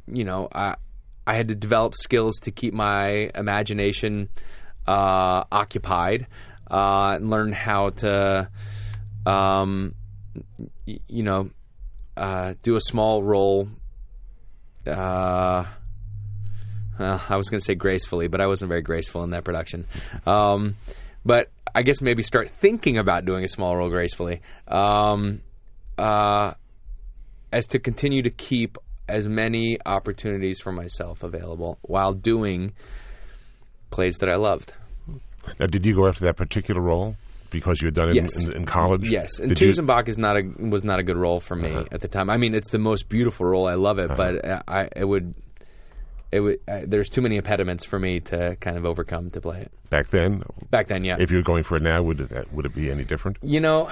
you 0.07 0.23
know, 0.23 0.47
I 0.53 0.75
I 1.25 1.35
had 1.35 1.47
to 1.47 1.55
develop 1.55 1.95
skills 1.95 2.39
to 2.43 2.51
keep 2.51 2.73
my 2.73 3.31
imagination 3.33 4.29
uh, 4.85 5.45
occupied 5.51 6.27
uh, 6.69 7.13
and 7.15 7.29
learn 7.29 7.51
how 7.51 7.89
to. 7.89 8.49
Um, 9.25 9.95
you 10.85 11.23
know, 11.23 11.49
uh, 12.17 12.53
do 12.61 12.75
a 12.75 12.81
small 12.81 13.23
role. 13.23 13.67
Uh, 14.85 15.65
uh, 16.99 17.19
I 17.29 17.35
was 17.37 17.49
going 17.49 17.59
to 17.59 17.65
say 17.65 17.75
gracefully, 17.75 18.27
but 18.27 18.41
I 18.41 18.47
wasn't 18.47 18.69
very 18.69 18.81
graceful 18.81 19.23
in 19.23 19.31
that 19.31 19.43
production. 19.43 19.87
Um, 20.25 20.75
but 21.25 21.49
I 21.73 21.81
guess 21.81 22.01
maybe 22.01 22.23
start 22.23 22.49
thinking 22.49 22.97
about 22.97 23.25
doing 23.25 23.43
a 23.43 23.47
small 23.47 23.75
role 23.75 23.89
gracefully, 23.89 24.41
um, 24.67 25.41
uh, 25.97 26.53
as 27.51 27.67
to 27.67 27.79
continue 27.79 28.21
to 28.23 28.29
keep 28.29 28.77
as 29.07 29.27
many 29.27 29.77
opportunities 29.85 30.59
for 30.59 30.71
myself 30.71 31.23
available 31.23 31.77
while 31.81 32.13
doing 32.13 32.73
plays 33.91 34.17
that 34.17 34.29
I 34.29 34.35
loved. 34.35 34.73
Now, 35.59 35.67
did 35.67 35.85
you 35.85 35.93
go 35.93 36.07
after 36.07 36.25
that 36.25 36.37
particular 36.37 36.81
role? 36.81 37.15
because 37.53 37.81
you 37.81 37.85
had 37.85 37.93
done 37.93 38.09
it 38.09 38.15
yes. 38.15 38.43
in, 38.43 38.51
in, 38.51 38.65
college. 38.65 39.07
Yes, 39.07 39.37
and 39.39 39.51
Tusenbach 39.51 40.07
is 40.07 40.17
not 40.17 40.35
a 40.35 40.41
was 40.41 40.83
not 40.83 40.99
a 40.99 41.03
good 41.03 41.15
role 41.15 41.39
for 41.39 41.55
me 41.55 41.69
uh-huh. 41.69 41.85
at 41.91 42.01
the 42.01 42.07
time. 42.07 42.29
I 42.31 42.37
mean, 42.37 42.55
it's 42.55 42.71
the 42.71 42.79
most 42.79 43.07
beautiful 43.07 43.45
role. 43.45 43.67
I 43.67 43.75
love 43.75 43.99
it, 43.99 44.09
uh-huh. 44.09 44.33
but 44.41 44.63
I 44.67 44.89
it 44.95 45.05
would 45.05 45.35
it 46.33 46.39
would 46.39 46.59
uh, 46.67 46.81
there's 46.87 47.09
too 47.09 47.21
many 47.21 47.37
impediments 47.37 47.85
for 47.85 47.99
me 47.99 48.19
to 48.19 48.55
kind 48.55 48.75
of 48.75 48.85
overcome 48.85 49.29
to 49.31 49.41
play 49.41 49.61
it. 49.61 49.71
Back 49.89 50.07
then. 50.07 50.43
Back 50.71 50.87
then, 50.87 51.05
yeah. 51.05 51.17
If 51.19 51.29
you're 51.29 51.43
going 51.43 51.63
for 51.63 51.75
it 51.75 51.83
now, 51.83 52.01
would 52.01 52.19
it 52.19 52.51
would 52.51 52.65
it 52.65 52.73
be 52.73 52.89
any 52.89 53.03
different? 53.03 53.37
You 53.43 53.59
know, 53.59 53.91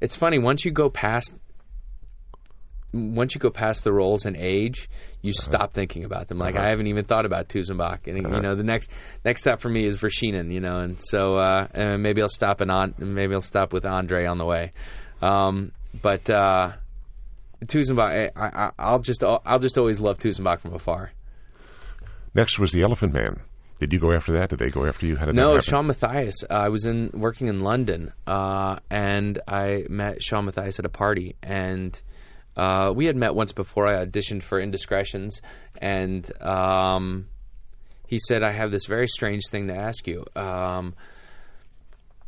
it's 0.00 0.16
funny 0.16 0.38
once 0.38 0.64
you 0.64 0.70
go 0.70 0.88
past 0.88 1.34
once 2.94 3.34
you 3.34 3.40
go 3.40 3.50
past 3.50 3.84
the 3.84 3.92
roles 3.92 4.24
and 4.24 4.36
age, 4.36 4.88
you 5.20 5.32
uh-huh. 5.32 5.42
stop 5.42 5.74
thinking 5.74 6.04
about 6.04 6.28
them. 6.28 6.38
Like 6.38 6.54
uh-huh. 6.54 6.64
I 6.64 6.70
haven't 6.70 6.86
even 6.86 7.04
thought 7.04 7.26
about 7.26 7.48
Tusenbach, 7.48 8.06
and 8.06 8.24
uh-huh. 8.24 8.36
you 8.36 8.42
know 8.42 8.54
the 8.54 8.62
next 8.62 8.90
next 9.26 9.42
step 9.42 9.60
for 9.60 9.68
me 9.68 9.84
is 9.84 10.00
Vershinin, 10.00 10.50
you 10.50 10.60
know, 10.60 10.78
and 10.80 10.96
so 11.00 11.36
uh, 11.36 11.68
and 11.72 12.02
maybe 12.02 12.22
I'll 12.22 12.30
stop 12.30 12.62
and 12.62 12.70
on 12.70 12.94
maybe 12.96 13.34
I'll 13.34 13.42
stop 13.42 13.74
with 13.74 13.84
Andre 13.84 14.24
on 14.24 14.38
the 14.38 14.46
way, 14.46 14.70
um, 15.20 15.72
but 16.00 16.30
uh, 16.30 16.72
Tusenbach, 17.66 18.30
I, 18.36 18.92
will 18.92 19.00
just 19.00 19.22
I'll 19.22 19.58
just 19.58 19.78
always 19.78 20.00
love 20.00 20.18
Tusenbach 20.18 20.60
from 20.60 20.74
afar. 20.74 21.12
Next 22.34 22.58
was 22.58 22.72
the 22.72 22.82
Elephant 22.82 23.12
Man. 23.12 23.40
Did 23.80 23.92
you 23.92 23.98
go 23.98 24.12
after 24.12 24.32
that? 24.32 24.50
Did 24.50 24.60
they 24.60 24.70
go 24.70 24.86
after 24.86 25.04
you? 25.06 25.16
How 25.16 25.26
did 25.26 25.34
no, 25.34 25.58
Sean 25.58 25.86
Mathias. 25.86 26.42
Uh, 26.48 26.54
I 26.54 26.68
was 26.68 26.86
in 26.86 27.10
working 27.12 27.48
in 27.48 27.60
London, 27.60 28.12
uh, 28.26 28.78
and 28.88 29.40
I 29.48 29.84
met 29.88 30.22
Sean 30.22 30.44
Mathias 30.44 30.78
at 30.78 30.84
a 30.84 30.88
party, 30.88 31.36
and 31.42 32.00
uh, 32.56 32.92
we 32.94 33.06
had 33.06 33.16
met 33.16 33.34
once 33.34 33.52
before. 33.52 33.86
I 33.86 34.04
auditioned 34.04 34.42
for 34.42 34.60
Indiscretions, 34.60 35.40
and 35.78 36.30
um, 36.42 37.28
he 38.06 38.18
said, 38.18 38.42
"I 38.42 38.52
have 38.52 38.70
this 38.70 38.86
very 38.86 39.08
strange 39.08 39.42
thing 39.50 39.66
to 39.66 39.74
ask 39.74 40.06
you. 40.06 40.24
Um, 40.36 40.94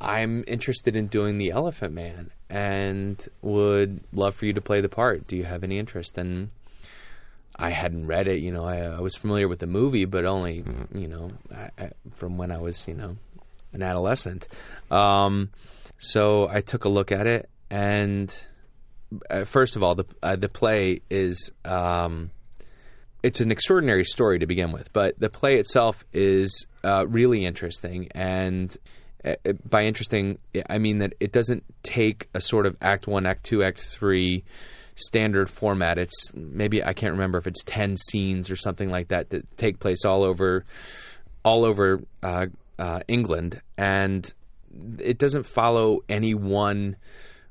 I'm 0.00 0.44
interested 0.46 0.96
in 0.96 1.06
doing 1.06 1.38
the 1.38 1.52
Elephant 1.52 1.94
Man, 1.94 2.32
and 2.48 3.28
would 3.42 4.00
love 4.12 4.34
for 4.34 4.46
you 4.46 4.52
to 4.52 4.60
play 4.60 4.80
the 4.80 4.88
part. 4.88 5.26
Do 5.26 5.36
you 5.36 5.44
have 5.44 5.64
any 5.64 5.78
interest?" 5.78 6.18
And 6.18 6.50
I 7.56 7.70
hadn't 7.70 8.06
read 8.06 8.28
it. 8.28 8.40
You 8.40 8.52
know, 8.52 8.64
I, 8.64 8.78
I 8.80 9.00
was 9.00 9.14
familiar 9.14 9.48
with 9.48 9.60
the 9.60 9.66
movie, 9.66 10.04
but 10.04 10.24
only 10.24 10.62
mm-hmm. 10.62 10.98
you 10.98 11.08
know 11.08 11.30
I, 11.54 11.70
I, 11.78 11.90
from 12.16 12.36
when 12.38 12.50
I 12.50 12.58
was 12.58 12.86
you 12.86 12.94
know 12.94 13.16
an 13.72 13.82
adolescent. 13.82 14.48
Um, 14.90 15.50
so 15.98 16.48
I 16.48 16.60
took 16.60 16.84
a 16.84 16.88
look 16.88 17.10
at 17.12 17.26
it 17.26 17.48
and 17.70 18.32
uh, 19.30 19.44
first 19.44 19.76
of 19.76 19.82
all, 19.82 19.94
the 19.94 20.04
uh, 20.22 20.36
the 20.36 20.48
play 20.48 21.00
is 21.10 21.52
um, 21.64 22.30
it's 23.22 23.40
an 23.40 23.50
extraordinary 23.50 24.04
story 24.04 24.38
to 24.38 24.46
begin 24.46 24.72
with, 24.72 24.92
but 24.92 25.18
the 25.18 25.30
play 25.30 25.56
itself 25.56 26.04
is 26.12 26.66
uh, 26.84 27.06
really 27.08 27.44
interesting. 27.44 28.08
And 28.12 28.76
Uh, 29.24 29.34
uh, 29.44 29.52
by 29.68 29.82
interesting, 29.82 30.38
I 30.68 30.78
mean 30.78 30.98
that 30.98 31.14
it 31.20 31.32
doesn't 31.32 31.64
take 31.82 32.28
a 32.34 32.40
sort 32.40 32.66
of 32.66 32.76
Act 32.80 33.06
One, 33.06 33.26
Act 33.26 33.44
Two, 33.44 33.62
Act 33.62 33.80
Three 33.80 34.44
standard 34.94 35.50
format. 35.50 35.98
It's 35.98 36.32
maybe 36.34 36.82
I 36.82 36.92
can't 36.92 37.12
remember 37.12 37.38
if 37.38 37.46
it's 37.46 37.62
ten 37.64 37.96
scenes 37.96 38.50
or 38.50 38.56
something 38.56 38.88
like 38.88 39.08
that 39.08 39.30
that 39.30 39.56
take 39.56 39.78
place 39.78 40.04
all 40.04 40.24
over 40.24 40.64
all 41.44 41.64
over 41.64 42.02
uh, 42.22 42.46
uh 42.78 43.00
England, 43.08 43.60
and 43.76 44.32
it 44.98 45.18
doesn't 45.18 45.44
follow 45.44 46.00
any 46.08 46.34
one 46.34 46.96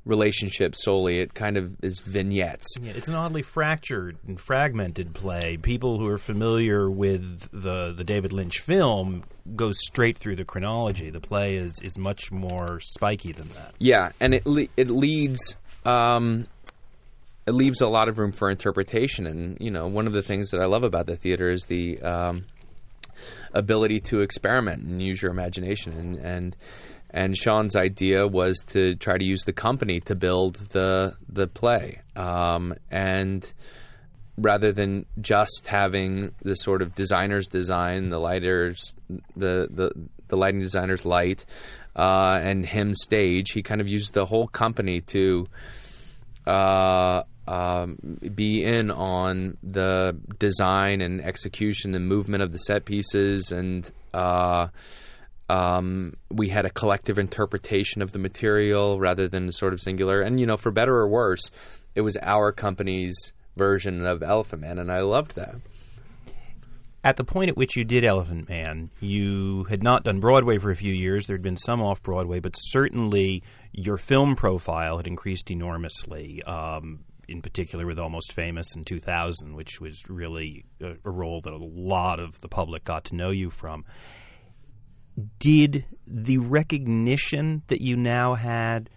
relationship 0.05 0.75
solely. 0.75 1.19
It 1.19 1.33
kind 1.33 1.57
of 1.57 1.75
is 1.83 1.99
vignettes. 1.99 2.67
Yeah, 2.79 2.93
it's 2.95 3.07
an 3.07 3.15
oddly 3.15 3.41
fractured 3.41 4.17
and 4.27 4.39
fragmented 4.39 5.13
play. 5.13 5.57
People 5.57 5.99
who 5.99 6.07
are 6.07 6.17
familiar 6.17 6.89
with 6.89 7.49
the 7.51 7.91
the 7.91 8.03
David 8.03 8.31
Lynch 8.31 8.59
film 8.59 9.23
go 9.55 9.71
straight 9.71 10.17
through 10.17 10.37
the 10.37 10.45
chronology. 10.45 11.09
The 11.09 11.19
play 11.19 11.55
is 11.55 11.79
is 11.81 11.97
much 11.97 12.31
more 12.31 12.79
spiky 12.79 13.31
than 13.31 13.49
that. 13.49 13.73
Yeah, 13.79 14.11
and 14.19 14.33
it 14.33 14.45
le- 14.45 14.67
it 14.77 14.89
leads. 14.89 15.55
Um, 15.83 16.47
it 17.47 17.53
leaves 17.53 17.79
a 17.81 17.87
lot 17.87 18.09
of 18.09 18.17
room 18.17 18.31
for 18.31 18.49
interpretation, 18.49 19.27
and 19.27 19.57
you 19.59 19.69
know, 19.69 19.87
one 19.87 20.07
of 20.07 20.13
the 20.13 20.23
things 20.23 20.49
that 20.51 20.61
I 20.61 20.65
love 20.65 20.83
about 20.83 21.05
the 21.05 21.15
theater 21.15 21.51
is 21.51 21.63
the 21.67 22.01
um, 22.01 22.45
ability 23.53 23.99
to 24.01 24.21
experiment 24.21 24.83
and 24.83 25.01
use 25.01 25.21
your 25.21 25.31
imagination, 25.31 25.93
and, 25.93 26.15
and 26.17 26.55
and 27.15 27.36
Sean's 27.36 27.78
idea 27.78 28.28
was 28.28 28.58
to 28.67 28.95
try 28.95 29.17
to 29.17 29.23
use 29.23 29.45
the 29.45 29.54
company 29.54 30.01
to 30.01 30.15
build 30.15 30.56
the 30.71 31.15
the 31.30 31.47
play, 31.47 32.01
um, 32.17 32.75
and 32.91 33.51
rather 34.38 34.73
than 34.73 35.06
just 35.21 35.65
having 35.65 36.36
the 36.43 36.56
sort 36.56 36.82
of 36.82 36.93
designer's 36.93 37.47
design, 37.47 38.10
the 38.10 38.19
lighters, 38.19 38.95
the 39.38 39.67
the 39.71 39.91
the 40.28 40.36
lighting 40.36 40.60
designer's 40.60 41.06
light, 41.06 41.45
uh, 41.95 42.38
and 42.41 42.65
him 42.65 42.93
stage, 42.93 43.51
he 43.51 43.63
kind 43.63 43.80
of 43.80 43.89
used 43.89 44.13
the 44.13 44.25
whole 44.25 44.47
company 44.47 45.01
to. 45.01 45.47
Uh, 46.45 47.23
um, 47.47 47.97
be 48.34 48.63
in 48.63 48.89
on 48.89 49.56
the 49.62 50.17
design 50.39 51.01
and 51.01 51.21
execution 51.21 51.93
and 51.93 52.08
movement 52.08 52.41
of 52.41 52.51
the 52.51 52.58
set 52.58 52.86
pieces 52.86 53.51
and 53.51 53.91
uh, 54.15 54.67
um, 55.49 56.13
we 56.31 56.49
had 56.49 56.65
a 56.65 56.69
collective 56.69 57.17
interpretation 57.17 58.01
of 58.01 58.12
the 58.12 58.19
material 58.19 58.99
rather 58.99 59.27
than 59.27 59.51
sort 59.51 59.73
of 59.73 59.81
singular. 59.81 60.21
And 60.21 60.39
you 60.39 60.45
know, 60.45 60.58
for 60.58 60.71
better 60.71 60.95
or 60.95 61.08
worse, 61.08 61.51
it 61.93 62.01
was 62.01 62.17
our 62.21 62.51
company's 62.51 63.31
version 63.55 64.05
of 64.05 64.23
Elephant 64.23 64.62
Man, 64.62 64.79
and 64.79 64.91
I 64.91 65.01
loved 65.01 65.36
that. 65.36 65.55
At 67.03 67.17
the 67.17 67.23
point 67.23 67.49
at 67.49 67.58
which 67.58 67.75
you 67.75 67.84
did 67.84 68.03
Elephant 68.03 68.49
Man, 68.49 68.89
you 68.99 69.65
had 69.65 69.84
not 69.84 70.03
done 70.03 70.19
Broadway 70.19 70.58
for 70.58 70.71
a 70.71 70.75
few 70.75 70.91
years. 70.91 71.27
There 71.27 71.36
had 71.36 71.43
been 71.43 71.55
some 71.55 71.79
off 71.79 72.01
Broadway, 72.01 72.39
but 72.39 72.55
certainly 72.58 73.43
your 73.71 73.97
film 73.97 74.36
profile 74.36 74.97
had 74.97 75.05
increased 75.05 75.51
enormously. 75.51 76.41
Um, 76.43 77.01
in 77.28 77.41
particular, 77.41 77.86
with 77.86 77.99
Almost 77.99 78.34
Famous 78.34 78.76
in 78.76 78.86
2000, 78.86 79.55
which 79.55 79.80
was 79.80 80.09
really 80.09 80.65
a, 80.82 80.95
a 81.05 81.09
role 81.09 81.41
that 81.41 81.53
a 81.53 81.57
lot 81.57 82.19
of 82.19 82.39
the 82.41 82.47
public 82.47 82.84
got 82.84 83.05
to 83.05 83.15
know 83.15 83.30
you 83.30 83.49
from 83.49 83.86
did 85.39 85.86
the 86.07 86.38
recognition 86.38 87.63
that 87.68 87.82
you 87.82 87.95
now 87.95 88.36
had 88.36 88.89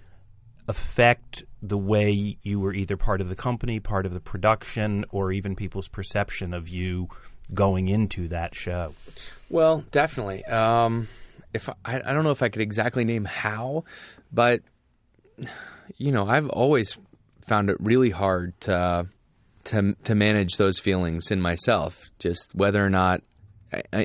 affect 0.66 1.45
the 1.62 1.79
way 1.79 2.37
you 2.43 2.61
were 2.61 2.75
either 2.75 2.97
part 2.97 3.21
of 3.21 3.29
the 3.29 3.35
company, 3.35 3.81
part 3.81 4.07
of 4.07 4.12
the 4.12 4.21
production, 4.21 5.05
or 5.11 5.33
even 5.33 5.57
people's 5.57 5.89
perception 5.89 6.53
of 6.53 6.69
you 6.69 7.09
going 7.55 7.89
into 7.89 8.29
that 8.29 8.55
show? 8.55 8.95
Well, 9.49 9.85
definitely. 9.91 10.45
Um, 10.45 11.09
if 11.55 11.69
I, 11.85 11.97
I 12.05 12.12
don't 12.12 12.25
know 12.25 12.31
if 12.31 12.43
I 12.43 12.49
could 12.49 12.62
exactly 12.62 13.05
name 13.05 13.25
how, 13.25 13.85
but 14.33 14.61
you 15.97 16.12
know, 16.12 16.27
I've 16.27 16.49
always 16.49 16.97
found 17.47 17.71
it 17.71 17.77
really 17.81 18.11
hard 18.11 18.61
to 18.62 19.07
to 19.64 19.95
to 20.05 20.14
manage 20.14 20.57
those 20.57 20.79
feelings 20.79 21.31
in 21.31 21.41
myself. 21.41 22.11
Just 22.19 22.55
whether 22.55 22.85
or 22.85 22.91
not, 22.91 23.23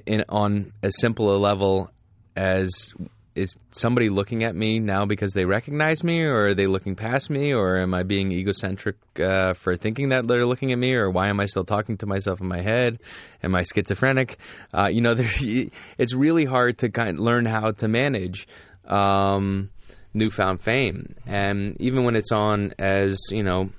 in, 0.06 0.24
on 0.30 0.74
as 0.82 0.98
simple 0.98 1.36
a 1.36 1.38
level 1.38 1.92
as 2.36 2.94
is 3.36 3.58
somebody 3.72 4.10
looking 4.10 4.44
at 4.44 4.56
me 4.56 4.80
now 4.80 5.06
because 5.06 5.34
they 5.34 5.46
recognize 5.46 6.04
me, 6.04 6.22
or 6.24 6.48
are 6.48 6.54
they 6.54 6.68
looking 6.68 6.96
past 6.96 7.30
me, 7.30 7.52
or 7.54 7.78
am 7.78 7.94
I 7.94 8.04
being 8.04 8.32
egocentric 8.32 8.96
uh, 9.20 9.54
for 9.54 9.76
thinking 9.76 10.10
that 10.10 10.28
they're 10.28 10.46
looking 10.46 10.72
at 10.72 10.78
me, 10.78 10.94
or 10.94 11.10
why 11.10 11.30
am 11.30 11.40
I 11.40 11.46
still 11.48 11.66
talking 11.66 11.98
to 11.98 12.06
myself 12.06 12.42
in 12.42 12.48
my 12.48 12.62
head? 12.62 13.00
Am 13.42 13.56
I 13.56 13.64
schizophrenic? 13.64 14.38
Uh, 14.74 14.90
you 14.92 15.02
know, 15.02 15.16
it's 15.18 16.14
really 16.14 16.46
hard 16.46 16.78
to 16.80 16.90
kind 16.90 17.18
of 17.18 17.20
learn 17.20 17.46
how 17.46 17.72
to 17.72 17.88
manage. 17.88 18.48
Um, 18.86 19.70
newfound 20.14 20.62
fame. 20.62 21.16
And 21.26 21.80
even 21.82 22.04
when 22.04 22.16
it's 22.16 22.32
on 22.32 22.74
as 22.78 23.20
you 23.32 23.44
know, 23.44 23.70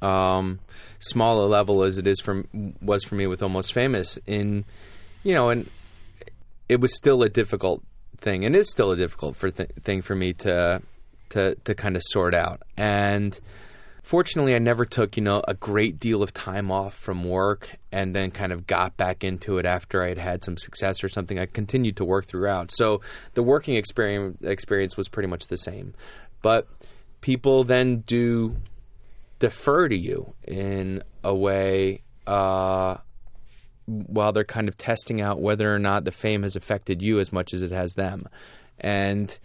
um, 0.00 0.60
small 0.98 1.44
a 1.44 1.46
level 1.46 1.82
as 1.82 1.98
it 1.98 2.06
is 2.06 2.20
from 2.20 2.46
was 2.80 3.04
for 3.04 3.14
me 3.14 3.26
with 3.26 3.42
Almost 3.42 3.72
Famous, 3.72 4.18
in 4.26 4.64
you 5.22 5.34
know, 5.34 5.50
and 5.50 5.68
it 6.70 6.80
was 6.80 6.94
still 6.94 7.24
a 7.24 7.28
difficult 7.28 7.82
thing, 8.18 8.44
and 8.44 8.54
is 8.54 8.70
still 8.70 8.92
a 8.92 8.96
difficult 8.96 9.34
for 9.34 9.50
th- 9.50 9.70
thing 9.82 10.02
for 10.02 10.14
me 10.14 10.32
to 10.34 10.80
to 11.30 11.56
to 11.56 11.74
kind 11.74 11.96
of 11.96 12.02
sort 12.06 12.32
out. 12.32 12.62
And 12.76 13.38
fortunately, 14.04 14.54
I 14.54 14.60
never 14.60 14.84
took 14.84 15.16
you 15.16 15.22
know 15.24 15.42
a 15.48 15.54
great 15.54 15.98
deal 15.98 16.22
of 16.22 16.32
time 16.32 16.70
off 16.70 16.94
from 16.94 17.24
work 17.24 17.76
and 17.90 18.14
then 18.14 18.30
kind 18.30 18.52
of 18.52 18.68
got 18.68 18.96
back 18.96 19.24
into 19.24 19.58
it 19.58 19.66
after 19.66 20.04
I 20.04 20.10
had 20.10 20.18
had 20.18 20.44
some 20.44 20.56
success 20.56 21.02
or 21.02 21.08
something. 21.08 21.40
I 21.40 21.46
continued 21.46 21.96
to 21.96 22.04
work 22.04 22.26
throughout, 22.26 22.70
so 22.70 23.00
the 23.34 23.42
working 23.42 23.74
experience 23.74 24.38
experience 24.42 24.96
was 24.96 25.08
pretty 25.08 25.28
much 25.28 25.48
the 25.48 25.58
same. 25.58 25.94
But 26.40 26.68
people 27.20 27.64
then 27.64 28.04
do 28.06 28.56
defer 29.40 29.88
to 29.88 29.96
you 29.96 30.34
in 30.46 31.02
a 31.24 31.34
way. 31.34 32.02
Uh, 32.28 32.98
while 33.90 34.32
they're 34.32 34.44
kind 34.44 34.68
of 34.68 34.78
testing 34.78 35.20
out 35.20 35.40
whether 35.40 35.74
or 35.74 35.78
not 35.78 36.04
the 36.04 36.12
fame 36.12 36.42
has 36.42 36.56
affected 36.56 37.02
you 37.02 37.18
as 37.18 37.32
much 37.32 37.52
as 37.52 37.62
it 37.62 37.72
has 37.72 37.94
them. 37.94 38.28
And 38.78 39.36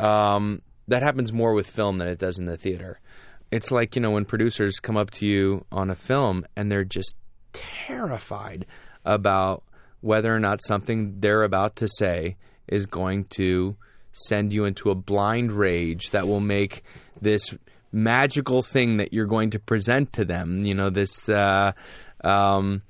um, 0.00 0.62
that 0.88 1.02
happens 1.02 1.32
more 1.32 1.54
with 1.54 1.68
film 1.68 1.98
than 1.98 2.08
it 2.08 2.18
does 2.18 2.38
in 2.38 2.46
the 2.46 2.56
theater. 2.56 3.00
It's 3.50 3.70
like, 3.70 3.94
you 3.94 4.02
know, 4.02 4.10
when 4.10 4.24
producers 4.24 4.80
come 4.80 4.96
up 4.96 5.10
to 5.12 5.26
you 5.26 5.64
on 5.70 5.90
a 5.90 5.94
film 5.94 6.44
and 6.56 6.70
they're 6.70 6.84
just 6.84 7.14
terrified 7.52 8.66
about 9.04 9.62
whether 10.00 10.34
or 10.34 10.40
not 10.40 10.60
something 10.62 11.20
they're 11.20 11.44
about 11.44 11.76
to 11.76 11.88
say 11.88 12.36
is 12.66 12.86
going 12.86 13.24
to 13.24 13.76
send 14.12 14.52
you 14.52 14.64
into 14.64 14.90
a 14.90 14.94
blind 14.94 15.52
rage 15.52 16.10
that 16.10 16.26
will 16.26 16.40
make 16.40 16.82
this 17.20 17.54
magical 17.92 18.62
thing 18.62 18.96
that 18.96 19.12
you're 19.12 19.26
going 19.26 19.50
to 19.50 19.58
present 19.58 20.12
to 20.12 20.24
them, 20.24 20.62
you 20.66 20.74
know, 20.74 20.90
this. 20.90 21.28
Uh, 21.28 21.72
um, 22.24 22.82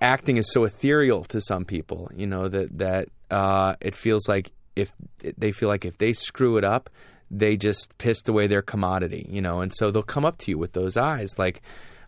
acting 0.00 0.36
is 0.36 0.50
so 0.52 0.64
ethereal 0.64 1.24
to 1.24 1.40
some 1.40 1.64
people, 1.64 2.10
you 2.14 2.26
know 2.26 2.48
that 2.48 2.78
that 2.78 3.08
uh, 3.30 3.74
it 3.80 3.94
feels 3.94 4.28
like 4.28 4.52
if 4.76 4.92
they 5.38 5.52
feel 5.52 5.68
like 5.68 5.84
if 5.84 5.98
they 5.98 6.12
screw 6.12 6.56
it 6.56 6.64
up, 6.64 6.90
they 7.30 7.56
just 7.56 7.96
pissed 7.98 8.28
away 8.28 8.46
their 8.46 8.62
commodity, 8.62 9.26
you 9.28 9.40
know, 9.40 9.60
and 9.60 9.72
so 9.74 9.90
they'll 9.90 10.02
come 10.02 10.24
up 10.24 10.38
to 10.38 10.50
you 10.50 10.58
with 10.58 10.72
those 10.72 10.96
eyes 10.96 11.38
like. 11.38 11.62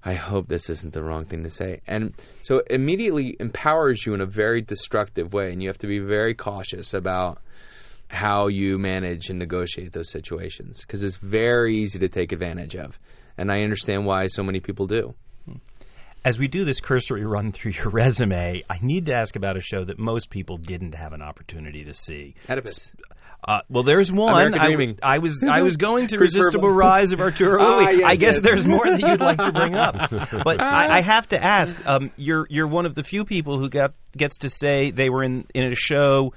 I 0.04 0.14
hope 0.14 0.46
this 0.46 0.70
isn't 0.70 0.92
the 0.92 1.02
wrong 1.02 1.24
thing 1.24 1.42
to 1.42 1.50
say. 1.50 1.80
And 1.84 2.14
so 2.42 2.58
it 2.58 2.66
immediately 2.70 3.36
empowers 3.40 4.06
you 4.06 4.14
in 4.14 4.20
a 4.20 4.26
very 4.26 4.62
destructive 4.62 5.32
way, 5.32 5.52
and 5.52 5.60
you 5.60 5.68
have 5.68 5.78
to 5.78 5.88
be 5.88 5.98
very 5.98 6.32
cautious 6.32 6.94
about 6.94 7.40
how 8.08 8.46
you 8.46 8.78
manage 8.78 9.30
and 9.30 9.38
negotiate 9.38 9.92
those 9.92 10.10
situations 10.10 10.80
because 10.82 11.02
it's 11.02 11.16
very 11.16 11.76
easy 11.76 11.98
to 11.98 12.08
take 12.08 12.30
advantage 12.30 12.76
of. 12.76 13.00
And 13.36 13.50
I 13.50 13.62
understand 13.62 14.06
why 14.06 14.28
so 14.28 14.42
many 14.42 14.60
people 14.60 14.86
do. 14.86 15.14
As 16.26 16.40
we 16.40 16.48
do 16.48 16.64
this 16.64 16.80
cursory 16.80 17.24
run 17.24 17.52
through 17.52 17.70
your 17.70 17.88
resume, 17.90 18.64
I 18.68 18.78
need 18.82 19.06
to 19.06 19.14
ask 19.14 19.36
about 19.36 19.56
a 19.56 19.60
show 19.60 19.84
that 19.84 19.96
most 19.96 20.28
people 20.28 20.56
didn't 20.56 20.96
have 20.96 21.12
an 21.12 21.22
opportunity 21.22 21.84
to 21.84 21.94
see. 21.94 22.34
Oedipus. 22.50 22.90
Uh, 23.46 23.60
well, 23.68 23.84
there's 23.84 24.10
one. 24.10 24.34
I, 24.58 24.96
I, 25.04 25.18
was 25.18 25.44
I 25.44 25.62
was 25.62 25.76
going 25.76 26.08
to 26.08 26.18
Resistible 26.18 26.68
Rise 26.68 27.12
of 27.12 27.20
Arturo 27.20 27.62
ah. 27.62 27.90
Yes, 27.90 28.02
I 28.04 28.16
guess 28.16 28.34
yes. 28.34 28.42
there's 28.42 28.66
more 28.66 28.84
that 28.84 29.00
you'd 29.00 29.20
like 29.20 29.38
to 29.38 29.52
bring 29.52 29.74
up, 29.76 30.10
but 30.44 30.60
I, 30.60 30.96
I, 30.96 31.00
have 31.00 31.28
to 31.28 31.40
ask. 31.40 31.76
Um, 31.86 32.10
you're 32.16 32.48
you're 32.50 32.66
one 32.66 32.86
of 32.86 32.96
the 32.96 33.04
few 33.04 33.24
people 33.24 33.60
who 33.60 33.68
got 33.68 33.94
gets 34.16 34.38
to 34.38 34.50
say 34.50 34.90
they 34.90 35.10
were 35.10 35.22
in 35.22 35.46
in 35.54 35.70
a 35.70 35.76
show 35.76 36.32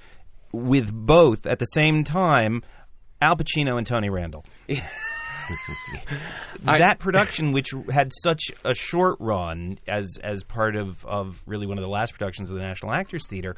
with 0.52 0.94
both 0.94 1.48
at 1.48 1.58
the 1.58 1.66
same 1.66 2.04
time, 2.04 2.62
Al 3.22 3.38
Pacino 3.38 3.80
and 3.80 3.88
Tony 3.88 4.12
Randall. 4.12 4.46
That 6.64 7.00
production, 7.00 7.52
which 7.52 7.74
had 7.92 8.12
such 8.24 8.52
a 8.64 8.74
short 8.74 9.18
run 9.20 9.80
as 9.88 10.18
as 10.24 10.44
part 10.44 10.76
of, 10.76 11.06
of 11.06 11.42
really 11.46 11.68
one 11.68 11.78
of 11.78 11.84
the 11.84 11.90
last 11.90 12.14
productions 12.14 12.50
of 12.50 12.56
the 12.56 12.62
National 12.62 12.92
Actors 12.92 13.28
Theater, 13.28 13.56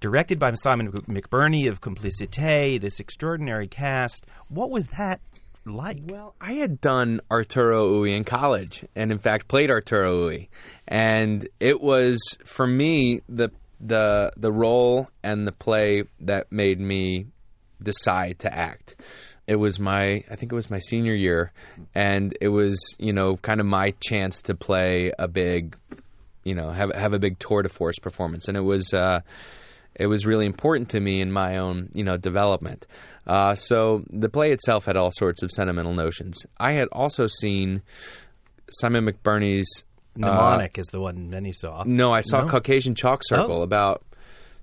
directed 0.00 0.38
by 0.38 0.52
Simon 0.54 0.90
McBurney 0.92 1.68
of 1.68 1.80
Complicité, 1.80 2.80
this 2.80 3.00
extraordinary 3.00 3.68
cast. 3.68 4.26
What 4.48 4.70
was 4.70 4.88
that 4.88 5.20
like? 5.64 5.98
Well, 6.02 6.34
I 6.40 6.54
had 6.54 6.80
done 6.80 7.20
Arturo 7.30 7.86
Ui 7.86 8.14
in 8.14 8.24
college, 8.24 8.84
and 8.94 9.10
in 9.10 9.18
fact 9.18 9.48
played 9.48 9.70
Arturo 9.70 10.24
Ui, 10.24 10.48
and 10.86 11.48
it 11.60 11.80
was 11.80 12.20
for 12.44 12.66
me 12.66 13.20
the 13.28 13.50
the 13.80 14.32
the 14.36 14.52
role 14.52 15.08
and 15.22 15.46
the 15.46 15.52
play 15.52 16.04
that 16.20 16.50
made 16.50 16.80
me 16.80 17.26
decide 17.82 18.38
to 18.38 18.54
act 18.54 18.96
it 19.46 19.56
was 19.56 19.78
my 19.78 20.24
I 20.30 20.36
think 20.36 20.52
it 20.52 20.54
was 20.54 20.70
my 20.70 20.78
senior 20.78 21.14
year, 21.14 21.52
and 21.94 22.36
it 22.40 22.48
was 22.48 22.78
you 22.98 23.12
know 23.12 23.36
kind 23.36 23.60
of 23.60 23.66
my 23.66 23.92
chance 24.00 24.42
to 24.42 24.54
play 24.54 25.12
a 25.18 25.28
big, 25.28 25.76
you 26.44 26.54
know, 26.54 26.70
have 26.70 26.92
have 26.94 27.12
a 27.12 27.18
big 27.18 27.38
tour 27.38 27.62
de 27.62 27.68
force 27.68 27.98
performance, 27.98 28.48
and 28.48 28.56
it 28.56 28.62
was 28.62 28.92
uh, 28.94 29.20
it 29.94 30.06
was 30.06 30.26
really 30.26 30.46
important 30.46 30.90
to 30.90 31.00
me 31.00 31.20
in 31.20 31.30
my 31.30 31.58
own 31.58 31.90
you 31.92 32.04
know 32.04 32.16
development. 32.16 32.86
Uh, 33.26 33.54
so 33.54 34.02
the 34.10 34.28
play 34.28 34.52
itself 34.52 34.84
had 34.84 34.96
all 34.96 35.10
sorts 35.10 35.42
of 35.42 35.50
sentimental 35.50 35.94
notions. 35.94 36.44
I 36.58 36.72
had 36.72 36.88
also 36.92 37.26
seen 37.26 37.82
Simon 38.70 39.06
McBurney's 39.06 39.84
uh, 40.16 40.20
Mnemonic 40.20 40.78
uh, 40.78 40.80
is 40.80 40.86
the 40.88 41.00
one 41.00 41.30
many 41.30 41.52
saw. 41.52 41.84
No, 41.86 42.12
I 42.12 42.20
saw 42.22 42.42
no? 42.42 42.48
Caucasian 42.48 42.94
Chalk 42.94 43.22
Circle 43.24 43.60
oh. 43.60 43.62
about 43.62 44.02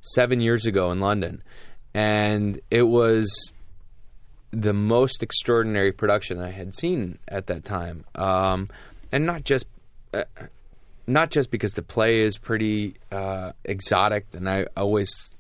seven 0.02 0.42
years 0.42 0.66
ago 0.66 0.92
in 0.92 1.00
London, 1.00 1.44
and 1.94 2.60
it 2.72 2.84
was 2.84 3.52
the 4.52 4.74
most 4.74 5.24
extraordinary 5.24 5.92
production 5.92 6.40
I 6.40 6.52
had 6.52 6.76
seen 6.76 7.20
at 7.28 7.48
that 7.48 7.64
time, 7.64 8.06
um, 8.16 8.70
and 9.12 9.26
not 9.26 9.44
just 9.44 9.66
uh, 10.14 10.24
not 11.08 11.32
just 11.32 11.52
because 11.52 11.74
the 11.74 11.82
play 11.82 12.22
is 12.22 12.38
pretty 12.38 12.96
uh, 13.12 13.54
exotic, 13.64 14.26
and 14.34 14.50
I 14.50 14.68
always 14.76 15.32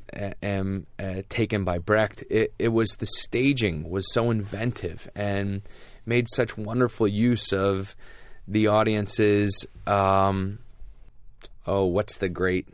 am 0.42 0.86
uh, 1.00 1.22
taken 1.30 1.64
by 1.64 1.78
Brecht. 1.78 2.24
It, 2.30 2.54
it, 2.60 2.70
was 2.70 2.92
the 3.00 3.06
staging 3.06 3.90
was 3.90 4.12
so 4.14 4.32
inventive 4.32 5.10
and 5.16 5.62
made 6.06 6.28
such 6.30 6.58
wonderful 6.58 7.08
use 7.08 7.54
of 7.54 7.96
the 8.48 8.68
audience's. 8.68 9.66
Um, 9.88 10.60
oh, 11.66 11.86
what's 11.86 12.18
the 12.18 12.30
great 12.30 12.68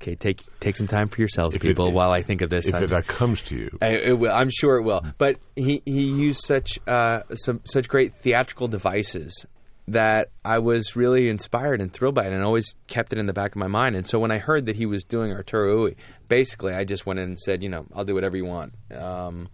Okay, 0.00 0.14
take 0.14 0.44
take 0.60 0.76
some 0.76 0.86
time 0.86 1.08
for 1.08 1.20
yourselves, 1.20 1.56
if 1.56 1.62
people, 1.62 1.88
it, 1.88 1.92
while 1.92 2.12
I 2.12 2.22
think 2.22 2.40
of 2.40 2.50
this. 2.50 2.68
If 2.68 2.74
I'm, 2.74 2.86
that 2.86 3.08
comes 3.08 3.42
to 3.42 3.56
you, 3.56 3.78
I, 3.82 3.88
it 3.96 4.18
will, 4.18 4.30
I'm 4.30 4.50
sure 4.50 4.76
it 4.76 4.84
will. 4.84 5.04
But 5.18 5.38
he, 5.56 5.82
he 5.84 6.04
used 6.04 6.44
such 6.44 6.78
uh, 6.86 7.22
some 7.34 7.60
such 7.64 7.88
great 7.88 8.14
theatrical 8.14 8.68
devices 8.68 9.44
that 9.88 10.30
I 10.44 10.58
was 10.58 10.94
really 10.94 11.28
inspired 11.28 11.80
and 11.80 11.92
thrilled 11.92 12.14
by 12.14 12.26
it, 12.26 12.32
and 12.32 12.44
always 12.44 12.76
kept 12.86 13.12
it 13.12 13.18
in 13.18 13.26
the 13.26 13.32
back 13.32 13.52
of 13.52 13.56
my 13.56 13.66
mind. 13.66 13.96
And 13.96 14.06
so 14.06 14.20
when 14.20 14.30
I 14.30 14.38
heard 14.38 14.66
that 14.66 14.76
he 14.76 14.86
was 14.86 15.02
doing 15.02 15.32
Arturo 15.32 15.82
Ui, 15.82 15.96
basically 16.28 16.74
I 16.74 16.84
just 16.84 17.04
went 17.04 17.18
in 17.18 17.30
and 17.30 17.38
said, 17.38 17.62
you 17.62 17.68
know, 17.68 17.86
I'll 17.92 18.04
do 18.04 18.14
whatever 18.14 18.36
you 18.36 18.44
want. 18.44 18.74
Um, 18.94 19.48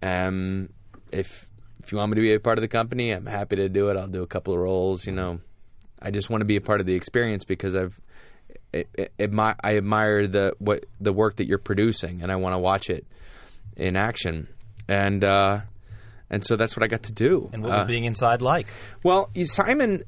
and 0.00 0.72
if 1.10 1.48
if 1.82 1.90
you 1.90 1.98
want 1.98 2.12
me 2.12 2.16
to 2.16 2.22
be 2.22 2.34
a 2.34 2.40
part 2.40 2.58
of 2.58 2.62
the 2.62 2.68
company, 2.68 3.10
I'm 3.10 3.26
happy 3.26 3.56
to 3.56 3.68
do 3.68 3.88
it. 3.88 3.96
I'll 3.96 4.06
do 4.06 4.22
a 4.22 4.26
couple 4.28 4.54
of 4.54 4.60
roles. 4.60 5.06
You 5.06 5.12
know, 5.12 5.40
I 6.00 6.12
just 6.12 6.30
want 6.30 6.42
to 6.42 6.46
be 6.46 6.56
a 6.56 6.60
part 6.60 6.80
of 6.80 6.86
the 6.86 6.94
experience 6.94 7.44
because 7.44 7.74
I've 7.74 8.00
I 8.74 9.76
admire 9.76 10.26
the 10.26 10.54
what 10.58 10.86
the 11.00 11.12
work 11.12 11.36
that 11.36 11.46
you're 11.46 11.58
producing, 11.58 12.22
and 12.22 12.30
I 12.30 12.36
want 12.36 12.54
to 12.54 12.58
watch 12.58 12.90
it 12.90 13.06
in 13.76 13.96
action. 13.96 14.48
And 14.88 15.24
uh, 15.24 15.60
and 16.30 16.44
so 16.44 16.56
that's 16.56 16.76
what 16.76 16.82
I 16.82 16.86
got 16.86 17.04
to 17.04 17.12
do. 17.12 17.50
And 17.52 17.62
what 17.62 17.72
was 17.72 17.82
uh, 17.82 17.86
being 17.86 18.04
inside 18.04 18.42
like? 18.42 18.66
Well, 19.02 19.30
Simon. 19.44 20.04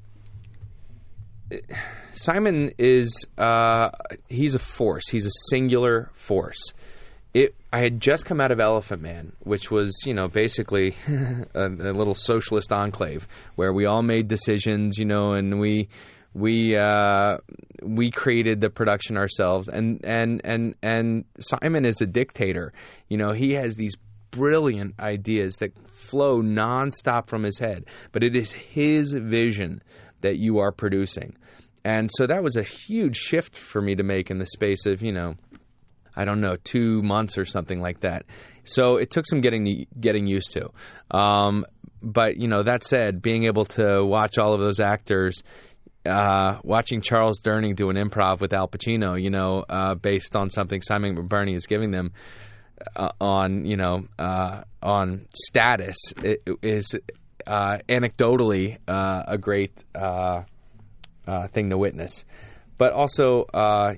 Simon 2.13 2.73
is 2.79 3.27
uh, 3.39 3.91
he's 4.29 4.55
a 4.55 4.59
force. 4.59 5.09
He's 5.09 5.25
a 5.25 5.31
singular 5.51 6.11
force. 6.13 6.75
It. 7.33 7.55
I 7.73 7.81
had 7.81 8.01
just 8.01 8.25
come 8.25 8.41
out 8.41 8.51
of 8.51 8.61
Elephant 8.61 9.03
Man, 9.03 9.33
which 9.41 9.71
was 9.71 9.97
you 10.05 10.13
know 10.15 10.29
basically 10.29 10.97
a, 11.55 11.67
a 11.67 11.93
little 11.93 12.15
socialist 12.15 12.73
enclave 12.73 13.27
where 13.55 13.73
we 13.73 13.87
all 13.87 14.03
made 14.03 14.29
decisions, 14.29 14.99
you 14.99 15.05
know, 15.05 15.33
and 15.33 15.59
we 15.61 15.89
we 16.39 16.77
uh, 16.77 17.39
we 17.83 18.11
created 18.11 18.61
the 18.61 18.71
production 18.71 19.17
ourselves, 19.17 19.69
and 19.69 20.05
and 20.05 20.41
and 20.45 20.75
and 20.83 21.25
Simon 21.41 21.85
is 21.85 22.01
a 22.01 22.07
dictator. 22.07 22.73
You 23.09 23.19
know, 23.19 23.33
he 23.33 23.55
has 23.55 23.77
these 23.77 23.97
brilliant 24.31 24.99
ideas 25.01 25.57
that 25.57 25.73
flow 25.89 26.41
nonstop 26.43 27.27
from 27.27 27.43
his 27.43 27.59
head, 27.59 27.85
but 28.13 28.23
it 28.23 28.37
is 28.37 28.53
his 28.53 29.13
vision 29.13 29.83
that 30.21 30.37
you 30.37 30.59
are 30.59 30.73
producing. 30.73 31.37
And 31.85 32.11
so 32.15 32.27
that 32.27 32.43
was 32.43 32.57
a 32.57 32.63
huge 32.63 33.17
shift 33.17 33.57
for 33.57 33.81
me 33.81 33.95
to 33.95 34.03
make 34.03 34.31
in 34.31 34.39
the 34.39 34.47
space 34.47 34.85
of, 34.85 35.01
you 35.01 35.13
know, 35.13 35.37
I 36.15 36.25
don't 36.25 36.41
know, 36.41 36.57
two 36.57 37.03
months 37.03 37.39
or 37.39 37.45
something 37.45 37.81
like 37.81 38.01
that. 38.01 38.27
So 38.65 38.97
it 38.97 39.11
took 39.11 39.25
some 39.27 39.41
getting 39.41 39.87
getting 39.99 40.27
used 40.27 40.53
to. 40.53 40.71
Um, 41.11 41.65
but 42.03 42.37
you 42.37 42.49
know, 42.49 42.63
that 42.63 42.85
said, 42.85 43.23
being 43.23 43.45
able 43.45 43.65
to 43.67 44.05
watch 44.05 44.39
all 44.39 44.53
of 44.53 44.61
those 44.61 44.81
actors, 44.81 45.43
uh, 46.09 46.59
watching 46.65 47.01
Charles 47.01 47.41
Durning 47.41 47.77
do 47.77 47.91
an 47.91 47.97
improv 47.97 48.41
with 48.41 48.53
Al 48.53 48.69
Pacino, 48.69 49.21
you 49.21 49.31
know, 49.31 49.65
uh, 49.69 49.95
based 49.95 50.35
on 50.35 50.51
something 50.51 50.83
Simon 50.83 51.17
McBurney 51.17 51.55
is 51.55 51.67
giving 51.67 51.91
them 51.91 52.13
uh, 52.97 53.11
on, 53.21 53.65
you 53.65 53.77
know, 53.77 54.07
uh, 54.19 54.63
on 54.83 55.27
status, 55.35 55.97
is 56.63 56.95
uh, 57.47 57.79
anecdotally 57.89 58.79
uh, 58.89 59.23
a 59.27 59.39
great 59.39 59.85
thing 61.53 61.71
to 61.71 61.79
witness 61.79 62.25
but 62.79 62.93
also, 62.93 63.47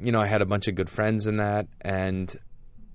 you 0.00 0.10
know, 0.10 0.20
I 0.20 0.26
had 0.26 0.40
a 0.40 0.46
bunch 0.46 0.66
of 0.66 0.74
good 0.74 0.88
friends 0.88 1.26
in 1.26 1.36
that, 1.36 1.66
and 1.82 2.34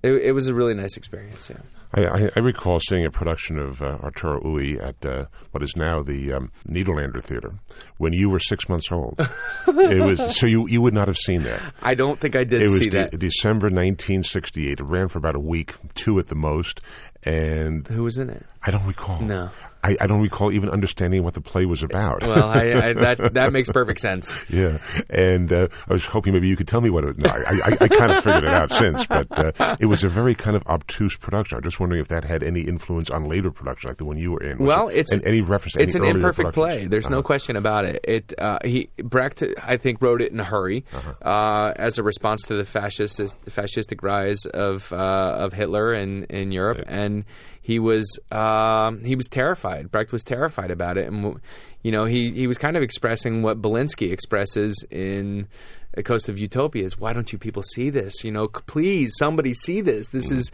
it, 0.02 0.10
it 0.10 0.32
was 0.32 0.48
a 0.48 0.54
really 0.54 0.74
nice 0.74 0.96
experience. 0.96 1.48
Yeah. 1.48 1.58
I, 1.94 2.30
I, 2.34 2.40
recall 2.40 2.80
seeing 2.80 3.04
a 3.04 3.10
production 3.10 3.58
of 3.58 3.80
uh, 3.80 3.98
Arturo 4.02 4.44
Ui 4.46 4.78
at 4.80 5.04
uh, 5.04 5.26
what 5.52 5.62
is 5.62 5.76
now 5.76 6.02
the 6.02 6.32
um, 6.32 6.52
Nederlander 6.68 7.22
Theater 7.22 7.54
when 7.98 8.12
you 8.12 8.28
were 8.28 8.40
six 8.40 8.68
months 8.68 8.90
old. 8.90 9.18
it 9.68 10.04
was 10.04 10.36
so 10.36 10.46
you 10.46 10.66
you 10.68 10.82
would 10.82 10.94
not 10.94 11.08
have 11.08 11.16
seen 11.16 11.42
that. 11.44 11.62
I 11.82 11.94
don't 11.94 12.18
think 12.18 12.36
I 12.36 12.44
did. 12.44 12.62
It 12.62 12.70
was 12.70 12.80
de-. 12.86 13.08
December 13.10 13.66
1968. 13.66 14.80
It 14.80 14.82
ran 14.82 15.08
for 15.08 15.18
about 15.18 15.36
a 15.36 15.40
week, 15.40 15.74
two 15.94 16.18
at 16.18 16.28
the 16.28 16.34
most. 16.34 16.80
And 17.24 17.86
who 17.88 18.04
was 18.04 18.18
in 18.18 18.30
it? 18.30 18.46
I 18.62 18.70
don't 18.70 18.86
recall. 18.86 19.20
No. 19.20 19.50
I, 19.82 19.96
I, 20.00 20.06
don't 20.06 20.20
recall 20.20 20.50
even 20.52 20.70
understanding 20.70 21.22
what 21.22 21.34
the 21.34 21.40
play 21.40 21.66
was 21.66 21.84
about. 21.84 22.22
Well, 22.22 22.48
I, 22.48 22.72
I, 22.72 22.92
that 22.94 23.34
that 23.34 23.52
makes 23.52 23.70
perfect 23.70 24.00
sense. 24.00 24.36
Yeah, 24.48 24.78
and 25.08 25.52
uh, 25.52 25.68
I 25.88 25.92
was 25.92 26.04
hoping 26.04 26.32
maybe 26.32 26.48
you 26.48 26.56
could 26.56 26.66
tell 26.66 26.80
me 26.80 26.90
what 26.90 27.04
it 27.04 27.08
was. 27.08 27.18
No, 27.18 27.30
I, 27.30 27.76
I 27.80 27.88
kind 27.88 28.10
of 28.10 28.24
figured 28.24 28.44
it 28.44 28.50
out 28.50 28.72
since, 28.72 29.06
but 29.06 29.26
uh, 29.60 29.76
it 29.78 29.86
was 29.86 30.02
a 30.02 30.08
very 30.08 30.34
kind 30.34 30.56
of 30.56 30.66
obtuse 30.66 31.16
production. 31.16 31.58
I'm 31.58 31.62
just 31.62 31.75
wondering 31.80 32.00
if 32.00 32.08
that 32.08 32.24
had 32.24 32.42
any 32.42 32.62
influence 32.62 33.10
on 33.10 33.28
later 33.28 33.50
production, 33.50 33.88
like 33.88 33.98
the 33.98 34.04
one 34.04 34.18
you 34.18 34.32
were 34.32 34.42
in. 34.42 34.58
Was 34.58 34.66
well, 34.66 34.88
it, 34.88 34.96
it's 34.96 35.12
and 35.12 35.24
any 35.24 35.40
reference. 35.40 35.76
it's 35.76 35.94
any 35.94 36.08
an 36.08 36.16
imperfect 36.16 36.52
play. 36.52 36.86
There's 36.86 37.06
uh-huh. 37.06 37.16
no 37.16 37.22
question 37.22 37.56
about 37.56 37.84
it. 37.84 38.04
It 38.04 38.34
uh, 38.38 38.58
he 38.64 38.90
Brecht, 38.98 39.42
I 39.62 39.76
think, 39.76 40.00
wrote 40.00 40.22
it 40.22 40.32
in 40.32 40.40
a 40.40 40.44
hurry 40.44 40.84
uh-huh. 40.92 41.12
Uh, 41.26 41.72
as 41.76 41.98
a 41.98 42.02
response 42.02 42.42
to 42.42 42.54
the 42.54 42.64
fascist 42.64 43.18
fascistic 43.46 44.02
rise 44.02 44.44
of 44.46 44.92
uh, 44.92 45.36
of 45.38 45.52
Hitler 45.52 45.92
in 45.92 46.24
in 46.24 46.52
Europe, 46.52 46.78
yeah. 46.78 47.02
and 47.02 47.24
he 47.66 47.80
was 47.80 48.20
um, 48.30 49.02
he 49.02 49.16
was 49.16 49.26
terrified. 49.26 49.90
Brecht 49.90 50.12
was 50.12 50.22
terrified 50.22 50.70
about 50.70 50.98
it, 50.98 51.08
and 51.08 51.40
you 51.82 51.90
know 51.90 52.04
he 52.04 52.30
he 52.30 52.46
was 52.46 52.58
kind 52.58 52.76
of 52.76 52.82
expressing 52.84 53.42
what 53.42 53.60
Belinsky 53.60 54.12
expresses 54.12 54.84
in 54.88 55.48
A 55.94 56.04
Coast 56.04 56.28
of 56.28 56.38
Utopia 56.38 56.84
is 56.84 56.96
why 56.96 57.12
don't 57.12 57.32
you 57.32 57.38
people 57.40 57.64
see 57.64 57.90
this? 57.90 58.22
You 58.22 58.30
know, 58.30 58.46
please 58.46 59.14
somebody 59.18 59.52
see 59.52 59.80
this. 59.80 60.10
This 60.10 60.30
is 60.30 60.52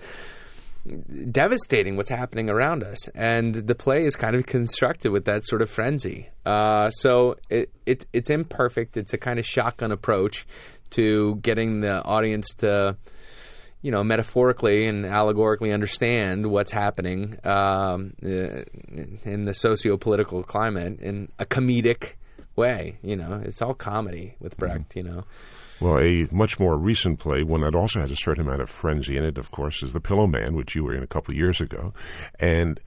devastating 1.31 1.97
what's 1.97 2.09
happening 2.09 2.51
around 2.51 2.83
us, 2.83 3.09
and 3.09 3.55
the 3.55 3.75
play 3.75 4.05
is 4.05 4.17
kind 4.17 4.35
of 4.35 4.47
constructed 4.47 5.11
with 5.13 5.25
that 5.27 5.47
sort 5.47 5.63
of 5.63 5.71
frenzy. 5.71 6.29
Uh, 6.45 6.91
so 6.91 7.37
it, 7.49 7.71
it 7.87 8.07
it's 8.13 8.31
imperfect. 8.31 8.97
It's 8.97 9.13
a 9.13 9.19
kind 9.19 9.39
of 9.39 9.47
shotgun 9.47 9.93
approach 9.93 10.47
to 10.91 11.37
getting 11.37 11.81
the 11.81 12.03
audience 12.03 12.49
to 12.59 12.97
you 13.83 13.91
know, 13.91 14.05
metaphorically 14.05 14.87
and 14.87 15.05
allegorically 15.05 15.73
understand 15.73 16.47
what's 16.47 16.71
happening 16.71 17.37
um, 17.45 18.15
uh, 18.25 18.63
in 19.25 19.45
the 19.45 19.53
socio-political 19.53 20.45
climate 20.45 21.01
in 21.01 21.29
a 21.41 21.45
comedic 21.45 22.13
way. 22.55 22.97
You 23.03 23.17
know, 23.17 23.43
it's 23.45 23.61
all 23.61 23.75
comedy 23.75 24.37
with 24.39 24.57
Brecht. 24.57 24.91
Mm-hmm. 24.91 24.99
You 24.99 25.15
know. 25.15 25.25
Well, 25.83 25.99
a 25.99 26.29
much 26.31 26.61
more 26.61 26.77
recent 26.77 27.19
play, 27.19 27.43
one 27.43 27.63
that 27.63 27.75
also 27.75 27.99
has 27.99 28.13
a 28.13 28.17
certain 28.17 28.47
amount 28.47 28.63
of 28.63 28.71
frenzy 28.71 29.17
in 29.17 29.25
it, 29.25 29.37
of 29.37 29.51
course, 29.51 29.83
is 29.83 29.93
The 29.93 30.01
Pillowman, 30.01 30.53
which 30.53 30.77
you 30.77 30.85
were 30.85 30.95
in 30.95 31.03
a 31.03 31.09
couple 31.09 31.33
of 31.33 31.39
years 31.39 31.61
ago, 31.61 31.93
and 32.39 32.79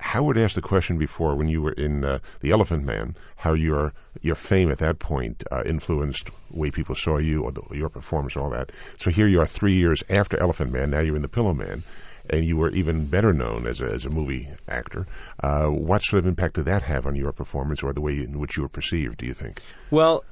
Howard 0.00 0.36
asked 0.36 0.54
the 0.54 0.60
question 0.60 0.98
before 0.98 1.34
when 1.34 1.48
you 1.48 1.62
were 1.62 1.72
in 1.72 2.04
uh, 2.04 2.18
The 2.40 2.50
Elephant 2.50 2.84
Man, 2.84 3.16
how 3.36 3.54
your 3.54 3.94
your 4.20 4.34
fame 4.34 4.70
at 4.70 4.78
that 4.78 4.98
point 4.98 5.44
uh, 5.50 5.62
influenced 5.64 6.26
the 6.26 6.58
way 6.58 6.70
people 6.70 6.94
saw 6.94 7.16
you 7.16 7.42
or 7.42 7.52
the, 7.52 7.62
your 7.72 7.88
performance, 7.88 8.36
all 8.36 8.50
that. 8.50 8.70
So 8.98 9.10
here 9.10 9.26
you 9.26 9.40
are, 9.40 9.46
three 9.46 9.72
years 9.72 10.02
after 10.10 10.38
Elephant 10.38 10.70
Man. 10.72 10.90
Now 10.90 11.00
you're 11.00 11.16
in 11.16 11.22
The 11.22 11.28
Pillowman, 11.28 11.84
and 12.28 12.44
you 12.44 12.58
were 12.58 12.70
even 12.70 13.06
better 13.06 13.32
known 13.32 13.66
as 13.66 13.80
a, 13.80 13.86
as 13.86 14.04
a 14.04 14.10
movie 14.10 14.48
actor. 14.68 15.06
Uh, 15.42 15.68
what 15.68 16.02
sort 16.02 16.20
of 16.20 16.26
impact 16.26 16.56
did 16.56 16.66
that 16.66 16.82
have 16.82 17.06
on 17.06 17.14
your 17.14 17.32
performance 17.32 17.82
or 17.82 17.94
the 17.94 18.02
way 18.02 18.18
in 18.18 18.38
which 18.38 18.58
you 18.58 18.62
were 18.62 18.68
perceived? 18.68 19.16
Do 19.16 19.26
you 19.26 19.34
think? 19.34 19.62
Well. 19.90 20.22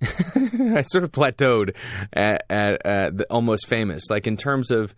I 0.02 0.82
sort 0.82 1.04
of 1.04 1.12
plateaued 1.12 1.76
at, 2.12 2.44
at, 2.48 2.86
at 2.86 3.20
almost 3.30 3.66
famous. 3.66 4.04
Like 4.10 4.26
in 4.26 4.36
terms 4.36 4.70
of 4.70 4.94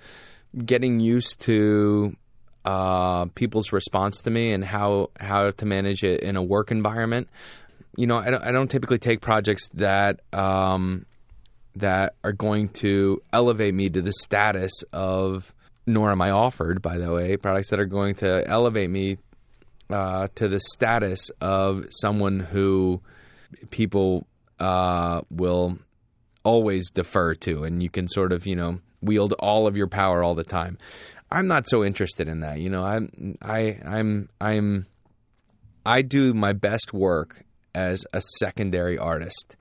getting 0.65 1.01
used 1.01 1.41
to 1.43 2.17
uh, 2.65 3.27
people's 3.27 3.73
response 3.73 4.23
to 4.23 4.31
me 4.31 4.53
and 4.53 4.65
how 4.65 5.11
how 5.19 5.51
to 5.51 5.67
manage 5.67 6.03
it 6.03 6.21
in 6.21 6.37
a 6.37 6.43
work 6.43 6.71
environment. 6.71 7.29
You 7.97 8.07
know, 8.07 8.19
I 8.19 8.31
don't, 8.31 8.43
I 8.43 8.53
don't 8.53 8.71
typically 8.71 8.99
take 8.99 9.21
projects 9.21 9.69
that 9.75 10.21
um, 10.33 11.07
that 11.77 12.15
are 12.23 12.33
going 12.33 12.69
to 12.69 13.23
elevate 13.33 13.75
me 13.75 13.89
to 13.91 14.03
the 14.03 14.13
status 14.13 14.83
of. 14.93 15.55
Nor 15.87 16.13
am 16.13 16.21
I 16.23 16.31
offered, 16.31 16.83
by 16.83 16.99
the 16.99 17.11
way, 17.11 17.37
products 17.37 17.71
that 17.71 17.81
are 17.81 17.87
going 17.87 18.15
to 18.17 18.47
elevate 18.47 18.91
me 18.91 19.17
uh, 19.89 20.29
to 20.37 20.47
the 20.47 20.61
status 20.61 21.31
of 21.41 21.87
someone 21.91 22.39
who 22.39 23.01
people 23.71 24.27
uh, 24.61 25.23
will 25.31 25.79
always 26.45 26.91
defer 26.91 27.35
to, 27.35 27.65
and 27.65 27.83
you 27.83 27.91
can 27.91 28.09
sort 28.09 28.33
of, 28.33 28.47
you 28.47 28.57
know, 28.57 28.81
wield 29.03 29.33
all 29.39 29.67
of 29.67 29.77
your 29.77 29.89
power 29.89 30.23
all 30.23 30.35
the 30.35 30.45
time. 30.45 30.79
I'm 31.31 31.47
not 31.47 31.67
so 31.67 31.85
interested 31.85 32.29
in 32.29 32.41
that. 32.41 32.59
You 32.59 32.71
know, 32.71 32.85
I'm 32.85 33.39
I 33.41 33.79
I'm 33.85 34.29
I'm 34.41 34.87
I 35.87 36.03
do 36.03 36.35
my 36.35 36.53
best 36.53 36.93
work 36.93 37.45
as 37.75 38.05
a 38.13 38.21
secondary 38.39 38.99
artist. 38.99 39.57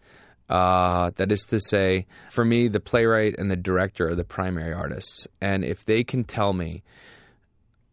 Uh, 0.49 1.11
that 1.17 1.31
is 1.31 1.41
to 1.41 1.59
say, 1.59 2.07
for 2.31 2.43
me, 2.43 2.67
the 2.67 2.79
playwright 2.79 3.35
and 3.37 3.51
the 3.51 3.55
director 3.55 4.09
are 4.09 4.15
the 4.15 4.23
primary 4.23 4.73
artists, 4.73 5.27
and 5.39 5.63
if 5.63 5.85
they 5.85 6.03
can 6.03 6.23
tell 6.23 6.53
me 6.53 6.81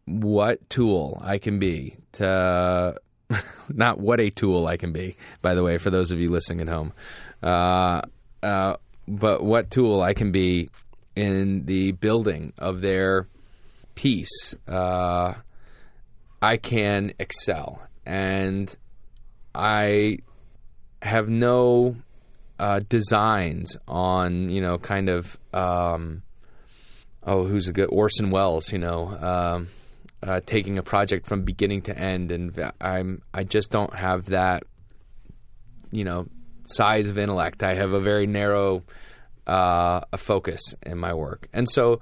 what 0.05 0.67
tool 0.67 1.21
I 1.23 1.37
can 1.37 1.59
be 1.59 1.97
to 2.13 2.95
not 3.69 3.99
what 3.99 4.19
a 4.19 4.29
tool 4.29 4.67
I 4.67 4.77
can 4.77 4.91
be, 4.91 5.17
by 5.41 5.55
the 5.55 5.63
way, 5.63 5.77
for 5.77 5.89
those 5.89 6.11
of 6.11 6.19
you 6.19 6.29
listening 6.29 6.61
at 6.61 6.67
home, 6.69 6.93
uh, 7.43 8.01
uh, 8.43 8.77
but 9.07 9.43
what 9.43 9.71
tool 9.71 10.01
I 10.01 10.13
can 10.13 10.31
be 10.31 10.69
in 11.15 11.65
the 11.65 11.93
building 11.93 12.53
of 12.57 12.81
their 12.81 13.27
piece, 13.95 14.53
uh, 14.67 15.33
I 16.41 16.57
can 16.57 17.13
excel. 17.19 17.81
And 18.05 18.73
I 19.53 20.19
have 21.01 21.27
no 21.27 21.97
uh, 22.59 22.81
designs 22.87 23.75
on, 23.87 24.49
you 24.49 24.61
know, 24.61 24.77
kind 24.77 25.09
of, 25.09 25.37
um, 25.53 26.21
oh, 27.23 27.45
who's 27.45 27.67
a 27.67 27.73
good 27.73 27.89
Orson 27.91 28.29
Welles, 28.29 28.71
you 28.71 28.77
know, 28.77 29.17
um, 29.19 29.67
uh, 30.23 30.41
taking 30.45 30.77
a 30.77 30.83
project 30.83 31.27
from 31.27 31.43
beginning 31.43 31.83
to 31.83 31.97
end, 31.97 32.31
and 32.31 32.71
I'm 32.81 33.21
I 33.33 33.43
just 33.43 33.71
don't 33.71 33.93
have 33.93 34.25
that, 34.25 34.63
you 35.91 36.03
know, 36.03 36.27
size 36.65 37.07
of 37.07 37.17
intellect. 37.17 37.63
I 37.63 37.75
have 37.75 37.91
a 37.91 37.99
very 37.99 38.25
narrow 38.25 38.83
uh, 39.45 40.01
a 40.11 40.17
focus 40.17 40.73
in 40.83 40.97
my 40.97 41.13
work, 41.13 41.47
and 41.53 41.69
so 41.69 42.01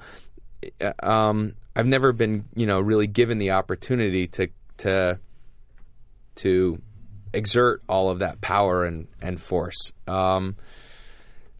uh, 0.82 0.94
um, 1.06 1.56
I've 1.76 1.88
never 1.88 2.14
been, 2.14 2.46
you 2.56 2.66
know, 2.66 2.80
really 2.80 3.08
given 3.08 3.38
the 3.38 3.52
opportunity 3.52 4.28
to 4.28 4.48
to 4.78 5.20
to 6.36 6.82
exert 7.34 7.82
all 7.90 8.10
of 8.10 8.20
that 8.20 8.42
power 8.42 8.86
and 8.86 9.08
and 9.22 9.40
force. 9.40 9.92
Um, 10.08 10.56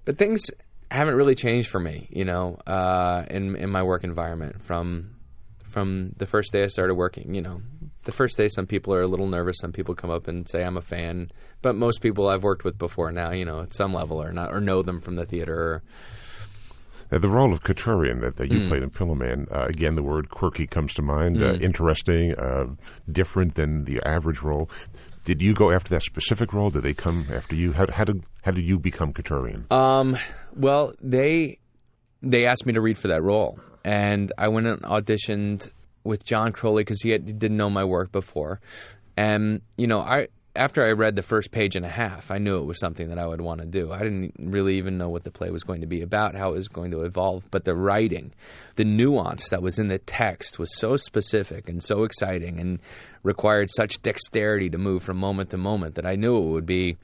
but 0.06 0.18
things 0.18 0.50
haven't 0.90 1.16
really 1.16 1.36
changed 1.36 1.68
for 1.68 1.80
me, 1.80 2.08
you 2.12 2.26
know, 2.26 2.56
uh, 2.66 3.26
in 3.30 3.56
in 3.56 3.70
my 3.70 3.84
work 3.84 4.04
environment 4.04 4.62
from 4.62 5.15
from 5.76 6.14
the 6.16 6.26
first 6.26 6.54
day 6.54 6.64
I 6.64 6.68
started 6.68 6.96
working. 6.96 7.36
You 7.36 7.42
know, 7.42 7.62
the 8.06 8.14
first 8.14 8.38
day 8.38 8.48
some 8.48 8.66
people 8.66 8.94
are 8.94 9.02
a 9.02 9.08
little 9.08 9.28
nervous. 9.28 9.58
Some 9.60 9.74
people 9.74 9.94
come 9.94 10.10
up 10.10 10.30
and 10.30 10.48
say 10.48 10.64
I'm 10.64 10.78
a 10.78 10.82
fan, 10.82 11.32
but 11.62 11.76
most 11.76 12.02
people 12.02 12.30
I've 12.30 12.44
worked 12.44 12.64
with 12.64 12.78
before 12.78 13.12
now, 13.12 13.32
you 13.32 13.44
know, 13.44 13.60
at 13.60 13.74
some 13.74 13.94
level 13.94 14.24
or 14.24 14.32
not 14.32 14.54
or 14.54 14.62
know 14.62 14.82
them 14.84 15.02
from 15.02 15.18
the 15.18 15.26
theater. 15.26 15.54
Or, 15.54 15.84
uh, 17.12 17.20
the 17.20 17.28
role 17.28 17.52
of 17.52 17.62
Katurian 17.62 18.22
that, 18.22 18.38
that 18.38 18.50
you 18.50 18.60
mm. 18.60 18.70
played 18.70 18.84
in 18.84 18.90
Pillowman, 18.90 19.54
uh, 19.54 19.66
again, 19.66 19.96
the 19.96 20.02
word 20.02 20.30
quirky 20.30 20.66
comes 20.66 20.94
to 20.94 21.02
mind. 21.02 21.40
Mm. 21.40 21.44
Uh, 21.44 21.58
hmm. 21.58 21.64
interesting, 21.64 22.36
uh, 22.36 22.68
different 23.12 23.56
than 23.56 23.84
the 23.84 24.02
average 24.06 24.42
role. 24.42 24.70
Did 25.26 25.42
you 25.42 25.54
go 25.54 25.74
after 25.74 25.90
that 25.90 26.04
specific 26.04 26.54
role? 26.54 26.70
Did 26.70 26.84
they 26.84 26.94
come 26.94 27.26
after 27.34 27.54
you? 27.54 27.74
How, 27.74 27.88
how 27.92 28.06
did 28.06 28.24
how 28.44 28.52
did 28.52 28.64
you 28.64 28.80
become 28.80 29.12
Katurian? 29.12 29.70
Um, 29.74 30.16
well, 30.56 30.94
they 31.02 31.60
they 32.22 32.46
asked 32.46 32.66
me 32.66 32.72
to 32.74 32.82
read 32.82 32.98
for 32.98 33.10
that 33.10 33.24
role, 33.24 33.60
and 33.86 34.34
I 34.38 34.48
went 34.48 34.66
and 34.68 34.82
auditioned 34.82 35.70
with 36.04 36.26
John 36.26 36.52
Crowley 36.52 36.84
because 36.84 37.02
he, 37.02 37.12
he 37.12 37.18
didn't 37.18 37.56
know 37.56 37.70
my 37.70 37.84
work 37.84 38.12
before, 38.12 38.60
and 39.16 39.62
you 39.78 39.88
know 39.88 40.00
I 40.00 40.28
after 40.56 40.86
I 40.86 40.92
read 40.92 41.16
the 41.16 41.22
first 41.22 41.52
page 41.52 41.76
and 41.76 41.86
a 41.86 41.90
half, 41.90 42.32
I 42.32 42.38
knew 42.38 42.58
it 42.58 42.66
was 42.66 42.80
something 42.80 43.10
that 43.10 43.20
I 43.20 43.28
would 43.28 43.42
want 43.42 43.60
to 43.62 43.68
do. 43.68 43.92
I 43.92 44.00
didn't 44.00 44.36
really 44.40 44.78
even 44.78 44.98
know 44.98 45.10
what 45.10 45.24
the 45.24 45.32
play 45.32 45.50
was 45.50 45.64
going 45.64 45.82
to 45.82 45.88
be 45.88 46.02
about, 46.02 46.34
how 46.34 46.54
it 46.54 46.58
was 46.58 46.70
going 46.70 46.92
to 46.92 47.02
evolve, 47.02 47.44
but 47.52 47.66
the 47.66 47.76
writing, 47.76 48.32
the 48.76 48.86
nuance 48.86 49.50
that 49.50 49.62
was 49.62 49.78
in 49.80 49.90
the 49.90 50.00
text 50.00 50.58
was 50.58 50.74
so 50.78 50.96
specific 50.96 51.68
and 51.68 51.84
so 51.84 52.04
exciting 52.04 52.60
and 52.60 52.80
required 53.22 53.70
such 53.70 54.02
dexterity 54.02 54.70
to 54.70 54.78
move 54.78 55.04
from 55.04 55.18
moment 55.18 55.50
to 55.50 55.58
moment 55.58 55.96
that 55.96 56.06
I 56.06 56.16
knew 56.16 56.38
it 56.38 56.52
would 56.52 56.66
be 56.66 56.96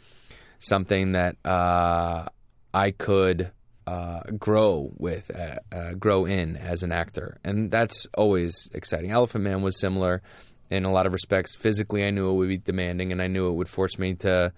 something 0.60 1.12
that 1.12 1.36
uh, 1.44 2.28
I 2.74 2.92
could 2.92 3.52
uh, 3.88 4.22
grow 4.38 4.92
with, 4.98 5.32
uh, 5.36 5.56
uh 5.76 5.94
grow 5.94 6.26
in 6.26 6.56
as 6.58 6.84
an 6.84 6.92
actor, 6.92 7.38
and 7.44 7.72
that's 7.72 8.08
always 8.18 8.70
exciting. 8.74 9.12
Elephant 9.12 9.44
Man 9.44 9.62
was 9.62 9.80
similar 9.80 10.22
in 10.70 10.86
a 10.86 10.92
lot 10.92 11.06
of 11.06 11.14
respects. 11.14 11.56
Physically, 11.56 12.06
I 12.06 12.12
knew 12.12 12.30
it 12.30 12.34
would 12.34 12.50
be 12.50 12.58
demanding, 12.58 13.12
and 13.12 13.22
I 13.22 13.28
knew 13.28 13.48
it 13.48 13.54
would 13.54 13.70
force 13.70 14.00
me 14.00 14.14
to, 14.16 14.54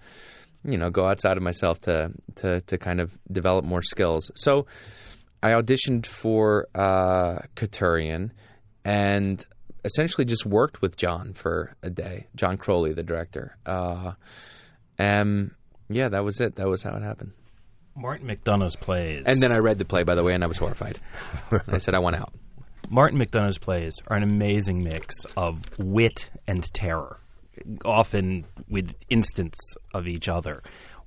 you 0.64 0.78
know, 0.78 0.90
go 0.90 1.06
outside 1.06 1.36
of 1.36 1.42
myself 1.42 1.80
to 1.82 2.12
to 2.36 2.60
to 2.62 2.78
kind 2.78 3.00
of 3.00 3.16
develop 3.30 3.64
more 3.64 3.82
skills. 3.82 4.30
So, 4.34 4.66
I 5.42 5.50
auditioned 5.50 6.06
for 6.06 6.68
uh, 6.74 7.40
Katurian, 7.56 8.30
and 8.84 9.44
essentially 9.84 10.24
just 10.24 10.46
worked 10.46 10.80
with 10.80 10.96
John 10.96 11.34
for 11.34 11.74
a 11.82 11.90
day. 11.90 12.26
John 12.34 12.56
Crowley, 12.56 12.94
the 12.94 13.02
director. 13.02 13.56
Uh, 13.66 14.12
and 14.98 15.50
yeah, 15.88 16.08
that 16.08 16.24
was 16.24 16.40
it. 16.40 16.56
That 16.56 16.68
was 16.68 16.82
how 16.82 16.96
it 16.96 17.02
happened. 17.02 17.32
Martin 17.96 18.26
McDonagh's 18.26 18.76
plays. 18.76 19.22
And 19.26 19.40
then 19.40 19.52
I 19.52 19.58
read 19.58 19.78
the 19.78 19.84
play, 19.84 20.02
by 20.02 20.14
the 20.14 20.24
way, 20.24 20.34
and 20.34 20.42
I 20.42 20.46
was 20.46 20.58
horrified. 20.58 20.98
I 21.68 21.78
said, 21.78 21.94
I 21.94 22.00
want 22.00 22.16
out. 22.16 22.32
Martin 22.90 23.18
McDonagh's 23.18 23.58
plays 23.58 24.00
are 24.08 24.16
an 24.16 24.22
amazing 24.22 24.82
mix 24.82 25.24
of 25.36 25.62
wit 25.78 26.30
and 26.46 26.62
terror, 26.74 27.18
often 27.84 28.44
with 28.68 28.94
instants 29.08 29.58
of 29.94 30.06
each 30.06 30.28
other. 30.28 30.62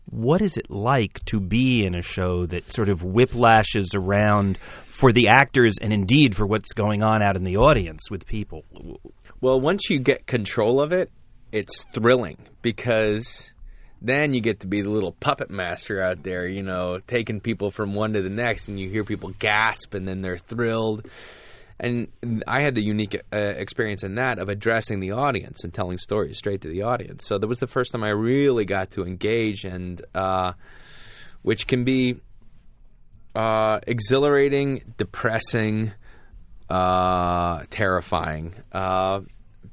What 0.09 0.41
is 0.41 0.57
it 0.57 0.71
like 0.71 1.23
to 1.25 1.39
be 1.39 1.85
in 1.85 1.93
a 1.93 2.01
show 2.01 2.45
that 2.45 2.71
sort 2.71 2.87
of 2.87 3.01
whiplashes 3.01 3.93
around 3.93 4.57
for 4.87 5.11
the 5.11 5.27
actors 5.27 5.75
and 5.81 5.91
indeed 5.91 6.35
for 6.35 6.45
what's 6.47 6.73
going 6.73 7.03
on 7.03 7.21
out 7.21 7.35
in 7.35 7.43
the 7.43 7.57
audience 7.57 8.09
with 8.09 8.25
people? 8.25 8.63
Well, 9.41 9.59
once 9.59 9.89
you 9.89 9.99
get 9.99 10.25
control 10.25 10.79
of 10.79 10.93
it, 10.93 11.11
it's 11.51 11.83
thrilling 11.93 12.37
because 12.61 13.51
then 14.01 14.33
you 14.33 14.41
get 14.41 14.61
to 14.61 14.67
be 14.67 14.81
the 14.81 14.89
little 14.89 15.11
puppet 15.11 15.49
master 15.49 16.01
out 16.01 16.23
there, 16.23 16.47
you 16.47 16.63
know, 16.63 16.99
taking 17.07 17.39
people 17.39 17.71
from 17.71 17.93
one 17.95 18.13
to 18.13 18.21
the 18.21 18.29
next, 18.29 18.67
and 18.67 18.79
you 18.79 18.89
hear 18.89 19.03
people 19.03 19.33
gasp 19.39 19.93
and 19.93 20.07
then 20.07 20.21
they're 20.21 20.37
thrilled 20.37 21.07
and 21.79 22.07
I 22.47 22.61
had 22.61 22.75
the 22.75 22.81
unique 22.81 23.21
uh, 23.31 23.37
experience 23.37 24.03
in 24.03 24.15
that 24.15 24.39
of 24.39 24.49
addressing 24.49 24.99
the 24.99 25.11
audience 25.11 25.63
and 25.63 25.73
telling 25.73 25.97
stories 25.97 26.37
straight 26.37 26.61
to 26.61 26.67
the 26.67 26.81
audience. 26.81 27.25
So 27.25 27.37
that 27.37 27.47
was 27.47 27.59
the 27.59 27.67
first 27.67 27.91
time 27.91 28.03
I 28.03 28.09
really 28.09 28.65
got 28.65 28.91
to 28.91 29.03
engage, 29.03 29.63
and 29.63 30.01
uh, 30.15 30.53
which 31.43 31.67
can 31.67 31.83
be 31.83 32.15
uh, 33.35 33.79
exhilarating, 33.85 34.93
depressing, 34.97 35.91
uh, 36.69 37.63
terrifying. 37.69 38.55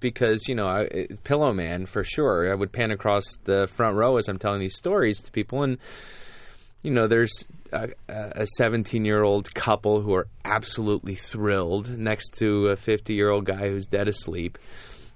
Because 0.04 0.46
you 0.48 0.54
know, 0.54 0.68
I, 0.68 0.84
Pillowman 1.24 1.88
for 1.88 2.04
sure. 2.04 2.52
I 2.52 2.54
would 2.54 2.72
pan 2.72 2.90
across 2.90 3.24
the 3.44 3.66
front 3.68 3.96
row 3.96 4.18
as 4.18 4.28
I'm 4.28 4.38
telling 4.38 4.60
these 4.60 4.76
stories 4.76 5.18
to 5.22 5.30
people, 5.32 5.62
and 5.62 5.78
you 6.82 6.90
know, 6.90 7.06
there's 7.06 7.46
a 7.72 8.46
17 8.58 9.06
year 9.06 9.22
old 9.22 9.54
couple 9.54 10.02
who 10.02 10.14
are 10.14 10.28
absolutely 10.44 11.14
thrilled 11.14 11.96
next 11.96 12.34
to 12.34 12.68
a 12.68 12.76
50 12.76 13.14
year 13.14 13.30
old 13.30 13.46
guy 13.46 13.70
who's 13.70 13.86
dead 13.86 14.06
asleep 14.06 14.58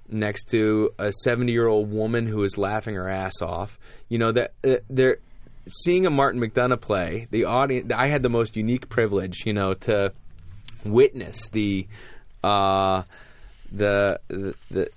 next 0.09 0.47
to 0.53 0.91
a 0.99 1.13
70 1.13 1.53
year 1.53 1.69
old 1.69 1.93
woman 1.93 2.27
who 2.27 2.43
is 2.43 2.57
laughing 2.57 2.95
her 2.95 3.11
ass 3.11 3.43
off 3.43 3.79
you 4.09 4.19
know 4.19 4.33
that 4.33 4.55
uh, 4.67 4.77
they're 4.89 5.19
seeing 5.69 6.07
a 6.07 6.11
martin 6.11 6.41
mcdonagh 6.41 6.81
play 6.81 7.29
the 7.31 7.45
audience 7.45 7.93
i 7.95 8.07
had 8.07 8.23
the 8.23 8.31
most 8.31 8.57
unique 8.57 8.89
privilege 8.89 9.45
you 9.45 9.53
know 9.53 9.75
to 9.75 10.11
witness 10.85 11.51
the 11.51 11.87
uh, 12.43 13.03
the 13.73 14.21
the 14.71 14.91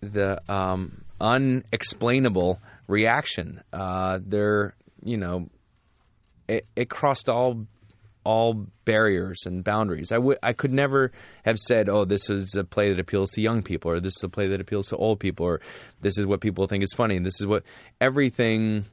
the, 0.00 0.52
um, 0.52 1.02
unexplainable 1.20 2.60
reaction 2.88 3.62
uh, 3.72 4.18
they're 4.22 4.74
you 5.02 5.16
know 5.16 5.48
it, 6.48 6.66
it 6.76 6.90
crossed 6.90 7.28
all 7.28 7.66
all 8.24 8.66
barriers 8.86 9.42
and 9.46 9.62
boundaries. 9.62 10.10
I 10.10 10.18
would 10.18 10.38
I 10.42 10.52
could 10.52 10.72
never 10.72 11.12
have 11.44 11.58
said, 11.58 11.88
"Oh, 11.88 12.04
this 12.04 12.28
is 12.30 12.54
a 12.54 12.64
play 12.64 12.88
that 12.88 12.98
appeals 12.98 13.30
to 13.32 13.42
young 13.42 13.62
people," 13.62 13.90
or 13.90 14.00
"This 14.00 14.16
is 14.16 14.22
a 14.22 14.28
play 14.28 14.48
that 14.48 14.60
appeals 14.60 14.88
to 14.88 14.96
old 14.96 15.20
people," 15.20 15.46
or 15.46 15.60
"This 16.00 16.18
is 16.18 16.26
what 16.26 16.40
people 16.40 16.66
think 16.66 16.82
is 16.82 16.92
funny," 16.94 17.16
and 17.16 17.24
this 17.24 17.40
is 17.40 17.46
what 17.46 17.62
everything. 18.00 18.86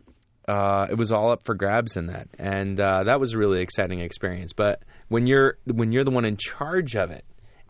Uh, 0.47 0.87
it 0.89 0.95
was 0.95 1.11
all 1.11 1.31
up 1.31 1.43
for 1.43 1.53
grabs 1.53 1.95
in 1.95 2.07
that, 2.07 2.27
and 2.37 2.79
uh, 2.79 3.03
that 3.03 3.19
was 3.19 3.33
a 3.33 3.37
really 3.37 3.61
exciting 3.61 4.01
experience. 4.01 4.53
But 4.53 4.83
when 5.07 5.27
you're 5.27 5.57
when 5.65 5.91
you're 5.91 6.03
the 6.03 6.11
one 6.11 6.25
in 6.25 6.35
charge 6.35 6.95
of 6.95 7.11
it, 7.11 7.23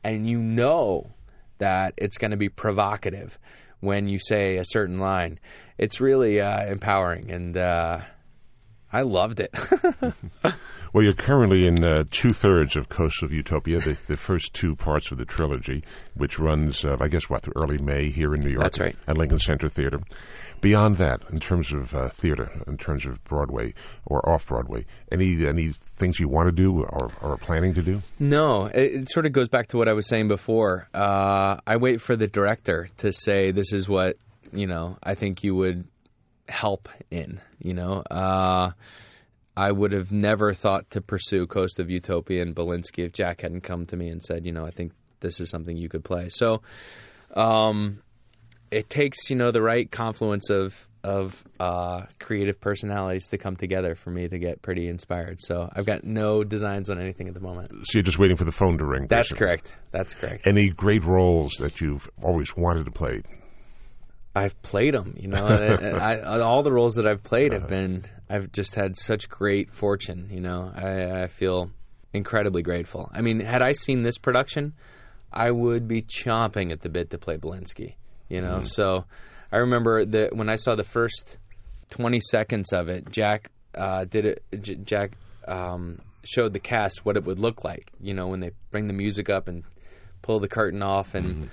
and 0.03 0.27
you 0.27 0.39
know 0.39 1.07
that 1.61 1.93
it's 1.97 2.17
going 2.17 2.31
to 2.31 2.37
be 2.37 2.49
provocative 2.49 3.39
when 3.79 4.07
you 4.07 4.19
say 4.19 4.57
a 4.57 4.65
certain 4.65 4.99
line, 4.99 5.39
it's 5.77 6.01
really 6.01 6.41
uh, 6.41 6.65
empowering 6.65 7.31
and 7.31 7.57
uh, 7.57 8.01
I 8.93 9.01
loved 9.01 9.39
it. 9.39 9.55
well, 10.93 11.03
you're 11.03 11.13
currently 11.13 11.65
in 11.65 11.83
uh, 11.83 12.03
two 12.11 12.31
thirds 12.31 12.75
of 12.75 12.89
Coast 12.89 13.23
of 13.23 13.31
Utopia, 13.31 13.79
the, 13.79 13.97
the, 14.07 14.17
first 14.17 14.53
two 14.53 14.75
parts 14.75 15.11
of 15.11 15.17
the 15.17 15.25
trilogy, 15.25 15.83
which 16.13 16.37
runs, 16.37 16.83
uh, 16.83 16.97
I 16.99 17.07
guess, 17.07 17.29
what, 17.29 17.43
through 17.43 17.53
early 17.55 17.77
May 17.77 18.09
here 18.09 18.33
in 18.35 18.41
New 18.41 18.51
York 18.51 18.63
That's 18.63 18.79
right. 18.79 18.95
at 19.07 19.17
Lincoln 19.17 19.39
Center 19.39 19.69
Theater. 19.69 20.01
Beyond 20.61 20.97
that, 20.97 21.21
in 21.31 21.39
terms 21.39 21.73
of 21.73 21.95
uh, 21.95 22.09
theater, 22.09 22.51
in 22.67 22.77
terms 22.77 23.05
of 23.05 23.23
Broadway 23.23 23.73
or 24.05 24.27
off 24.29 24.47
Broadway, 24.47 24.85
any 25.11 25.45
any 25.45 25.69
things 25.97 26.19
you 26.19 26.29
want 26.29 26.47
to 26.47 26.51
do 26.51 26.83
or, 26.83 27.11
or 27.21 27.33
are 27.33 27.37
planning 27.37 27.73
to 27.73 27.81
do? 27.81 28.01
No, 28.19 28.65
it, 28.65 28.93
it, 28.93 29.09
sort 29.09 29.25
of 29.25 29.31
goes 29.31 29.49
back 29.49 29.67
to 29.67 29.77
what 29.77 29.87
I 29.87 29.93
was 29.93 30.07
saying 30.07 30.27
before. 30.27 30.87
Uh, 30.93 31.57
I 31.65 31.77
wait 31.77 31.99
for 31.99 32.15
the 32.15 32.27
director 32.27 32.89
to 32.97 33.11
say, 33.11 33.51
"This 33.51 33.73
is 33.73 33.89
what 33.89 34.17
you 34.53 34.67
know. 34.67 34.97
I 35.01 35.15
think 35.15 35.43
you 35.43 35.55
would 35.55 35.87
help 36.47 36.89
in. 37.09 37.41
You 37.59 37.73
know, 37.73 38.03
uh, 38.11 38.71
I 39.55 39.71
would 39.71 39.91
have 39.91 40.11
never 40.11 40.53
thought 40.53 40.89
to 40.91 41.01
pursue 41.01 41.47
Coast 41.47 41.79
of 41.79 41.89
Utopia 41.89 42.41
and 42.41 42.55
Belinsky 42.55 43.05
if 43.05 43.13
Jack 43.13 43.41
hadn't 43.41 43.61
come 43.61 43.85
to 43.87 43.97
me 43.97 44.09
and 44.09 44.21
said, 44.21 44.45
you 44.45 44.51
know, 44.51 44.65
I 44.65 44.71
think 44.71 44.93
this 45.19 45.39
is 45.39 45.49
something 45.49 45.75
you 45.75 45.89
could 45.89 46.03
play. 46.03 46.29
So, 46.29 46.61
um, 47.35 48.01
it 48.71 48.89
takes 48.89 49.29
you 49.29 49.35
know 49.35 49.51
the 49.51 49.61
right 49.61 49.89
confluence 49.91 50.49
of 50.49 50.87
of 51.03 51.43
uh, 51.59 52.03
creative 52.19 52.59
personalities 52.59 53.27
to 53.29 53.37
come 53.37 53.55
together 53.55 53.95
for 53.95 54.11
me 54.11 54.27
to 54.27 54.37
get 54.37 54.61
pretty 54.61 54.87
inspired. 54.87 55.41
So 55.41 55.67
I've 55.73 55.85
got 55.85 56.03
no 56.03 56.43
designs 56.43 56.89
on 56.89 56.99
anything 56.99 57.27
at 57.27 57.33
the 57.33 57.39
moment. 57.39 57.71
So 57.85 57.97
you're 57.97 58.03
just 58.03 58.19
waiting 58.19 58.37
for 58.37 58.43
the 58.43 58.51
phone 58.51 58.77
to 58.77 58.85
ring. 58.85 59.07
That's 59.07 59.29
basically. 59.29 59.47
correct. 59.47 59.73
That's 59.91 60.13
correct. 60.13 60.47
Any 60.47 60.69
great 60.69 61.03
roles 61.03 61.53
that 61.53 61.81
you've 61.81 62.09
always 62.21 62.55
wanted 62.55 62.85
to 62.85 62.91
play? 62.91 63.23
I've 64.35 64.61
played 64.61 64.93
them. 64.93 65.15
You 65.17 65.27
know, 65.29 65.45
I, 65.45 66.17
I, 66.17 66.39
all 66.39 66.63
the 66.63 66.71
roles 66.71 66.95
that 66.95 67.07
I've 67.07 67.23
played 67.23 67.51
have 67.51 67.67
been. 67.67 68.05
I've 68.29 68.51
just 68.51 68.75
had 68.75 68.95
such 68.95 69.27
great 69.27 69.73
fortune. 69.73 70.29
You 70.31 70.39
know, 70.39 70.71
I, 70.73 71.23
I 71.23 71.27
feel 71.27 71.71
incredibly 72.13 72.61
grateful. 72.61 73.09
I 73.11 73.21
mean, 73.21 73.39
had 73.39 73.61
I 73.61 73.73
seen 73.73 74.03
this 74.03 74.17
production, 74.17 74.73
I 75.33 75.51
would 75.51 75.87
be 75.87 76.01
chomping 76.01 76.71
at 76.71 76.81
the 76.81 76.89
bit 76.89 77.09
to 77.09 77.17
play 77.17 77.37
Belinsky. 77.37 77.95
You 78.31 78.41
know, 78.41 78.59
mm. 78.59 78.67
so 78.67 79.03
I 79.51 79.57
remember 79.57 80.05
that 80.05 80.35
when 80.35 80.47
I 80.47 80.55
saw 80.55 80.75
the 80.75 80.85
first 80.85 81.37
twenty 81.89 82.21
seconds 82.21 82.71
of 82.71 82.87
it, 82.87 83.11
Jack 83.11 83.51
uh, 83.75 84.05
did 84.05 84.25
it. 84.25 84.43
J- 84.61 84.75
Jack 84.75 85.11
um, 85.47 85.99
showed 86.23 86.53
the 86.53 86.59
cast 86.59 87.05
what 87.05 87.17
it 87.17 87.25
would 87.25 87.39
look 87.39 87.65
like. 87.65 87.91
You 87.99 88.13
know, 88.13 88.27
when 88.27 88.39
they 88.39 88.51
bring 88.71 88.87
the 88.87 88.93
music 88.93 89.29
up 89.29 89.49
and 89.49 89.63
pull 90.21 90.39
the 90.39 90.47
curtain 90.47 90.81
off 90.81 91.13
and. 91.13 91.45
Mm 91.45 91.49